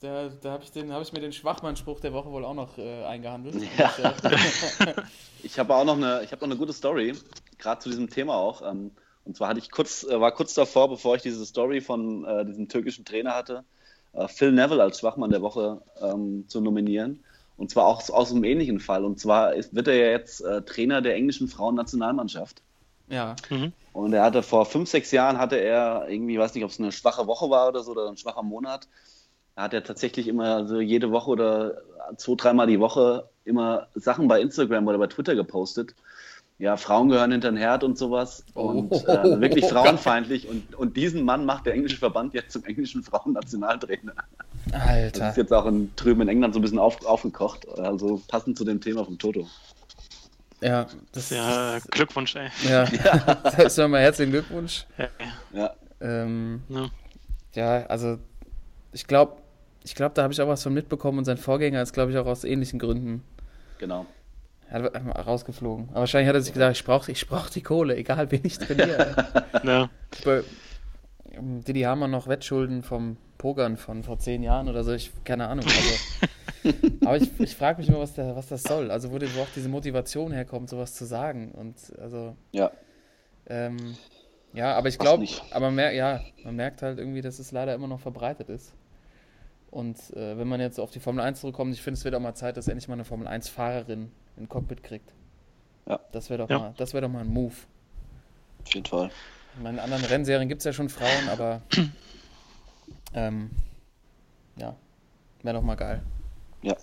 [0.00, 2.76] da, da habe ich, den- hab ich mir den Schwachmann-Spruch der Woche wohl auch noch
[2.78, 3.56] äh, eingehandelt.
[3.78, 3.92] Ja.
[3.98, 4.94] Äh,
[5.42, 7.14] Ich habe auch noch eine, ich habe noch eine gute Story,
[7.58, 8.62] gerade zu diesem Thema auch.
[8.62, 8.92] Ähm,
[9.24, 12.44] und zwar hatte ich kurz, äh, war kurz davor, bevor ich diese Story von äh,
[12.44, 13.64] diesem türkischen Trainer hatte,
[14.12, 17.24] äh, Phil Neville als Schwachmann der Woche ähm, zu nominieren.
[17.56, 19.04] Und zwar auch aus einem ähnlichen Fall.
[19.04, 22.62] Und zwar ist, wird er ja jetzt äh, Trainer der englischen Frauennationalmannschaft.
[23.08, 23.72] ja, Mhm.
[23.92, 26.90] Und er hatte vor fünf, sechs Jahren hatte er irgendwie, weiß nicht, ob es eine
[26.90, 28.88] schwache Woche war oder so oder ein schwacher Monat.
[29.54, 31.82] Da hat er tatsächlich immer so jede Woche oder
[32.16, 35.94] zwei, dreimal die Woche immer Sachen bei Instagram oder bei Twitter gepostet.
[36.58, 38.44] Ja, Frauen gehören hinter den Herd und sowas.
[38.54, 39.72] Und Oh, äh, wirklich geil.
[39.72, 40.48] frauenfeindlich.
[40.48, 44.14] Und, und diesen Mann macht der englische Verband jetzt zum englischen Frauennationaltrainer.
[44.70, 45.30] Das Alter.
[45.30, 47.68] ist jetzt auch in, drüben in England so ein bisschen auf, aufgekocht.
[47.78, 49.48] Also passend zu dem Thema vom Toto.
[50.60, 52.48] Ja, das Ja, Glückwunsch, ey.
[52.68, 52.84] Ja,
[53.42, 54.86] das ist nochmal herzlichen Glückwunsch.
[54.96, 55.08] Ja,
[55.52, 56.86] Ja, Ähm, ja.
[57.54, 58.18] ja, also
[58.92, 59.36] ich glaube,
[59.82, 62.16] ich glaube, da habe ich auch was von mitbekommen und sein Vorgänger ist, glaube ich,
[62.18, 63.22] auch aus ähnlichen Gründen
[63.78, 64.06] genau.
[64.74, 65.88] Er hat einfach rausgeflogen.
[65.90, 68.58] Aber wahrscheinlich hat er sich gesagt, ich brauche ich brauch die Kohle, egal wen ich
[68.58, 69.14] trainiere.
[71.32, 75.46] ähm, Didi Hamann noch Wettschulden vom Pokern von vor zehn Jahren oder so, ich keine
[75.46, 75.64] Ahnung.
[75.64, 78.90] Also, aber ich, ich frage mich immer, was, der, was das soll.
[78.90, 81.52] Also wo, wo auch diese Motivation herkommt, sowas zu sagen.
[81.52, 82.70] Und also Ja.
[83.46, 83.96] Ähm,
[84.54, 85.42] ja, aber ich glaube, nicht.
[85.50, 88.72] aber man merkt, ja, man merkt halt irgendwie, dass es leider immer noch verbreitet ist.
[89.74, 92.20] Und äh, wenn man jetzt auf die Formel 1 zurückkommt, ich finde, es wird auch
[92.20, 95.12] mal Zeit, dass endlich mal eine Formel 1-Fahrerin ein Cockpit kriegt.
[95.86, 95.98] Ja.
[96.12, 96.58] Das wäre doch, Ja.
[96.60, 97.54] mal, das wär doch mal ein Move.
[98.62, 99.10] Auf jeden Fall.
[99.58, 101.62] In anderen Rennserien gibt es ja schon Frauen, aber
[103.14, 103.50] ähm,
[104.56, 104.76] ja,
[105.42, 106.02] wäre doch mal geil.
[106.62, 106.76] Ja.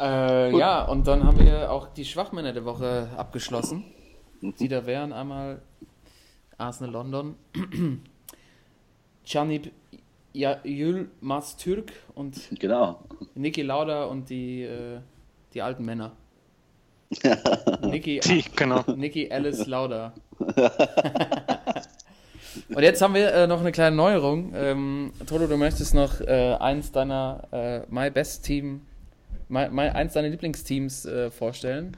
[0.00, 3.84] Äh, ja, und dann haben wir auch die Schwachmänner der Woche abgeschlossen.
[4.58, 5.62] Die da wären einmal
[6.58, 7.36] Arsenal London,
[10.34, 12.98] Canip Yılmaz Türk und Genau.
[13.34, 14.98] Niki Lauda und die, äh,
[15.52, 16.12] die alten Männer.
[17.82, 18.82] Niki, Die, genau.
[18.96, 20.12] Niki Alice Lauda.
[22.74, 24.52] und jetzt haben wir äh, noch eine kleine Neuerung.
[24.56, 28.80] Ähm, Toto, du möchtest noch äh, eins deiner äh, My Best Team,
[29.48, 31.96] my, my, eins deiner Lieblingsteams äh, vorstellen.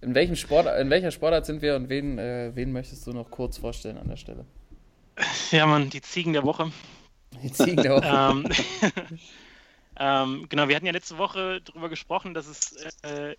[0.00, 3.30] In, welchem Sport, in welcher Sportart sind wir und wen, äh, wen möchtest du noch
[3.30, 4.44] kurz vorstellen an der Stelle?
[5.52, 6.72] Ja, Mann, die Ziegen der Woche.
[7.52, 8.06] Ziegen der Woche.
[8.06, 9.18] ähm,
[9.98, 12.72] ähm, genau, wir hatten ja letzte Woche darüber gesprochen, dass es
[13.02, 13.36] äh, äh,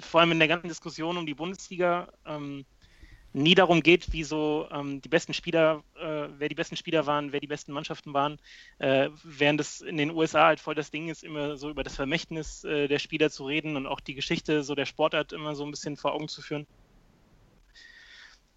[0.00, 2.64] vor allem in der ganzen Diskussion um die Bundesliga ähm,
[3.32, 7.32] nie darum geht, wie so ähm, die besten Spieler, äh, wer die besten Spieler waren,
[7.32, 8.38] wer die besten Mannschaften waren,
[8.78, 11.94] äh, während es in den USA halt voll das Ding ist, immer so über das
[11.94, 15.64] Vermächtnis äh, der Spieler zu reden und auch die Geschichte so der Sportart immer so
[15.64, 16.66] ein bisschen vor Augen zu führen.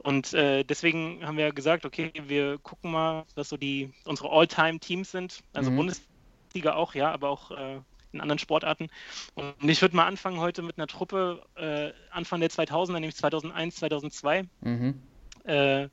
[0.04, 5.12] Und äh, deswegen haben wir gesagt, okay, wir gucken mal, was so die unsere All-Time-Teams
[5.12, 5.40] sind.
[5.54, 5.78] Also Mhm.
[5.78, 7.80] Bundesliga auch, ja, aber auch äh,
[8.12, 8.90] in anderen Sportarten.
[9.36, 13.78] Und ich würde mal anfangen heute mit einer Truppe äh, Anfang der 2000er, nämlich 2001,
[13.78, 14.44] 2002.
[14.62, 15.02] Mhm.
[15.46, 15.88] Äh,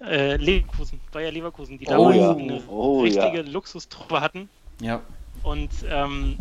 [0.00, 2.32] äh, Leverkusen, Bayer Leverkusen, die Oh damals ja.
[2.32, 3.24] eine Oh ja.
[3.24, 4.48] richtige Luxustruppe hatten
[4.80, 5.00] Ja.
[5.42, 6.38] und ähm,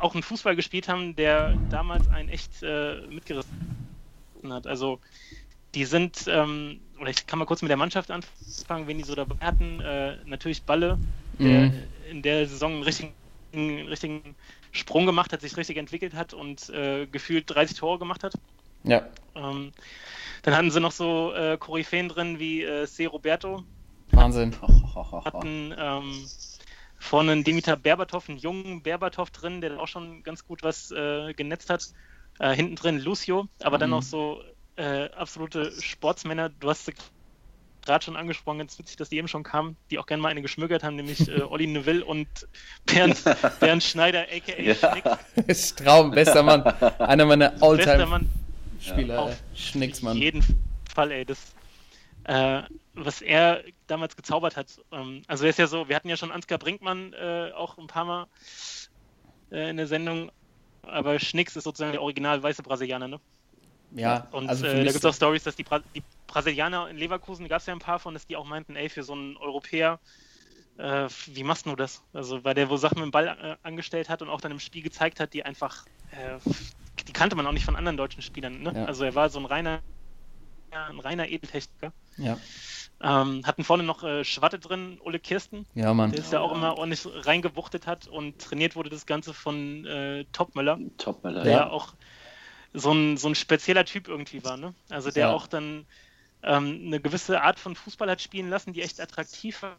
[0.00, 3.00] auch einen Fußball gespielt haben, der damals einen echt äh,
[4.36, 4.66] mitgerissen hat.
[4.66, 5.00] Also
[5.74, 9.14] die sind, ähm, oder ich kann mal kurz mit der Mannschaft anfangen, wen die so
[9.14, 9.80] dabei hatten.
[9.80, 10.98] Äh, natürlich Balle,
[11.38, 11.82] der Mhm.
[12.10, 13.14] in der Saison einen richtigen,
[13.52, 14.36] einen richtigen
[14.72, 18.34] Sprung gemacht hat, sich richtig entwickelt hat und äh, gefühlt 30 Tore gemacht hat.
[18.84, 19.06] Ja.
[19.34, 19.72] Ähm,
[20.42, 23.06] dann hatten sie noch so äh, Koryphäen drin wie äh, C.
[23.06, 23.64] Roberto,
[24.12, 24.54] Wahnsinn.
[25.24, 26.28] hatten ähm,
[26.98, 31.34] vorne einen Dimitar Berbatov, einen jungen Berbatov drin, der auch schon ganz gut was äh,
[31.34, 31.92] genetzt hat.
[32.38, 33.96] Äh, hinten drin Lucio, aber dann Mhm.
[33.96, 34.42] auch so
[34.76, 36.50] äh, absolute Sportsmänner.
[36.50, 36.92] Du hast sie
[37.84, 40.42] gerade schon angesprochen, ganz witzig, dass die eben schon kamen, die auch gerne mal eine
[40.42, 42.26] geschmögert haben, nämlich äh, Olli Neville und
[42.84, 43.22] Bernd,
[43.60, 44.60] Bernd Schneider, a.k.a.
[44.60, 44.74] Ja.
[44.74, 46.62] Schnick, Straum, bester Mann.
[46.98, 48.06] Einer meiner Alltime-Spieler.
[48.06, 48.28] Mann
[48.80, 49.36] Spieler, Auf ey.
[49.56, 50.16] Schnicksmann.
[50.16, 50.44] jeden
[50.94, 51.54] Fall, ey, das,
[52.24, 52.62] äh,
[52.94, 54.66] was er damals gezaubert hat.
[54.92, 57.86] Ähm, also er ist ja so, wir hatten ja schon Ansgar Brinkmann äh, auch ein
[57.86, 58.26] paar Mal
[59.50, 60.30] äh, in der Sendung,
[60.86, 63.20] aber Schnicks ist sozusagen der original weiße Brasilianer, ne?
[63.92, 66.96] Ja, Und also äh, da gibt es auch Stories, dass die, Bra die Brasilianer in
[66.96, 69.36] Leverkusen, gab es ja ein paar von, dass die auch meinten, ey, für so einen
[69.36, 70.00] Europäer,
[70.76, 72.02] äh, wie machst du das?
[72.12, 74.60] Also, weil der wohl Sachen mit dem Ball äh, angestellt hat und auch dann im
[74.60, 76.38] Spiel gezeigt hat, die einfach, äh,
[77.06, 78.60] die kannte man auch nicht von anderen deutschen Spielern.
[78.60, 78.72] Ne?
[78.74, 78.84] Ja.
[78.84, 79.80] Also, er war so ein reiner,
[80.72, 81.92] ja, ein reiner Edeltechniker.
[82.18, 82.38] Ja,
[83.00, 86.10] Ähm, hatten vorne noch äh, Schwatte drin, Ole Kirsten, ja Mann.
[86.12, 90.24] der ist ja auch immer ordentlich reingewuchtet hat und trainiert wurde das Ganze von äh,
[90.32, 91.70] Topmüller Topmüller, der ja.
[91.70, 91.94] auch
[92.72, 94.74] so ein, so ein spezieller Typ irgendwie war, ne?
[94.90, 95.34] Also der Ja.
[95.34, 95.86] auch dann
[96.42, 99.78] ähm, eine gewisse Art von Fußball hat spielen lassen, die echt attraktiv war,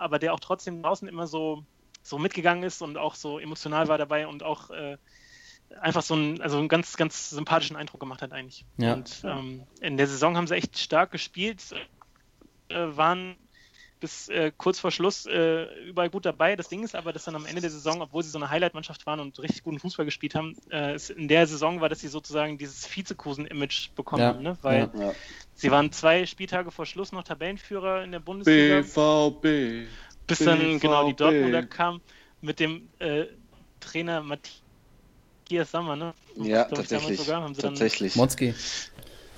[0.00, 1.64] aber der auch trotzdem draußen immer so,
[2.02, 4.98] so mitgegangen ist und auch so emotional war dabei und auch äh,
[5.80, 8.64] einfach so einen, also einen ganz, ganz sympathischen Eindruck gemacht hat eigentlich.
[8.76, 8.94] Ja.
[8.94, 11.62] Und ähm, in der Saison haben sie echt stark gespielt,
[12.68, 13.36] äh, waren
[14.00, 16.54] bis äh, kurz vor Schluss äh, überall gut dabei.
[16.56, 19.06] Das Ding ist aber, dass dann am Ende der Saison, obwohl sie so eine Highlight-Mannschaft
[19.06, 22.08] waren und richtig guten Fußball gespielt haben, äh, es in der Saison war, dass sie
[22.08, 24.56] sozusagen dieses Vizekusen-Image bekommen Ja, haben, ne?
[24.62, 25.06] weil ja.
[25.08, 25.14] Ja.
[25.54, 29.88] sie waren zwei Spieltage vor Schluss noch Tabellenführer in der Bundesliga, BVB.
[30.26, 31.18] bis dann genau die BVB.
[31.18, 32.00] Dortmunder kam
[32.40, 33.26] mit dem äh,
[33.80, 34.62] Trainer Matthias
[35.64, 36.14] Sammer, ne?
[36.36, 37.18] Ja, tatsächlich.
[37.18, 38.16] sogar, haben sie dann tatsächlich.
[38.16, 38.54] Motzki.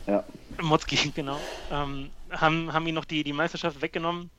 [0.07, 0.25] Ja.
[0.61, 1.39] Motzki, genau.
[1.71, 4.31] Ähm, haben, haben ihn noch die, die Meisterschaft weggenommen.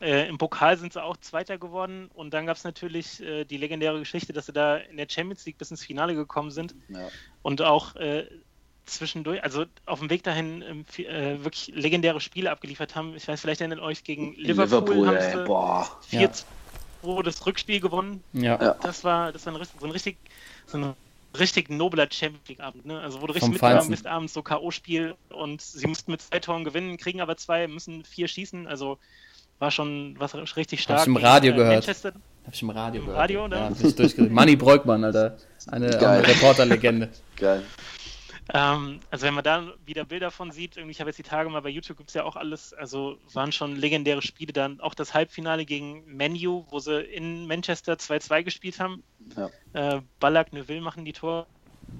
[0.00, 3.58] Äh, Im Pokal sind sie auch Zweiter geworden und dann gab es natürlich äh, die
[3.58, 7.08] legendäre Geschichte, dass sie da in der Champions League bis ins Finale gekommen sind Ja.
[7.42, 8.26] und auch äh,
[8.86, 13.14] zwischendurch, also auf dem Weg dahin ähm, äh, wirklich legendäre Spiele abgeliefert haben.
[13.14, 16.00] Ich weiß, vielleicht erinnert euch gegen Liverpool, Liverpool, haben ey, sie boah.
[16.10, 18.22] 4-2 das Rückspiel gewonnen.
[18.32, 18.60] Ja.
[18.60, 18.76] Ja.
[18.82, 20.18] Das war, das war ein, so ein richtig,
[20.70, 20.94] so ein
[21.38, 23.00] richtig nobler Champions League Abend, ne?
[23.00, 23.90] Also wo du richtig Feinsten.
[23.90, 28.04] bist abends so K.O.-Spiel und sie mussten mit zwei Toren gewinnen, kriegen aber zwei, müssen
[28.04, 28.98] vier schießen, also
[29.58, 31.00] war schon was richtig stark.
[31.00, 31.74] Hab's im Gegen, Radio äh, gehört.
[31.74, 32.12] Manchester,
[32.46, 33.20] Hab ich im Radio Im gehört.
[33.20, 33.56] Radio, ne?
[33.56, 34.18] Ja, hab ich.
[34.30, 35.36] Manni Breukmann, Alter.
[35.70, 37.10] Eine, eine Reporterlegende.
[37.36, 37.62] Geil.
[38.52, 41.48] Ähm, also wenn man da wieder Bilder von sieht, irgendwie, ich habe jetzt die Tage
[41.50, 44.94] mal bei YouTube gibt es ja auch alles, also waren schon legendäre Spiele dann, auch
[44.94, 49.04] das Halbfinale gegen Menu, wo sie in Manchester 2-2 gespielt haben.
[49.36, 49.50] Ja.
[49.72, 51.46] Äh, Ballack, Neville machen die Tor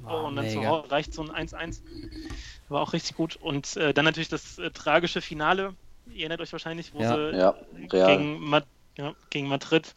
[0.03, 0.67] Boah, und dann zu.
[0.67, 1.83] Hause reicht so ein 1-1.
[2.69, 3.37] War auch richtig gut.
[3.37, 5.77] Und äh, dann natürlich das äh, tragische Finale.
[6.07, 7.17] Ihr erinnert euch wahrscheinlich, wo Ja.
[7.33, 7.55] sie Ja,
[7.89, 8.63] gegen, Ma
[8.97, 9.95] ja, gegen Madrid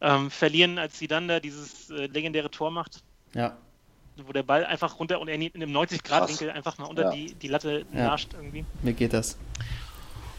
[0.00, 3.02] ähm, verlieren, als sie dann da dieses äh, legendäre Tor macht,
[3.34, 3.56] Ja.
[4.16, 7.10] Wo der Ball einfach runter und er in einem 90-Grad-Winkel einfach mal unter Ja.
[7.10, 8.08] die, die Latte Ja.
[8.08, 8.64] nascht irgendwie.
[8.82, 9.38] Mir geht das.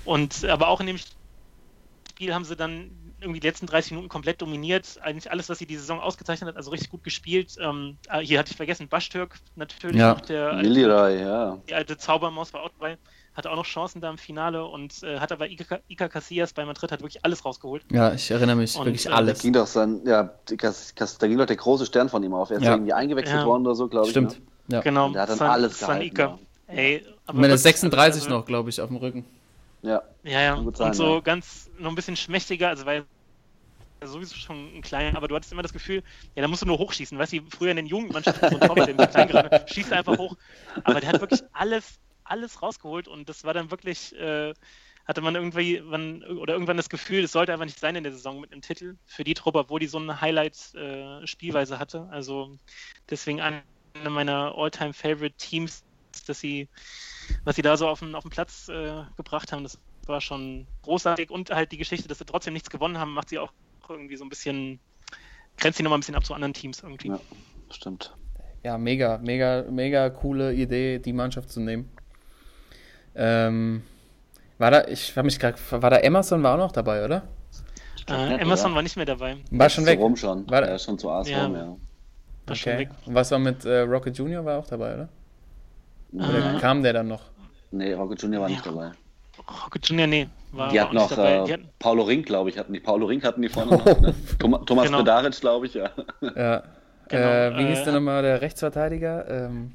[0.06, 4.42] Und aber auch in dem Spiel haben sie dann irgendwie die letzten 30 Minuten komplett
[4.42, 5.00] dominiert.
[5.02, 7.56] Eigentlich alles, was sie die Saison ausgezeichnet hat, also richtig gut gespielt.
[7.60, 10.14] Ähm, ah, hier hatte ich vergessen, Baschtürk natürlich Ja.
[10.14, 11.58] noch, der alte, Milirai, ja.
[11.68, 12.98] die alte Zaubermaus war auch dabei.
[13.34, 16.66] Hatte auch noch Chancen da im Finale und äh, hat aber Iker, Iker Casillas bei
[16.66, 17.84] Madrid hat wirklich alles rausgeholt.
[17.90, 18.76] Ja, ich erinnere mich.
[18.76, 19.40] Und, wirklich äh, Da alles.
[19.42, 22.50] ging doch dann, ja, da ging doch der große Stern von ihm auf.
[22.50, 22.72] Er ist Ja.
[22.72, 23.46] irgendwie eingewechselt Ja.
[23.46, 24.12] worden oder so, glaube ich.
[24.12, 24.40] Stimmt.
[24.68, 24.76] Ne?
[24.76, 24.82] Ja.
[24.82, 26.18] Genau, Und der hat dann San- alles San gehalten.
[26.68, 26.76] Ja.
[26.76, 29.26] Ey, aber Mit der wirklich, 36 also- noch, glaube ich, auf dem Rücken.
[29.82, 30.02] Ja.
[30.24, 30.56] Ja, ja.
[30.74, 31.20] Sein, und so ja.
[31.22, 33.04] ganz noch ein bisschen schmächtiger, also weil
[34.02, 36.04] er sowieso schon ein kleiner, aber du hattest immer das Gefühl,
[36.36, 37.18] ja, da musst du nur hochschießen.
[37.18, 40.36] Weißt du, früher in den Jugendmannschaften so ein Torwart, der klein gerade, schießt einfach hoch.
[40.84, 42.00] Aber der hat wirklich alles,
[42.32, 44.54] alles rausgeholt und das war dann wirklich, äh,
[45.06, 48.14] hatte man irgendwie wann, oder irgendwann das Gefühl, es sollte einfach nicht sein in der
[48.14, 52.08] Saison mit einem Titel für die Truppe, obwohl die so eine Highlight-Spielweise hatte.
[52.12, 52.58] Also
[53.10, 53.64] deswegen eine
[54.10, 55.84] meiner All-Time-Favorite-Teams,
[56.28, 56.70] dass sie,
[57.44, 60.68] was sie da so auf den, auf den Platz äh, gebracht haben, das war schon
[60.84, 63.52] großartig und halt die Geschichte, dass sie trotzdem nichts gewonnen haben, macht sie auch
[63.90, 64.80] irgendwie so ein bisschen,
[65.58, 67.10] grenzt sie nochmal ein bisschen ab zu anderen Teams irgendwie.
[67.10, 67.20] Ja.
[67.70, 68.16] Stimmt.
[68.64, 71.90] Ja, mega, mega, mega coole Idee, die Mannschaft zu nehmen.
[73.16, 73.84] Ähm,
[74.58, 77.24] war da, ich habe mich gerade, war da Emerson war auch noch dabei, oder?
[78.10, 78.76] Äh, Emerson oder?
[78.76, 79.38] war nicht mehr dabei.
[79.52, 80.00] War schon weg.
[80.00, 80.50] Rom schon.
[80.50, 81.44] War- ja, schon zu AS Ja.
[81.46, 81.76] Rom, ja.
[82.48, 82.80] War schon Okay.
[82.82, 82.90] weg.
[83.06, 85.10] Und was war mit äh, Rocket Junior war auch dabei, oder?
[86.14, 87.22] Oder kam der dann noch?
[87.72, 88.92] Nee, Rocco Junior war nicht dabei.
[89.66, 90.28] Rocket Junior, nee.
[90.52, 91.36] War Die hat noch dabei.
[91.38, 92.82] äh, Die hatten, Paulo Rink, glaube ich, hatten die.
[92.82, 93.86] Paulo Rink hatten die vorne noch.
[93.86, 94.14] Ne?
[94.66, 94.98] Thomas, Genau.
[95.00, 95.90] Bedaric, glaube ich, ja.
[96.36, 96.64] Ja.
[97.08, 99.26] Genau, äh, wie hieß äh, der nochmal der Rechtsverteidiger?
[99.30, 99.72] Ähm,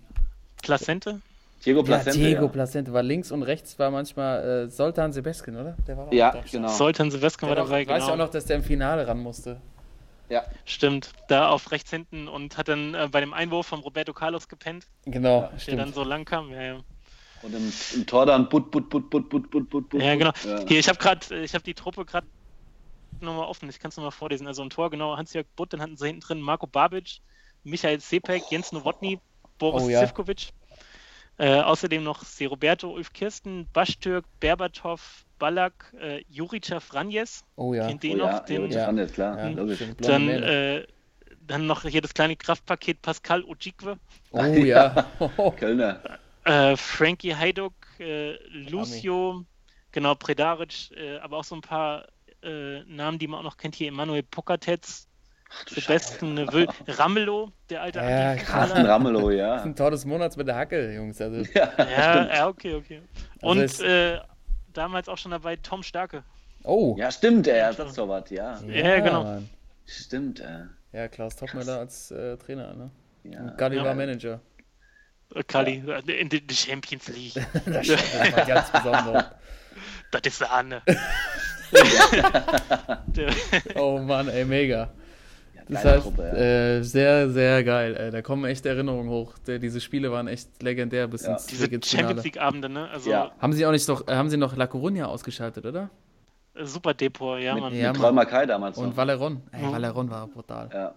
[0.62, 1.20] Placente?
[1.66, 2.18] Diego ja, Placente.
[2.18, 2.48] Diego ja.
[2.48, 5.76] Placente war links und rechts war manchmal äh, Soltan Sebeskin, oder?
[5.86, 6.68] Der war doch Ja, auch genau.
[6.68, 8.12] Soltan Silvestre war Der war, dabei, weiß ich genau.
[8.14, 9.60] auch noch, dass der im Finale ran musste.
[10.28, 14.12] Ja, Stimmt, da auf rechts hinten und hat dann äh, bei dem Einwurf von Roberto
[14.12, 15.94] Carlos gepennt, Genau, der dann stimmt.
[15.94, 16.51] so lang kam.
[16.51, 16.74] Ja, ja.
[17.43, 20.02] und im, im Tor dann But, But, But, But, But, But, But, But.
[20.02, 20.32] ja genau.
[20.44, 20.64] Ja.
[20.66, 22.26] Hier, ich habe gerade, ich habe die Truppe gerade
[23.20, 24.47] nochmal offen, ich kann es nochmal vorlesen.
[24.48, 27.20] Also im Tor, genau, Hans-Jörg Butt, dann hatten sie hinten drin Marco Babic,
[27.64, 29.20] Michael Sepek, Jens Nowotny,
[29.59, 30.01] Boris Oh ja.
[30.01, 30.48] Zivkovic.
[31.38, 37.44] Äh, außerdem noch Se Roberto, Ulf Kirsten, Baschtürk, Berbatov, Ballack, äh, Jurica Franjes.
[37.56, 37.86] Oh ja.
[37.88, 38.32] Kennt Oh ihr noch?
[38.32, 38.92] ja, Den, ja, Ja.
[38.92, 39.06] ja.
[39.06, 39.80] klar, ja logisch.
[39.98, 40.86] dann, äh,
[41.40, 43.98] dann noch hier das kleine Kraftpaket Pascal Ojikwe,
[44.30, 45.12] oh ja.
[45.56, 46.00] Kölner.
[46.44, 49.44] äh, Frankie Heiduk, äh, Lucio,
[49.92, 52.06] genau, Predaric, äh, aber auch so ein paar
[52.42, 55.08] äh, Namen, die man auch noch kennt hier, Emanuel Pokatetz,
[55.68, 58.35] Sebastian Will, Ramelow, der alte Ja.
[58.36, 59.56] Carsten Ramelow, Das ja.
[59.56, 61.20] ist ein Tor des Monats mit der Hacke, Jungs.
[61.20, 61.73] Also, Ja,
[62.35, 63.02] ja, okay, okay.
[63.40, 64.18] Also Und es- äh,
[64.73, 66.23] damals auch schon dabei Tom Starke.
[66.64, 66.94] oh.
[66.98, 68.60] Ja, stimmt, der Ersatztorwart, ja.
[68.66, 69.23] Ja, genau.
[69.24, 69.48] Mann.
[69.86, 72.90] Stimmt, äh, Ja, Klaus Toppmüller als äh, Trainer, ne?
[73.24, 73.40] ja.
[73.40, 73.85] Und Galli Ja.
[73.85, 74.40] war Manager.
[75.35, 77.35] Äh, Kali, äh, in der Champions League.
[77.66, 79.24] Das war ganz besonders.
[80.10, 80.40] Das ist.
[83.06, 83.31] Der-
[83.74, 84.93] Oh Mann, ey, mega.
[85.68, 86.34] Das heißt, Truppe, ja.
[86.78, 87.97] äh, sehr, sehr geil.
[87.97, 88.10] Ey.
[88.12, 89.34] Da kommen echt Erinnerungen hoch.
[89.47, 91.32] Der, diese Spiele waren echt legendär bis Ja.
[91.32, 92.22] ins, Diese Champions Finale.
[92.22, 92.88] League-Abende, ne?
[92.90, 93.32] Also Ja.
[93.40, 95.90] Haben sie auch nicht noch, haben sie noch La Coruña ausgeschaltet, oder?
[96.55, 97.74] äh, super Depot, ja, Mit, Mann.
[97.74, 98.47] Ja, mit Mann.
[98.48, 98.97] Damals Und.
[98.97, 99.43] Valeron.
[99.52, 99.72] Ey, Mhm.
[99.72, 100.68] Valeron war brutal.
[100.72, 100.94] Ja,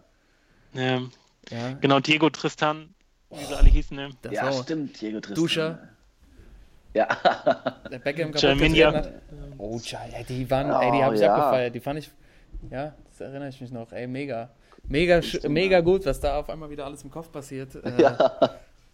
[0.74, 1.02] Ja,
[1.50, 2.90] Ja, genau, Diego Tristan,
[3.32, 4.10] wie sie alle hießen, ne?
[4.22, 5.36] das ja stimmt, Diego Tristan.
[5.36, 5.80] Duscher.
[6.94, 7.08] Ja,
[7.91, 8.44] der Beckham hat.
[9.58, 11.34] Oh, die waren, Oh, ey, die habe ich ja.
[11.36, 11.76] abgefeiert.
[11.76, 12.10] Die fand ich,
[12.72, 13.91] ja, das erinnere ich mich noch.
[13.91, 14.50] Ey, mega.
[14.90, 17.76] Mega, mega gut, was da auf einmal wieder alles im Kopf passiert.
[17.76, 18.16] Äh,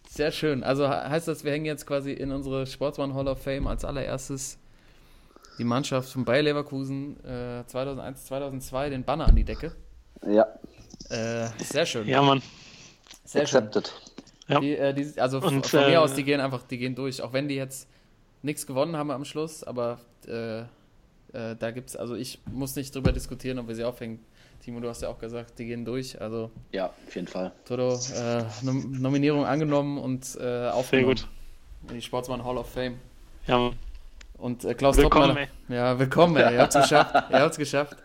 [0.08, 0.62] Sehr schön.
[0.62, 3.84] Also he- heißt das, wir hängen jetzt quasi in unsere Sportsman Hall of Fame als
[3.84, 4.58] allererstes
[5.58, 9.72] die Mannschaft von Bayer Leverkusen äh, 2001, 2002 den Banner an die Decke.
[10.26, 10.46] ja,
[11.08, 12.06] Äh, sehr schön.
[12.06, 12.42] Ja, Mann.
[13.24, 13.64] sehr schön.
[13.64, 13.92] accepted.
[14.48, 14.60] Ja.
[14.60, 17.22] Die, äh, die, also Und, von äh, mir aus, die gehen einfach, die gehen durch.
[17.22, 17.88] Auch wenn die jetzt
[18.42, 19.98] nichts gewonnen haben am Schluss, aber
[20.28, 20.66] äh, äh,
[21.58, 24.24] da gibt es, also ich muss nicht drüber diskutieren, ob wir sie aufhängen.
[24.62, 26.20] Timo, du hast ja auch gesagt, die gehen durch.
[26.20, 27.52] Also Ja, auf jeden Fall.
[27.64, 31.08] Toto, äh, Nom Nominierung angenommen und äh, Sehr aufgenommen.
[31.14, 31.28] gut.
[31.88, 32.98] In die Sportsman Hall of Fame.
[33.46, 33.70] Ja.
[34.38, 35.48] Und äh, Klaus Willkommen, Toppmeier.
[35.68, 36.54] Ja, willkommen, ey.
[36.54, 37.14] Ihr habt's geschafft.
[37.30, 37.96] Ihr habt's geschafft.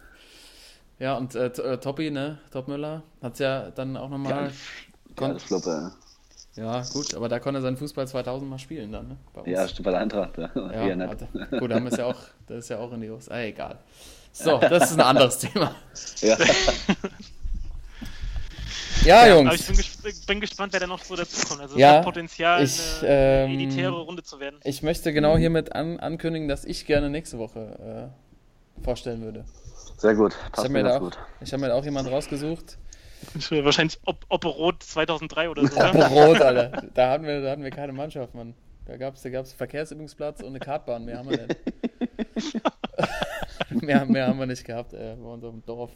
[1.00, 2.38] Ja, und äh, äh, Toppi, ne?
[2.52, 4.52] Topmüller hat's ja dann auch nochmal.
[5.16, 5.92] Geiles Fluppe.
[6.56, 9.18] Ja, gut, aber da konnte er seinen Fußball 2000 mal spielen dann, ne?
[9.34, 9.50] Bei uns.
[9.50, 10.38] Ja, stimmt bei der Eintracht.
[10.38, 11.06] Ja, Ja, ja
[11.60, 12.18] gut, haben wir es ja auch,
[12.48, 13.32] das ist ja auch in die Hose.
[13.32, 13.80] Ah, egal.
[14.34, 15.76] So, das ist ein anderes Thema.
[16.22, 16.38] Ja.
[19.04, 21.60] Ja, Aber ich Jungs, bin, ges bin gespannt, wer da noch so dazukommt.
[21.62, 23.10] Also es Ja, hat Potenzial, ich, eine
[23.48, 24.60] ähm, elitäre Runde zu werden.
[24.64, 28.12] ich möchte genau hiermit an, ankündigen, dass ich gerne nächste Woche
[28.80, 29.44] äh, vorstellen würde.
[29.98, 30.34] Sehr gut.
[30.34, 32.78] Ich Passt habe mir da auch- ich hab mir da auch jemanden rausgesucht.
[33.50, 35.80] Wahrscheinlich Op Operot 2003 oder so.
[35.80, 36.08] ne?
[36.08, 36.84] Rot, Alter.
[36.94, 38.54] Da hatten wir, da hatten wir keine Mannschaft, Mann.
[38.86, 41.06] Da gab es da gab's einen Verkehrsübungsplatz und eine Kartbahn.
[41.06, 41.58] Mehr haben wir nicht.
[43.82, 45.92] mehr, mehr haben wir nicht gehabt, ey, bei unserem Dorf.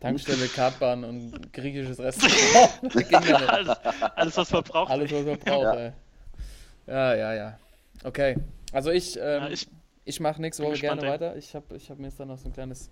[0.00, 2.94] Tankstelle, Kartbahn und griechisches Restaurant.
[3.48, 3.68] Alles,
[4.16, 4.90] alles, was man braucht.
[4.90, 5.74] Alles, was man braucht, Ja.
[5.74, 5.92] ey.
[6.86, 7.58] Ja, ja, ja.
[8.04, 8.36] Okay.
[8.72, 9.68] Also ich, ähm, Ja, ich-
[10.06, 11.20] ich, mache nächste Woche gespannt, gerne ey.
[11.20, 11.36] weiter.
[11.36, 12.88] Ich habe ich hab mir jetzt dann noch so ein kleines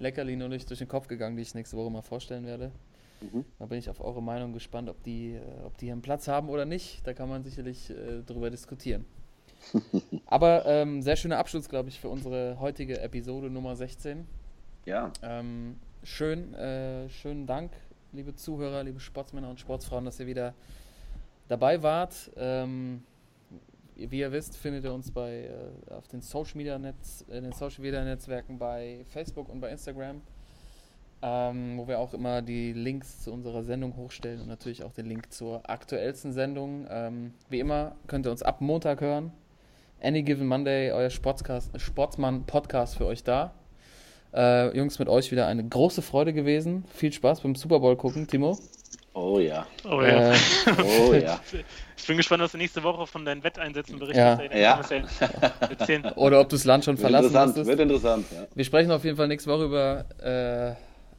[0.00, 2.72] Leckerli nur durch, durch den Kopf gegangen, die ich nächste Woche mal vorstellen werde.
[3.20, 3.44] Mhm.
[3.58, 6.26] Da bin ich auf eure Meinung gespannt, ob die, äh, ob die hier einen Platz
[6.26, 7.06] haben oder nicht.
[7.06, 9.04] Da kann man sicherlich äh, drüber diskutieren.
[10.26, 14.26] Aber ähm, sehr schöner Abschluss, glaube ich, für unsere heutige Episode Nummer 16.
[14.86, 17.72] Ja, Ähm, schön, äh, schönen Dank,
[18.12, 20.54] liebe Zuhörer, liebe Sportsmänner und Sportsfrauen, dass ihr wieder
[21.48, 22.30] dabei wart.
[22.36, 23.02] Ähm,
[23.96, 27.52] wie ihr wisst, findet ihr uns bei äh, auf den Social Media Netz, in den
[27.52, 30.22] Social Media Netzwerken bei Facebook und bei Instagram,
[31.20, 35.06] ähm, wo wir auch immer die Links zu unserer Sendung hochstellen und natürlich auch den
[35.06, 36.86] Link zur aktuellsten Sendung.
[36.88, 39.32] Ähm, wie immer könnt ihr uns ab Montag hören.
[40.02, 43.52] Any Given Monday, euer Sportsmann-Podcast für euch da.
[44.32, 46.84] Äh, Jungs, mit euch wieder eine große Freude gewesen.
[46.94, 48.58] Viel Spaß beim Super Bowl gucken, Timo.
[49.12, 49.66] oh ja.
[49.84, 50.32] Oh ja.
[50.32, 50.36] Äh,
[51.08, 51.40] Oh ja.
[51.96, 54.40] Ich bin gespannt, was du nächste Woche von deinen Wetteinsätzen berichtest.
[54.54, 54.80] Ja.
[54.80, 54.80] Ja.
[56.16, 57.68] oder ob du das Land schon Wird verlassen interessant, musstest.
[57.68, 58.26] wird interessant.
[58.32, 58.46] Ja.
[58.54, 60.04] Wir sprechen auf jeden Fall nächste Woche über,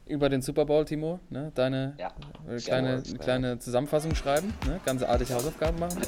[0.08, 1.20] äh, über den Super Bowl, Timo.
[1.30, 1.52] Ne?
[1.54, 2.08] Deine Ja.
[2.50, 4.80] äh, kleine, kleine Zusammenfassung schreiben, ne?
[4.84, 6.00] ganz artige Hausaufgaben machen.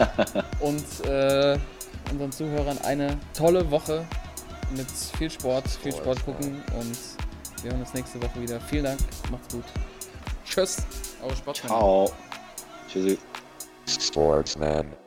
[0.60, 1.58] Und äh,
[2.10, 4.04] unseren Zuhörern eine tolle Woche
[4.76, 6.98] mit viel Sport, viel Sport gucken und
[7.62, 8.60] wir hören uns nächste Woche wieder.
[8.60, 9.00] Vielen Dank,
[9.30, 9.64] macht's gut.
[10.44, 10.78] Tschüss,
[11.22, 11.76] eure Sportfreunde.
[11.76, 12.12] Ciao.
[12.88, 13.18] Tschüssi.
[13.86, 15.05] Sportsman.